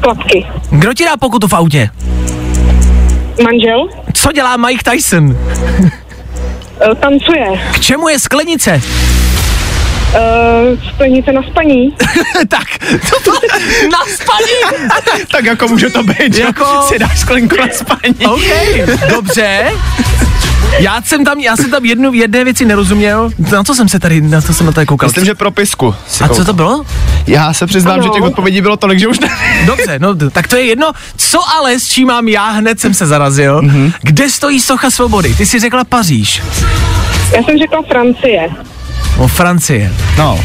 Klapky. 0.01 0.47
Kdo 0.71 0.95
ti 0.95 1.05
dá 1.05 1.17
pokutu 1.17 1.49
v 1.49 1.53
autě? 1.53 1.91
Manžel. 3.43 3.89
Co 4.15 4.33
dělá 4.33 4.57
Mike 4.57 4.91
Tyson? 4.91 5.37
E, 6.91 6.95
tancuje. 6.95 7.47
K 7.73 7.81
čemu 7.81 8.09
je 8.09 8.19
sklenice? 8.19 8.81
Sklenice 10.95 11.33
na 11.33 11.43
spaní. 11.43 11.93
tak, 12.49 12.67
to, 13.11 13.21
to, 13.25 13.31
na 13.93 13.99
spaní! 14.15 14.83
tak 15.33 15.45
jako 15.45 15.69
může 15.69 15.91
to 15.91 16.03
být, 16.03 16.39
Jako- 16.39 16.83
si 16.89 16.99
dáš 16.99 17.19
sklenku 17.21 17.57
na 17.57 17.67
spaní. 17.73 18.27
OK, 18.27 18.43
dobře. 19.11 19.73
Já 20.79 21.03
jsem 21.03 21.25
tam, 21.25 21.39
já 21.41 21.57
jsem 21.57 21.71
tam 21.71 21.85
jednu, 21.85 22.13
jedné 22.13 22.45
věci 22.45 22.65
nerozuměl. 22.65 23.31
Na 23.53 23.65
co 23.65 23.75
jsem 23.75 23.89
se 23.89 23.99
tady, 23.99 24.21
na 24.21 24.41
co 24.41 24.55
jsem 24.55 24.67
na 24.67 24.73
to 24.73 24.87
koukal? 24.87 25.09
Myslím, 25.09 25.25
že 25.25 25.35
propisku. 25.35 25.95
A 25.95 25.95
co 26.11 26.29
koukal. 26.29 26.45
to 26.45 26.53
bylo? 26.53 26.85
Já 27.27 27.53
se 27.53 27.67
přiznám, 27.67 27.95
Ano. 27.95 28.03
že 28.03 28.09
těch 28.09 28.23
odpovědí 28.23 28.61
bylo 28.61 28.77
tolik, 28.77 28.99
že 28.99 29.09
už 29.09 29.21
ne... 29.21 29.29
Dobře, 29.67 29.99
no 29.99 30.15
tak 30.31 30.49
to 30.49 30.57
je 30.57 30.65
jedno. 30.65 30.93
Co 31.17 31.39
ale 31.57 31.79
s 31.81 31.89
čím 31.89 32.07
mám 32.09 32.29
já, 32.29 32.51
hned 32.51 32.81
jsem 32.81 32.95
se 32.95 33.07
zarazil. 33.07 33.61
Mm-hmm. 33.61 33.93
Kde 34.03 34.31
stojí 34.31 34.61
socha 34.61 34.91
svobody? 34.91 35.35
Ty 35.35 35.47
jsi 35.47 35.61
řekla 35.61 35.85
Paříž. 35.85 36.43
Já 37.37 37.43
jsem 37.43 37.59
řekla 37.59 37.83
Francie. 37.89 38.49
O 39.21 39.29
Francie. 39.29 39.93
No, 40.19 40.41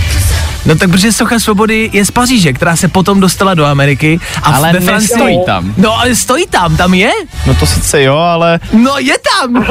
No 0.66 0.76
tak 0.76 0.90
protože 0.90 1.12
socha 1.12 1.40
svobody 1.40 1.90
je 1.94 2.06
z 2.06 2.12
Paříže, 2.12 2.54
která 2.54 2.76
se 2.76 2.88
potom 2.88 3.20
dostala 3.20 3.54
do 3.54 3.66
Ameriky. 3.66 4.20
A 4.44 4.52
Ale 4.52 4.74
ve 4.74 4.80
Francii. 4.80 5.10
nestojí 5.16 5.40
tam. 5.46 5.74
No 5.78 6.00
ale 6.00 6.16
stojí 6.16 6.46
tam, 6.50 6.78
tam 6.78 6.94
je? 6.94 7.12
no 7.48 7.54
to 7.54 7.66
sice 7.66 8.04
jo, 8.04 8.18
ale, 8.18 8.60
No 8.74 8.98
je 9.00 9.14
tam. 9.32 9.66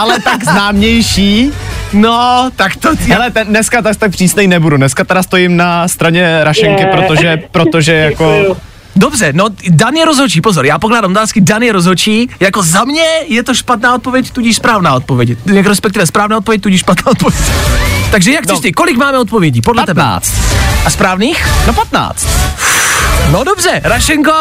ale 0.00 0.20
tak 0.20 0.44
známější. 0.44 1.52
No, 1.92 2.50
tak 2.56 2.76
to... 2.76 2.88
Hele, 3.08 3.30
ten, 3.30 3.46
dneska 3.48 3.82
tak, 3.82 3.96
tak 3.96 4.10
přísnej 4.10 4.46
nebudu. 4.46 4.76
Dneska 4.76 5.04
teda 5.04 5.22
stojím 5.22 5.56
na 5.56 5.88
straně 5.88 6.38
Rašenky, 6.42 6.82
Je. 6.82 6.86
protože, 6.88 7.38
protože 7.52 7.94
jako... 7.94 8.34
Děkuju. 8.38 8.56
Dobře, 8.98 9.32
no 9.32 9.44
Dan 9.68 9.94
je 9.94 10.04
rozhodčí, 10.04 10.40
pozor, 10.40 10.66
já 10.66 10.78
pokládám 10.78 11.10
otázky, 11.10 11.40
Dan 11.40 11.62
je 11.62 11.72
rozhodčí, 11.72 12.28
jako 12.40 12.62
za 12.62 12.84
mě 12.84 13.04
je 13.28 13.42
to 13.42 13.54
špatná 13.54 13.94
odpověď, 13.94 14.30
tudíž 14.30 14.56
správná 14.56 14.94
odpověď. 14.94 15.38
Jak 15.54 15.66
respektive 15.66 16.06
správná 16.06 16.36
odpověď, 16.36 16.62
tudíž 16.62 16.80
špatná 16.80 17.12
odpověď. 17.12 17.40
Takže 18.10 18.32
jak 18.32 18.42
chceš 18.44 18.56
No. 18.56 18.62
ty, 18.62 18.72
kolik 18.72 18.96
máme 18.96 19.18
odpovědí, 19.18 19.60
podle 19.60 19.82
15. 19.86 20.30
tebe? 20.30 20.42
A 20.84 20.90
správných? 20.90 21.46
No 21.66 21.72
15. 21.72 22.28
No 23.32 23.44
dobře, 23.44 23.80
Rašenko, 23.84 24.32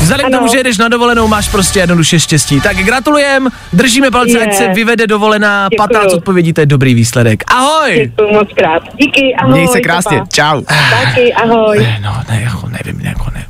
vzhledem 0.00 0.26
k 0.26 0.34
tomu, 0.36 0.48
že 0.48 0.56
jedeš 0.56 0.78
na 0.78 0.88
dovolenou, 0.88 1.28
máš 1.28 1.48
prostě 1.48 1.78
jednoduše 1.80 2.20
štěstí. 2.20 2.60
Tak 2.60 2.76
gratulujem, 2.76 3.48
držíme 3.72 4.10
palce, 4.10 4.38
Je. 4.38 4.46
ať 4.46 4.54
se 4.54 4.68
vyvede 4.68 5.06
dovolená, 5.06 5.68
Děkuju. 5.70 5.88
15 5.88 6.12
odpovědí, 6.14 6.52
to 6.52 6.60
je 6.60 6.66
dobrý 6.66 6.94
výsledek. 6.94 7.44
Ahoj! 7.46 8.10
Děkuji 8.16 8.32
moc 8.34 8.48
krát. 8.56 8.82
Díky, 8.96 9.34
ahoj. 9.42 9.52
Měj 9.52 9.68
se 9.68 9.80
krásně. 9.80 10.16
papa. 10.18 10.28
Čau. 10.32 10.62
Taky, 11.04 11.34
ahoj. 11.34 11.86
No, 12.02 12.16
ne, 12.30 12.40
jako 12.42 12.68
nevím, 12.68 13.00
jako 13.06 13.24
ne. 13.34 13.44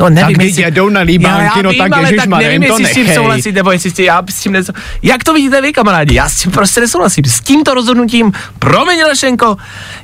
No 0.00 0.08
nevím, 0.10 0.36
Tak 0.36 0.44
když 0.44 0.56
jedou 0.56 0.88
na 0.88 1.00
líbánky, 1.00 1.58
já, 1.58 1.62
no 1.62 1.70
vím, 1.70 1.78
tak 1.78 1.92
ale 1.92 2.02
tak 2.02 2.10
ježišmarja, 2.12 2.48
nevím, 2.48 2.62
jim 2.62 2.72
to 2.72 2.78
jestli 2.78 2.92
s 2.92 2.94
tím 3.06 3.14
souhlasit, 3.14 3.52
nebo 3.52 3.72
jestli 3.72 3.90
s 3.90 3.94
tím, 3.94 4.04
já 4.04 4.22
s 4.30 4.40
tím 4.40 4.52
nesou... 4.52 4.72
Jak 5.02 5.24
to 5.24 5.34
vidíte 5.34 5.60
vy, 5.60 5.72
kamarádi? 5.72 6.14
Já 6.14 6.28
s 6.28 6.36
tím 6.36 6.52
prostě 6.52 6.80
nesouhlasím. 6.80 7.24
S 7.24 7.40
tímto 7.40 7.74
rozhodnutím, 7.74 8.32
promiň 8.58 9.02
Lešenko, 9.08 9.56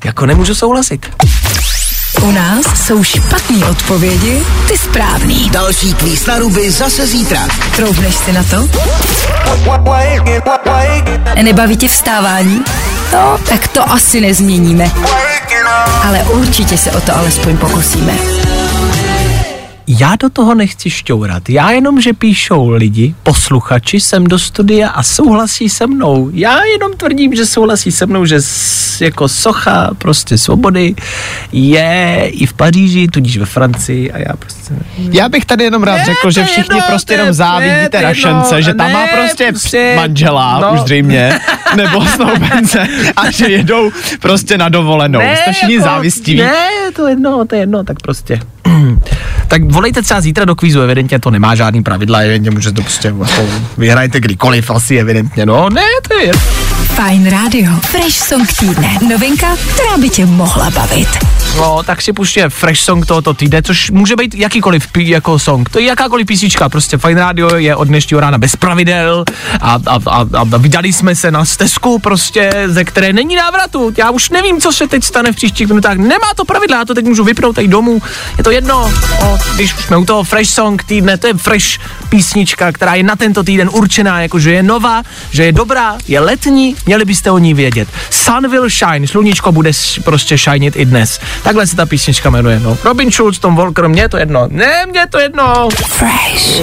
jako 0.04 0.26
nemůžu 0.26 0.54
souhlasit. 0.54 1.06
U 2.22 2.30
nás 2.30 2.86
jsou 2.86 3.04
špatné 3.04 3.66
odpovědi, 3.66 4.42
ty 4.68 4.78
správný. 4.78 5.50
Další 5.50 5.94
kvíz 5.94 6.26
na 6.26 6.38
ruby 6.38 6.70
zase 6.70 7.06
zítra. 7.06 7.48
Troufneš 7.76 8.14
si 8.14 8.32
na 8.32 8.42
to? 8.42 8.68
Nebaví 11.42 11.76
tě 11.76 11.88
vstávání? 11.88 12.64
No, 13.12 13.38
tak 13.48 13.68
to 13.68 13.90
asi 13.90 14.20
nezměníme. 14.20 14.90
Ale 16.04 16.18
určitě 16.22 16.78
se 16.78 16.90
o 16.90 17.00
to 17.00 17.16
alespoň 17.16 17.56
pokusíme. 17.56 18.12
Já 19.86 20.16
do 20.16 20.30
toho 20.30 20.54
nechci 20.54 20.90
šťourat. 20.90 21.48
Já 21.48 21.70
jenom, 21.70 22.00
že 22.00 22.12
píšou 22.12 22.70
lidi, 22.70 23.14
posluchači 23.22 24.00
sem 24.00 24.26
do 24.26 24.38
studia 24.38 24.88
a 24.88 25.02
souhlasí 25.02 25.68
se 25.68 25.86
mnou. 25.86 26.30
Já 26.32 26.64
jenom 26.64 26.92
tvrdím, 26.92 27.34
že 27.34 27.46
souhlasí 27.46 27.92
se 27.92 28.06
mnou, 28.06 28.24
že 28.24 28.38
jako 29.00 29.28
socha 29.28 29.90
prostě 29.98 30.38
svobody 30.38 30.94
je 31.52 32.28
i 32.30 32.46
v 32.46 32.52
Paříži, 32.52 33.08
tudíž 33.08 33.36
ve 33.36 33.46
Francii 33.46 34.12
a 34.12 34.18
já 34.18 34.36
prostě... 34.36 34.74
Já 35.12 35.28
bych 35.28 35.44
tady 35.44 35.64
jenom 35.64 35.82
rád 35.82 35.96
Ne, 35.96 36.04
řekl, 36.04 36.30
že 36.30 36.44
všichni 36.44 36.76
jedno, 36.76 36.86
prostě 36.88 37.14
jenom 37.14 37.26
ne, 37.26 37.32
závidíte 37.32 38.02
Rašence, 38.02 38.54
jedno, 38.54 38.60
že 38.60 38.74
tam 38.74 38.92
má 38.92 39.00
ne, 39.00 39.12
prostě 39.12 39.46
prostě- 39.52 39.92
manžela, 39.96 40.60
no. 40.60 40.74
už 40.74 40.80
zřejmě, 40.80 41.40
nebo 41.76 42.06
snoubence 42.06 42.88
a 43.16 43.30
že 43.30 43.46
jedou 43.46 43.90
prostě 44.20 44.58
na 44.58 44.68
dovolenou. 44.68 45.20
Jste 45.20 45.52
všichni 45.52 45.80
závistiví. 45.80 46.40
Ne, 46.40 46.68
to 46.96 47.06
je 47.06 47.12
jedno, 47.12 47.44
to 47.46 47.54
je 47.54 47.60
jedno, 47.60 47.84
tak 47.84 47.96
prostě. 48.02 48.40
tak 49.48 49.64
volejte 49.64 50.02
třeba 50.02 50.20
zítra 50.20 50.44
do 50.44 50.54
kvízu, 50.54 50.80
evidentně 50.80 51.18
to 51.18 51.30
nemá 51.30 51.54
žádný 51.54 51.82
pravidla, 51.82 52.18
evidentně 52.18 52.50
můžete 52.50 52.76
to 52.76 52.82
prostě 52.82 53.08
jako 53.08 53.26
vyhrajte 53.78 54.20
kdykoliv, 54.20 54.70
asi 54.70 54.96
evidentně, 54.96 55.46
no 55.46 55.70
ne, 55.70 55.82
to 56.08 56.20
je. 56.20 56.32
Fajn 56.94 57.30
Radio. 57.30 57.72
Fresh 57.80 58.22
Song 58.22 58.52
týdne. 58.52 58.98
Novinka, 59.08 59.56
která 59.56 59.98
by 59.98 60.08
tě 60.08 60.26
mohla 60.26 60.70
bavit. 60.70 61.08
No, 61.56 61.82
tak 61.82 62.02
si 62.02 62.12
puště 62.12 62.48
fresh 62.48 62.80
song 62.80 63.06
tohoto 63.06 63.34
týdne, 63.34 63.62
což 63.62 63.90
může 63.90 64.16
být 64.16 64.34
jakýkoliv 64.34 64.86
pí, 64.92 65.08
jako 65.08 65.38
song. 65.38 65.68
To 65.68 65.78
je 65.78 65.84
jakákoliv 65.84 66.26
písnička, 66.26 66.68
prostě 66.68 66.98
Fine 66.98 67.20
Radio 67.20 67.56
je 67.56 67.76
od 67.76 67.84
dnešního 67.88 68.20
rána 68.20 68.38
bez 68.38 68.56
pravidel 68.56 69.24
a, 69.60 69.78
a, 69.86 69.98
a, 70.06 70.26
a 70.40 70.44
vydali 70.58 70.92
jsme 70.92 71.14
se 71.16 71.30
na 71.30 71.44
stezku 71.44 71.98
prostě, 71.98 72.52
ze 72.66 72.84
které 72.84 73.12
není 73.12 73.36
návratu. 73.36 73.92
Já 73.96 74.10
už 74.10 74.30
nevím, 74.30 74.60
co 74.60 74.72
se 74.72 74.86
teď 74.86 75.04
stane 75.04 75.32
v 75.32 75.36
příštích 75.36 75.68
minutách. 75.68 75.96
Nemá 75.96 76.34
to 76.36 76.44
pravidla, 76.44 76.78
já 76.78 76.84
to 76.84 76.94
teď 76.94 77.04
můžu 77.04 77.24
vypnout 77.24 77.54
tady 77.54 77.68
domů. 77.68 78.02
Je 78.38 78.44
to 78.44 78.50
jedno, 78.50 78.92
no, 79.20 79.38
když 79.54 79.74
už 79.74 79.84
jsme 79.84 79.96
u 79.96 80.04
toho 80.04 80.24
fresh 80.24 80.50
song 80.50 80.84
týdne, 80.84 81.18
to 81.18 81.26
je 81.26 81.34
fresh 81.34 81.78
písnička, 82.08 82.72
která 82.72 82.94
je 82.94 83.02
na 83.02 83.16
tento 83.16 83.42
týden 83.44 83.70
určená, 83.72 84.20
jakože 84.20 84.52
je 84.52 84.62
nová, 84.62 85.02
že 85.30 85.44
je 85.44 85.52
dobrá, 85.52 85.96
je 86.08 86.20
letní, 86.20 86.76
měli 86.86 87.04
byste 87.04 87.30
o 87.30 87.38
ní 87.38 87.54
vědět. 87.54 87.88
Sun 88.10 88.50
will 88.50 88.68
shine, 88.68 89.06
sluníčko 89.06 89.52
bude 89.52 89.70
prostě 90.04 90.38
shinit 90.38 90.76
i 90.76 90.84
dnes. 90.84 91.20
Takhle 91.42 91.66
se 91.66 91.76
ta 91.76 91.86
písnička 91.86 92.30
jmenuje, 92.30 92.60
no. 92.60 92.78
Robin 92.84 93.10
Schulz, 93.10 93.38
Tom 93.38 93.56
Walker, 93.56 93.88
mně 93.88 94.02
je 94.02 94.08
to 94.08 94.16
jedno. 94.16 94.46
Ne, 94.50 94.86
mně 94.86 95.00
je 95.00 95.06
to 95.06 95.18
jedno. 95.18 95.68
Fresh. 95.86 96.60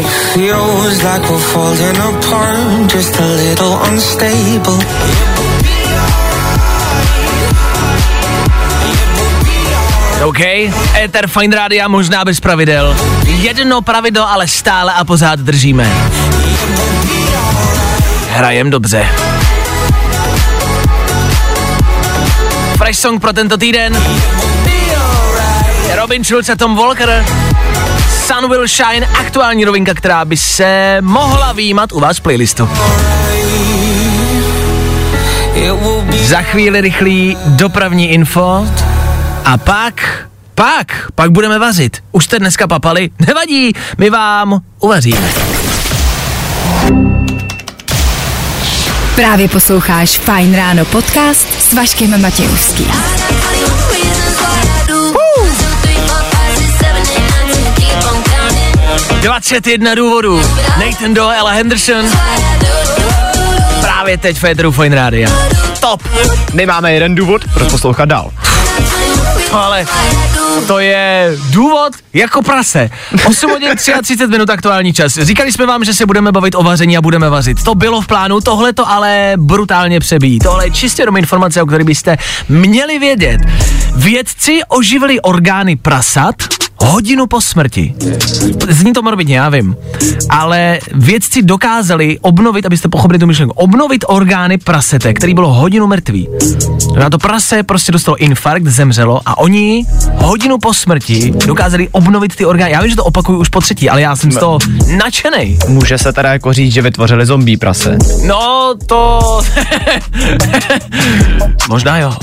OK, 10.24 10.40
Ether 11.04 11.28
Fine 11.28 11.56
Rádia 11.56 11.88
možná 11.88 12.26
bez 12.26 12.40
pravidel. 12.40 12.96
Jedno 13.26 13.82
pravidlo, 13.82 14.30
ale 14.30 14.48
stále 14.48 14.94
a 14.94 15.06
pořád 15.06 15.40
držíme. 15.40 15.92
Hrajem 18.30 18.70
dobře. 18.70 19.06
Fresh 22.82 22.98
song 22.98 23.22
pro 23.22 23.34
tento 23.34 23.58
týden. 23.58 23.94
Robin 25.96 26.24
Schulz 26.24 26.50
a 26.50 26.56
Tom 26.56 26.76
Walker. 26.76 27.26
Sun 28.26 28.50
Will 28.50 28.68
Shine, 28.68 29.08
aktuální 29.20 29.66
novinka, 29.66 29.94
která 29.94 30.26
by 30.26 30.38
se 30.38 30.98
mohla 31.02 31.54
výjímat 31.54 31.92
u 31.92 32.00
vás 32.00 32.18
v 32.18 32.22
playlistu. 32.22 32.70
Za 36.22 36.42
chvíli 36.42 36.82
rychlý 36.82 37.38
dopravní 37.46 38.10
info 38.10 38.68
a 39.46 39.58
pak, 39.58 40.28
pak, 40.56 41.08
pak 41.16 41.32
budeme 41.32 41.60
vařit. 41.60 41.98
Už 42.12 42.26
jste 42.26 42.40
dneska 42.40 42.68
papali? 42.68 43.10
Nevadí, 43.28 43.72
my 43.98 44.10
vám 44.10 44.62
uvaříme. 44.80 45.30
Právě 49.16 49.48
posloucháš 49.48 50.18
Fajn 50.18 50.56
ráno 50.56 50.86
podcast 50.86 51.61
Vaškem 51.74 52.22
Matějovským. 52.22 52.92
21 59.22 59.96
důvodů. 59.96 60.42
Nathan 60.86 61.14
Doe, 61.14 61.38
Ella 61.38 61.52
Henderson. 61.52 62.06
Právě 63.82 64.18
teď 64.18 64.40
Federu 64.40 64.72
Fine 64.72 64.96
Rádia. 64.96 65.30
Top. 65.80 66.04
My 66.54 66.66
máme 66.66 66.94
jeden 66.94 67.16
důvod, 67.16 67.42
proč 67.54 67.72
poslouchat 67.72 68.06
dál. 68.06 68.32
No 69.52 69.64
ale 69.64 69.86
to 70.68 70.80
je 70.80 71.38
důvod 71.50 71.94
jako 72.14 72.42
prase. 72.42 72.90
8 73.26 73.50
hodin 73.50 73.70
33 73.76 74.28
minut 74.28 74.50
aktuální 74.50 74.94
čas. 74.94 75.14
Říkali 75.14 75.52
jsme 75.52 75.66
vám, 75.66 75.84
že 75.84 75.94
se 75.94 76.06
budeme 76.06 76.32
bavit 76.32 76.56
o 76.56 76.64
vaření 76.64 76.98
a 76.98 77.02
budeme 77.02 77.30
vařit. 77.30 77.64
To 77.64 77.76
bylo 77.76 78.02
v 78.02 78.08
plánu, 78.08 78.42
tohle 78.42 78.74
to 78.74 78.90
ale 78.90 79.34
brutálně 79.38 80.00
přebíjí. 80.00 80.40
Tohle 80.40 80.66
je 80.66 80.72
čistě 80.72 81.02
jenom 81.02 81.18
informace, 81.18 81.62
o 81.62 81.66
které 81.66 81.84
byste 81.84 82.18
měli 82.50 83.00
vědět. 83.00 83.42
Vědci 83.96 84.60
oživili 84.68 85.22
orgány 85.22 85.76
prasat 85.76 86.36
hodinu 86.86 87.28
po 87.28 87.42
smrti. 87.42 87.94
Zní 88.70 88.94
to 88.94 89.02
morbidně, 89.02 89.38
já 89.38 89.50
vím. 89.50 89.76
Ale 90.30 90.80
vědci 90.94 91.42
dokázali 91.42 92.20
obnovit, 92.22 92.66
abyste 92.66 92.90
pochopili 92.90 93.20
tu 93.20 93.28
myšlenku, 93.28 93.54
obnovit 93.54 94.06
orgány 94.08 94.58
prasete, 94.58 95.14
který 95.14 95.34
bylo 95.34 95.54
hodinu 95.54 95.88
mrtvý. 95.88 96.28
Na 97.00 97.10
to 97.10 97.18
prase 97.18 97.64
prostě 97.64 97.92
dostalo 97.92 98.18
infarkt, 98.18 98.68
zemřelo 98.68 99.22
a 99.26 99.38
oni 99.38 99.86
hodinu 100.16 100.58
po 100.58 100.74
smrti 100.74 101.34
dokázali 101.46 101.88
obnovit 101.92 102.36
ty 102.36 102.46
orgány. 102.46 102.72
Já 102.72 102.82
vím, 102.82 102.90
že 102.90 102.96
to 102.96 103.04
opakuju 103.04 103.40
už 103.40 103.50
po 103.50 103.62
třetí, 103.62 103.90
ale 103.90 104.02
já 104.02 104.16
jsem 104.16 104.32
z 104.32 104.38
toho 104.38 104.60
nadšenej. 104.98 105.60
Může 105.68 105.98
se 105.98 106.14
teda 106.14 106.34
jako 106.34 106.54
říct, 106.54 106.74
že 106.74 106.82
vytvořili 106.82 107.26
zombie 107.26 107.58
prase. 107.58 107.98
No, 108.26 108.74
to... 108.86 109.22
Možná 111.70 111.98
jo. 111.98 112.14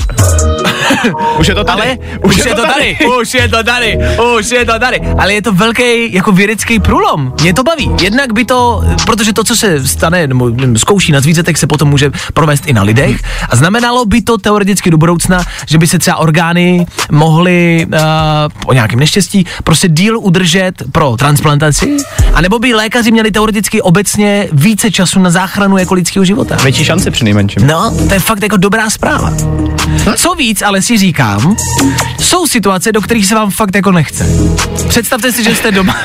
Už 1.39 1.47
je 1.47 1.55
to 1.55 1.63
tady. 1.63 1.81
Ale 1.81 1.97
už, 2.23 2.37
je 2.37 2.55
to 2.55 2.61
tady. 2.61 2.97
už 3.21 3.33
je 3.33 3.49
to 3.49 3.63
tady, 3.63 3.97
už 4.37 4.48
je 4.55 4.65
to 4.65 4.79
tady. 4.79 4.99
Ale 5.17 5.33
je 5.33 5.41
to 5.41 5.53
velký 5.53 6.13
jako 6.13 6.31
vědecký 6.31 6.79
průlom. 6.79 7.33
Mě 7.41 7.53
to 7.53 7.63
baví. 7.63 7.91
Jednak 8.01 8.33
by 8.33 8.45
to, 8.45 8.83
protože 9.05 9.33
to, 9.33 9.43
co 9.43 9.55
se 9.55 9.87
stane, 9.87 10.27
nebo 10.27 10.51
zkouší 10.77 11.11
na 11.11 11.21
zvířatech, 11.21 11.57
se 11.57 11.67
potom 11.67 11.89
může 11.89 12.11
provést 12.33 12.67
i 12.67 12.73
na 12.73 12.83
lidech. 12.83 13.21
A 13.49 13.55
znamenalo 13.55 14.05
by 14.05 14.21
to 14.21 14.37
teoreticky 14.37 14.91
do 14.91 14.97
budoucna, 14.97 15.43
že 15.67 15.77
by 15.77 15.87
se 15.87 15.99
třeba 15.99 16.17
orgány 16.17 16.85
mohly 17.11 17.87
uh, 17.93 17.99
po 18.65 18.73
nějakém 18.73 18.99
neštěstí 18.99 19.45
prostě 19.63 19.87
díl 19.89 20.19
udržet 20.19 20.71
pro 20.91 21.17
transplantaci, 21.17 21.97
anebo 22.33 22.59
by 22.59 22.73
lékaři 22.73 23.11
měli 23.11 23.31
teoreticky 23.31 23.81
obecně 23.81 24.47
více 24.51 24.91
času 24.91 25.19
na 25.19 25.29
záchranu 25.29 25.77
jako 25.77 25.93
lidského 25.93 26.25
života. 26.25 26.55
Větší 26.63 26.85
šance 26.85 27.11
při 27.11 27.23
nejmenším. 27.23 27.67
No, 27.67 27.93
to 28.07 28.13
je 28.13 28.19
fakt 28.19 28.43
jako 28.43 28.57
dobrá 28.57 28.89
zpráva. 28.89 29.33
Co 30.15 30.33
víc, 30.33 30.61
ale 30.61 30.81
si 30.81 30.97
říkám, 30.97 31.55
jsou 32.19 32.47
situace, 32.47 32.91
do 32.91 33.01
kterých 33.01 33.25
se 33.25 33.35
vám 33.35 33.51
fakt 33.51 33.75
jako 33.75 33.91
nechce. 33.91 34.25
Představte 34.87 35.31
si, 35.31 35.43
že 35.43 35.55
jste 35.55 35.71
doma. 35.71 35.95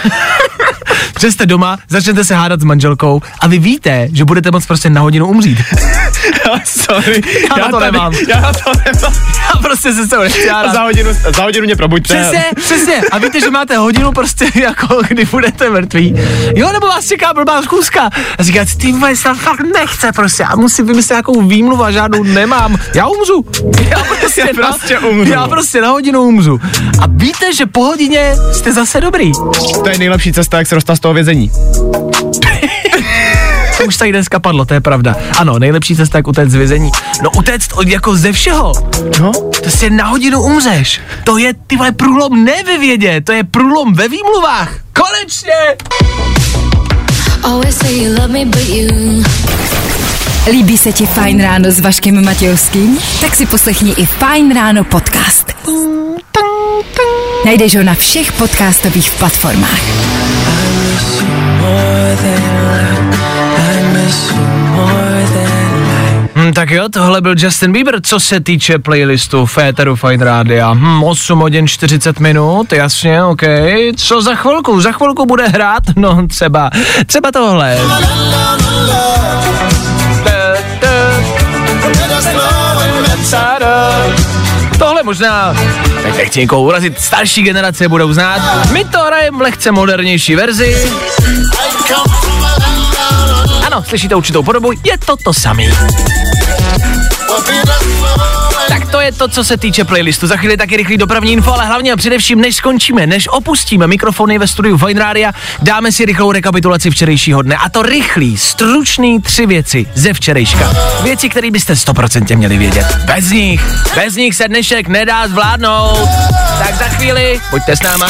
že 1.20 1.32
jste 1.32 1.46
doma, 1.46 1.78
začnete 1.88 2.24
se 2.24 2.34
hádat 2.34 2.60
s 2.60 2.64
manželkou 2.64 3.22
a 3.40 3.46
vy 3.46 3.58
víte, 3.58 4.08
že 4.12 4.24
budete 4.24 4.50
moc 4.50 4.66
prostě 4.66 4.90
na 4.90 5.00
hodinu 5.00 5.26
umřít. 5.28 5.58
Sorry, 6.64 7.20
Já, 7.50 7.58
já 7.58 7.64
to 7.68 7.78
tady- 7.78 7.92
nemám. 7.92 8.12
Já 8.28 8.52
to 8.52 8.72
nemám. 8.84 9.14
Já 9.54 9.60
prostě 9.62 9.92
se 9.92 10.06
s 10.06 10.08
tou 10.08 10.20
nechci 10.20 10.50
A 10.50 10.56
hádat. 10.56 10.72
za 10.74 10.82
hodinu, 10.82 11.10
za 11.36 11.42
hodinu 11.42 11.64
mě 11.64 11.76
probuďte. 11.76 12.14
Přesně, 12.14 12.44
přesně. 12.56 13.02
A 13.10 13.18
víte, 13.18 13.40
že 13.40 13.50
máte 13.50 13.76
hodinu 13.76 14.12
prostě 14.12 14.46
jako, 14.60 15.00
kdy 15.08 15.24
budete 15.24 15.70
mrtví. 15.70 16.16
Jo, 16.56 16.72
nebo 16.72 16.86
vás 16.86 17.06
čeká 17.08 17.34
blbá 17.34 17.62
schůzka. 17.62 18.10
A 18.38 18.42
říkáte, 18.42 18.70
ty 18.76 18.92
vole, 18.92 19.16
se 19.16 19.34
fakt 19.34 19.60
nechce 19.74 20.12
prostě. 20.12 20.42
Já 20.42 20.56
musím 20.56 20.86
vymyslet 20.86 21.14
nějakou 21.14 21.42
výmluvu 21.42 21.84
a 21.84 21.90
žádnou 21.90 22.22
nemám. 22.22 22.78
Já 22.94 23.06
umřu. 23.06 23.44
Já 23.90 24.04
prostě, 24.20 24.40
Já 24.40 24.46
na, 24.62 24.68
prostě 24.68 24.98
umřu. 24.98 25.32
Já 25.32 25.48
prostě 25.48 25.80
na 25.80 25.88
hodinu 25.88 26.22
umřu. 26.22 26.60
A 27.02 27.04
víte, 27.08 27.54
že 27.54 27.66
po 27.66 27.84
hodině 27.84 28.32
jste 28.52 28.72
zase 28.72 29.00
dobrý. 29.00 29.32
To 29.84 29.88
je 29.88 29.98
nejlepší 29.98 30.32
cesta, 30.32 30.58
jak 30.58 30.66
se 30.66 30.74
dostat 30.74 30.96
z 30.96 31.00
toho 31.00 31.14
vězení. 31.14 31.50
To 33.78 33.84
už 33.84 33.96
tady 33.96 34.12
dneska 34.12 34.40
padlo, 34.40 34.64
to 34.64 34.74
je 34.74 34.80
pravda. 34.80 35.16
Ano, 35.38 35.58
nejlepší 35.58 35.96
cesta, 35.96 36.18
jak 36.18 36.28
utéct 36.28 36.52
z 36.52 36.54
vězení. 36.54 36.90
No 37.22 37.30
utéct 37.30 37.72
od, 37.72 37.88
jako 37.88 38.16
ze 38.16 38.32
všeho. 38.32 38.72
No. 39.20 39.32
To 39.64 39.70
si 39.70 39.90
na 39.90 40.06
hodinu 40.06 40.42
umřeš. 40.42 41.00
To 41.24 41.38
je, 41.38 41.54
ty 41.66 41.76
vole, 41.76 41.92
průlom 41.92 42.44
ne 42.44 42.62
ve 42.66 42.78
vědě, 42.78 43.20
to 43.20 43.32
je 43.32 43.44
průlom 43.44 43.94
ve 43.94 44.08
výmluvách. 44.08 44.74
Konečně! 44.92 45.76
Always 47.42 47.76
say 47.76 48.04
you 48.04 48.14
love 48.14 48.28
me, 48.28 48.44
but 48.44 48.68
you 48.68 49.24
Líbí 50.50 50.78
se 50.78 50.92
ti 50.92 51.06
Fajn 51.06 51.42
ráno 51.42 51.70
s 51.70 51.80
Vaškem 51.80 52.24
Matějovským? 52.24 52.98
Tak 53.20 53.34
si 53.34 53.46
poslechni 53.46 53.92
i 53.92 54.06
Fajn 54.06 54.54
ráno 54.54 54.84
podcast. 54.84 55.52
Najdeš 57.44 57.76
ho 57.76 57.82
na 57.82 57.94
všech 57.94 58.32
podcastových 58.32 59.10
platformách. 59.10 59.80
Hm, 66.44 66.52
tak 66.52 66.70
jo, 66.70 66.88
tohle 66.88 67.20
byl 67.20 67.34
Justin 67.38 67.72
Bieber, 67.72 68.00
co 68.02 68.20
se 68.20 68.40
týče 68.40 68.78
playlistu 68.78 69.46
Féteru 69.46 69.96
Fine 69.96 70.24
Rádia. 70.24 70.72
Hm, 70.72 71.04
8 71.04 71.38
hodin 71.38 71.68
40 71.68 72.20
minut, 72.20 72.72
jasně, 72.72 73.24
OK. 73.24 73.42
Co 73.96 74.22
za 74.22 74.34
chvilku? 74.34 74.80
Za 74.80 74.92
chvilku 74.92 75.26
bude 75.26 75.48
hrát? 75.48 75.82
No 75.96 76.26
třeba, 76.26 76.70
třeba 77.06 77.32
tohle. 77.32 77.78
Tohle 84.78 85.02
možná, 85.02 85.54
tak 86.02 86.16
nechci 86.16 86.40
někoho 86.40 86.62
urazit, 86.62 87.00
starší 87.00 87.42
generace 87.42 87.88
budou 87.88 88.12
znát. 88.12 88.66
My 88.72 88.84
to 88.84 88.98
hrajeme 88.98 89.38
v 89.38 89.40
lehce 89.40 89.72
modernější 89.72 90.34
verzi. 90.34 90.92
Ano, 93.74 93.84
slyšíte 93.88 94.14
určitou 94.14 94.42
podobu, 94.42 94.72
je 94.72 94.98
to 95.06 95.16
to 95.16 95.32
samý. 95.32 95.70
Tak 98.68 98.90
to 98.90 99.00
je 99.00 99.12
to, 99.12 99.28
co 99.28 99.44
se 99.44 99.56
týče 99.56 99.84
playlistu. 99.84 100.26
Za 100.26 100.36
chvíli 100.36 100.56
taky 100.56 100.76
rychlý 100.76 100.96
dopravní 100.96 101.32
info, 101.32 101.52
ale 101.52 101.66
hlavně 101.66 101.92
a 101.92 101.96
především, 101.96 102.40
než 102.40 102.56
skončíme, 102.56 103.06
než 103.06 103.28
opustíme 103.28 103.86
mikrofony 103.86 104.38
ve 104.38 104.48
studiu 104.48 104.78
Fine 104.78 105.00
Radio, 105.00 105.30
dáme 105.62 105.92
si 105.92 106.04
rychlou 106.04 106.32
rekapitulaci 106.32 106.90
včerejšího 106.90 107.42
dne. 107.42 107.56
A 107.56 107.68
to 107.68 107.82
rychlý, 107.82 108.38
stručný 108.38 109.20
tři 109.20 109.46
věci 109.46 109.86
ze 109.94 110.12
včerejška. 110.12 110.72
Věci, 111.02 111.28
které 111.28 111.50
byste 111.50 111.76
stoprocentně 111.76 112.36
měli 112.36 112.58
vědět. 112.58 112.86
Bez 113.04 113.30
nich, 113.30 113.62
bez 113.94 114.14
nich 114.14 114.34
se 114.34 114.48
dnešek 114.48 114.88
nedá 114.88 115.28
zvládnout. 115.28 116.08
Tak 116.58 116.74
za 116.74 116.84
chvíli, 116.84 117.40
pojďte 117.50 117.76
s 117.76 117.82
náma. 117.82 118.06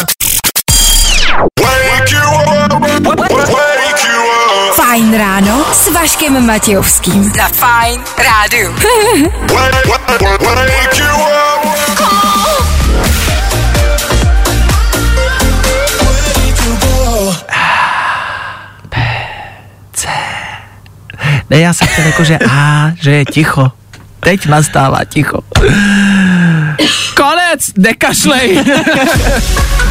Fajn 4.95 5.15
ráno 5.15 5.67
s 5.73 5.91
Vaškem 5.91 6.47
Matějovským. 6.47 7.33
Za 7.37 7.49
Fajn 7.49 8.01
rádu. 8.19 8.75
Ne, 21.51 21.61
já 21.61 21.73
jsem 21.73 21.87
chtěl 21.89 22.05
jako, 22.05 22.25
že 22.25 22.39
a, 22.51 22.91
že 23.03 23.11
je 23.11 23.25
ticho. 23.25 23.73
Teď 24.21 24.47
nastává 24.47 25.05
ticho. 25.05 25.39
Konec, 27.17 27.71
nekašlej. 27.77 28.65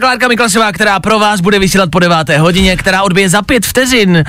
Klárka 0.00 0.28
Miklasová, 0.28 0.72
která 0.72 1.00
pro 1.00 1.18
vás 1.18 1.40
bude 1.40 1.58
vysílat 1.58 1.90
po 1.90 1.98
deváté 1.98 2.38
hodině, 2.38 2.76
která 2.76 3.02
odbije 3.02 3.28
za 3.28 3.42
pět 3.42 3.66
vteřin. 3.66 4.24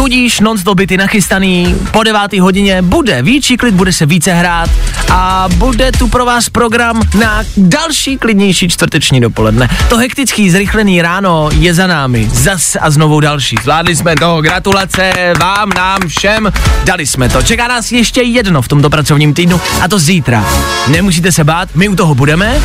Tudíž 0.00 0.40
non-stop 0.40 0.76
byty 0.76 0.96
nachystaný. 0.96 1.76
Po 1.90 2.02
deváté 2.02 2.40
hodině 2.40 2.82
bude 2.82 3.22
větší 3.22 3.56
klid, 3.56 3.74
bude 3.74 3.92
se 3.92 4.06
více 4.06 4.32
hrát 4.32 4.70
a 5.12 5.48
bude 5.54 5.92
tu 5.92 6.08
pro 6.08 6.24
vás 6.24 6.48
program 6.48 7.02
na 7.18 7.42
další 7.56 8.18
klidnější 8.18 8.68
čtvrteční 8.68 9.20
dopoledne. 9.20 9.68
To 9.88 9.96
hektický 9.96 10.50
zrychlený 10.50 11.02
ráno 11.02 11.50
je 11.52 11.74
za 11.74 11.86
námi. 11.86 12.28
Zas 12.32 12.76
a 12.80 12.90
znovu 12.90 13.20
další. 13.20 13.56
Zvládli 13.62 13.96
jsme 13.96 14.14
to. 14.16 14.42
Gratulace 14.42 15.12
vám, 15.38 15.70
nám, 15.70 16.08
všem. 16.08 16.52
Dali 16.84 17.06
jsme 17.06 17.28
to. 17.28 17.42
Čeká 17.42 17.68
nás 17.68 17.92
ještě 17.92 18.22
jedno 18.22 18.62
v 18.62 18.68
tomto 18.68 18.90
pracovním 18.90 19.34
týdnu 19.34 19.60
a 19.80 19.88
to 19.88 19.98
zítra. 19.98 20.44
Nemusíte 20.88 21.32
se 21.32 21.44
bát, 21.44 21.68
my 21.74 21.88
u 21.88 21.96
toho 21.96 22.14
budeme. 22.14 22.60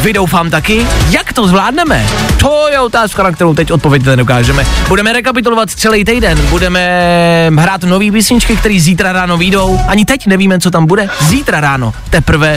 Vy 0.00 0.12
doufám 0.12 0.50
taky. 0.50 0.86
Jak 1.10 1.32
to 1.32 1.48
zvládneme? 1.48 2.06
To 2.36 2.68
je 2.70 2.80
otázka, 2.80 3.22
na 3.22 3.32
kterou 3.32 3.54
teď 3.54 3.72
odpověď 3.72 4.04
nedokážeme. 4.04 4.66
Budeme 4.88 5.12
rekapitulovat 5.12 5.70
celý 5.70 6.04
týden, 6.04 6.38
budeme 6.54 7.50
hrát 7.58 7.82
nový 7.82 8.10
písničky, 8.10 8.56
které 8.56 8.80
zítra 8.80 9.12
ráno 9.12 9.36
výjdou. 9.36 9.80
Ani 9.88 10.04
teď 10.04 10.26
nevíme, 10.26 10.60
co 10.60 10.70
tam 10.70 10.86
bude. 10.86 11.08
Zítra 11.20 11.60
ráno 11.60 11.94
teprve 12.10 12.56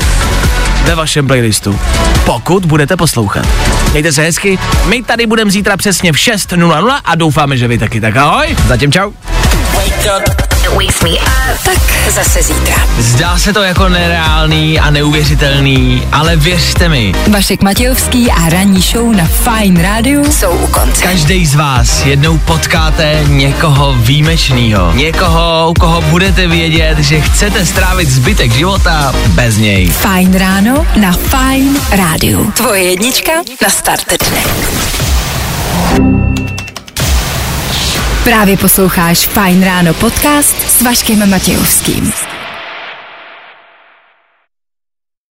ve 0.84 0.96
vašem 0.96 1.28
playlistu. 1.28 1.80
Pokud 2.26 2.66
budete 2.66 2.98
poslouchat. 2.98 3.46
Mějte 3.92 4.12
se 4.12 4.22
hezky, 4.22 4.60
my 4.86 5.04
tady 5.04 5.26
budeme 5.26 5.52
zítra 5.52 5.78
přesně 5.78 6.12
v 6.12 6.16
6.00 6.16 7.00
a 7.06 7.16
doufáme, 7.16 7.58
že 7.58 7.68
vy 7.68 7.78
taky. 7.78 8.02
Tak 8.02 8.16
ahoj, 8.16 8.56
zatím 8.68 8.92
čau. 8.92 9.12
Tak 11.64 12.12
zase 12.12 12.44
zítra. 12.44 12.76
Zdá 13.00 13.38
se 13.38 13.54
to 13.54 13.64
jako 13.64 13.90
nereálný 13.90 14.80
a 14.80 14.90
neuvěřitelný, 14.90 16.08
ale 16.12 16.36
věřte 16.36 16.90
mi. 16.90 17.14
Vašek 17.32 17.62
Matějovský 17.62 18.32
a 18.32 18.50
ranní 18.50 18.82
show 18.82 19.16
na 19.16 19.26
Fine 19.26 19.82
Radio 19.84 20.24
jsou 20.32 20.52
u 20.52 20.68
konce. 20.68 21.04
Každý 21.04 21.46
z 21.46 21.56
vás 21.56 22.06
jednou 22.06 22.38
potkáte 22.38 23.24
někoho 23.28 23.94
výjimečného. 23.94 24.94
Někoho, 24.94 25.70
u 25.70 25.74
koho 25.74 26.02
budete 26.02 26.48
vědět, 26.48 27.00
že 27.00 27.22
chcete 27.22 27.66
strávit 27.66 28.10
zbytek 28.10 28.52
života 28.52 29.16
bez 29.28 29.58
něj. 29.58 29.88
Fajn 29.88 30.34
ráno 30.34 30.88
na 30.96 31.12
Fine 31.12 31.80
Radio. 31.92 32.44
Tvoje 32.52 32.84
jednička 32.84 33.32
na 33.64 33.70
start 33.70 34.14
dne. 34.30 34.42
Právě 38.28 38.58
posloucháš 38.58 39.28
Fajn 39.28 39.64
ráno 39.64 39.94
podcast 39.94 40.56
s 40.70 40.82
Vaškem 40.82 41.30
Matějovským. 41.30 42.37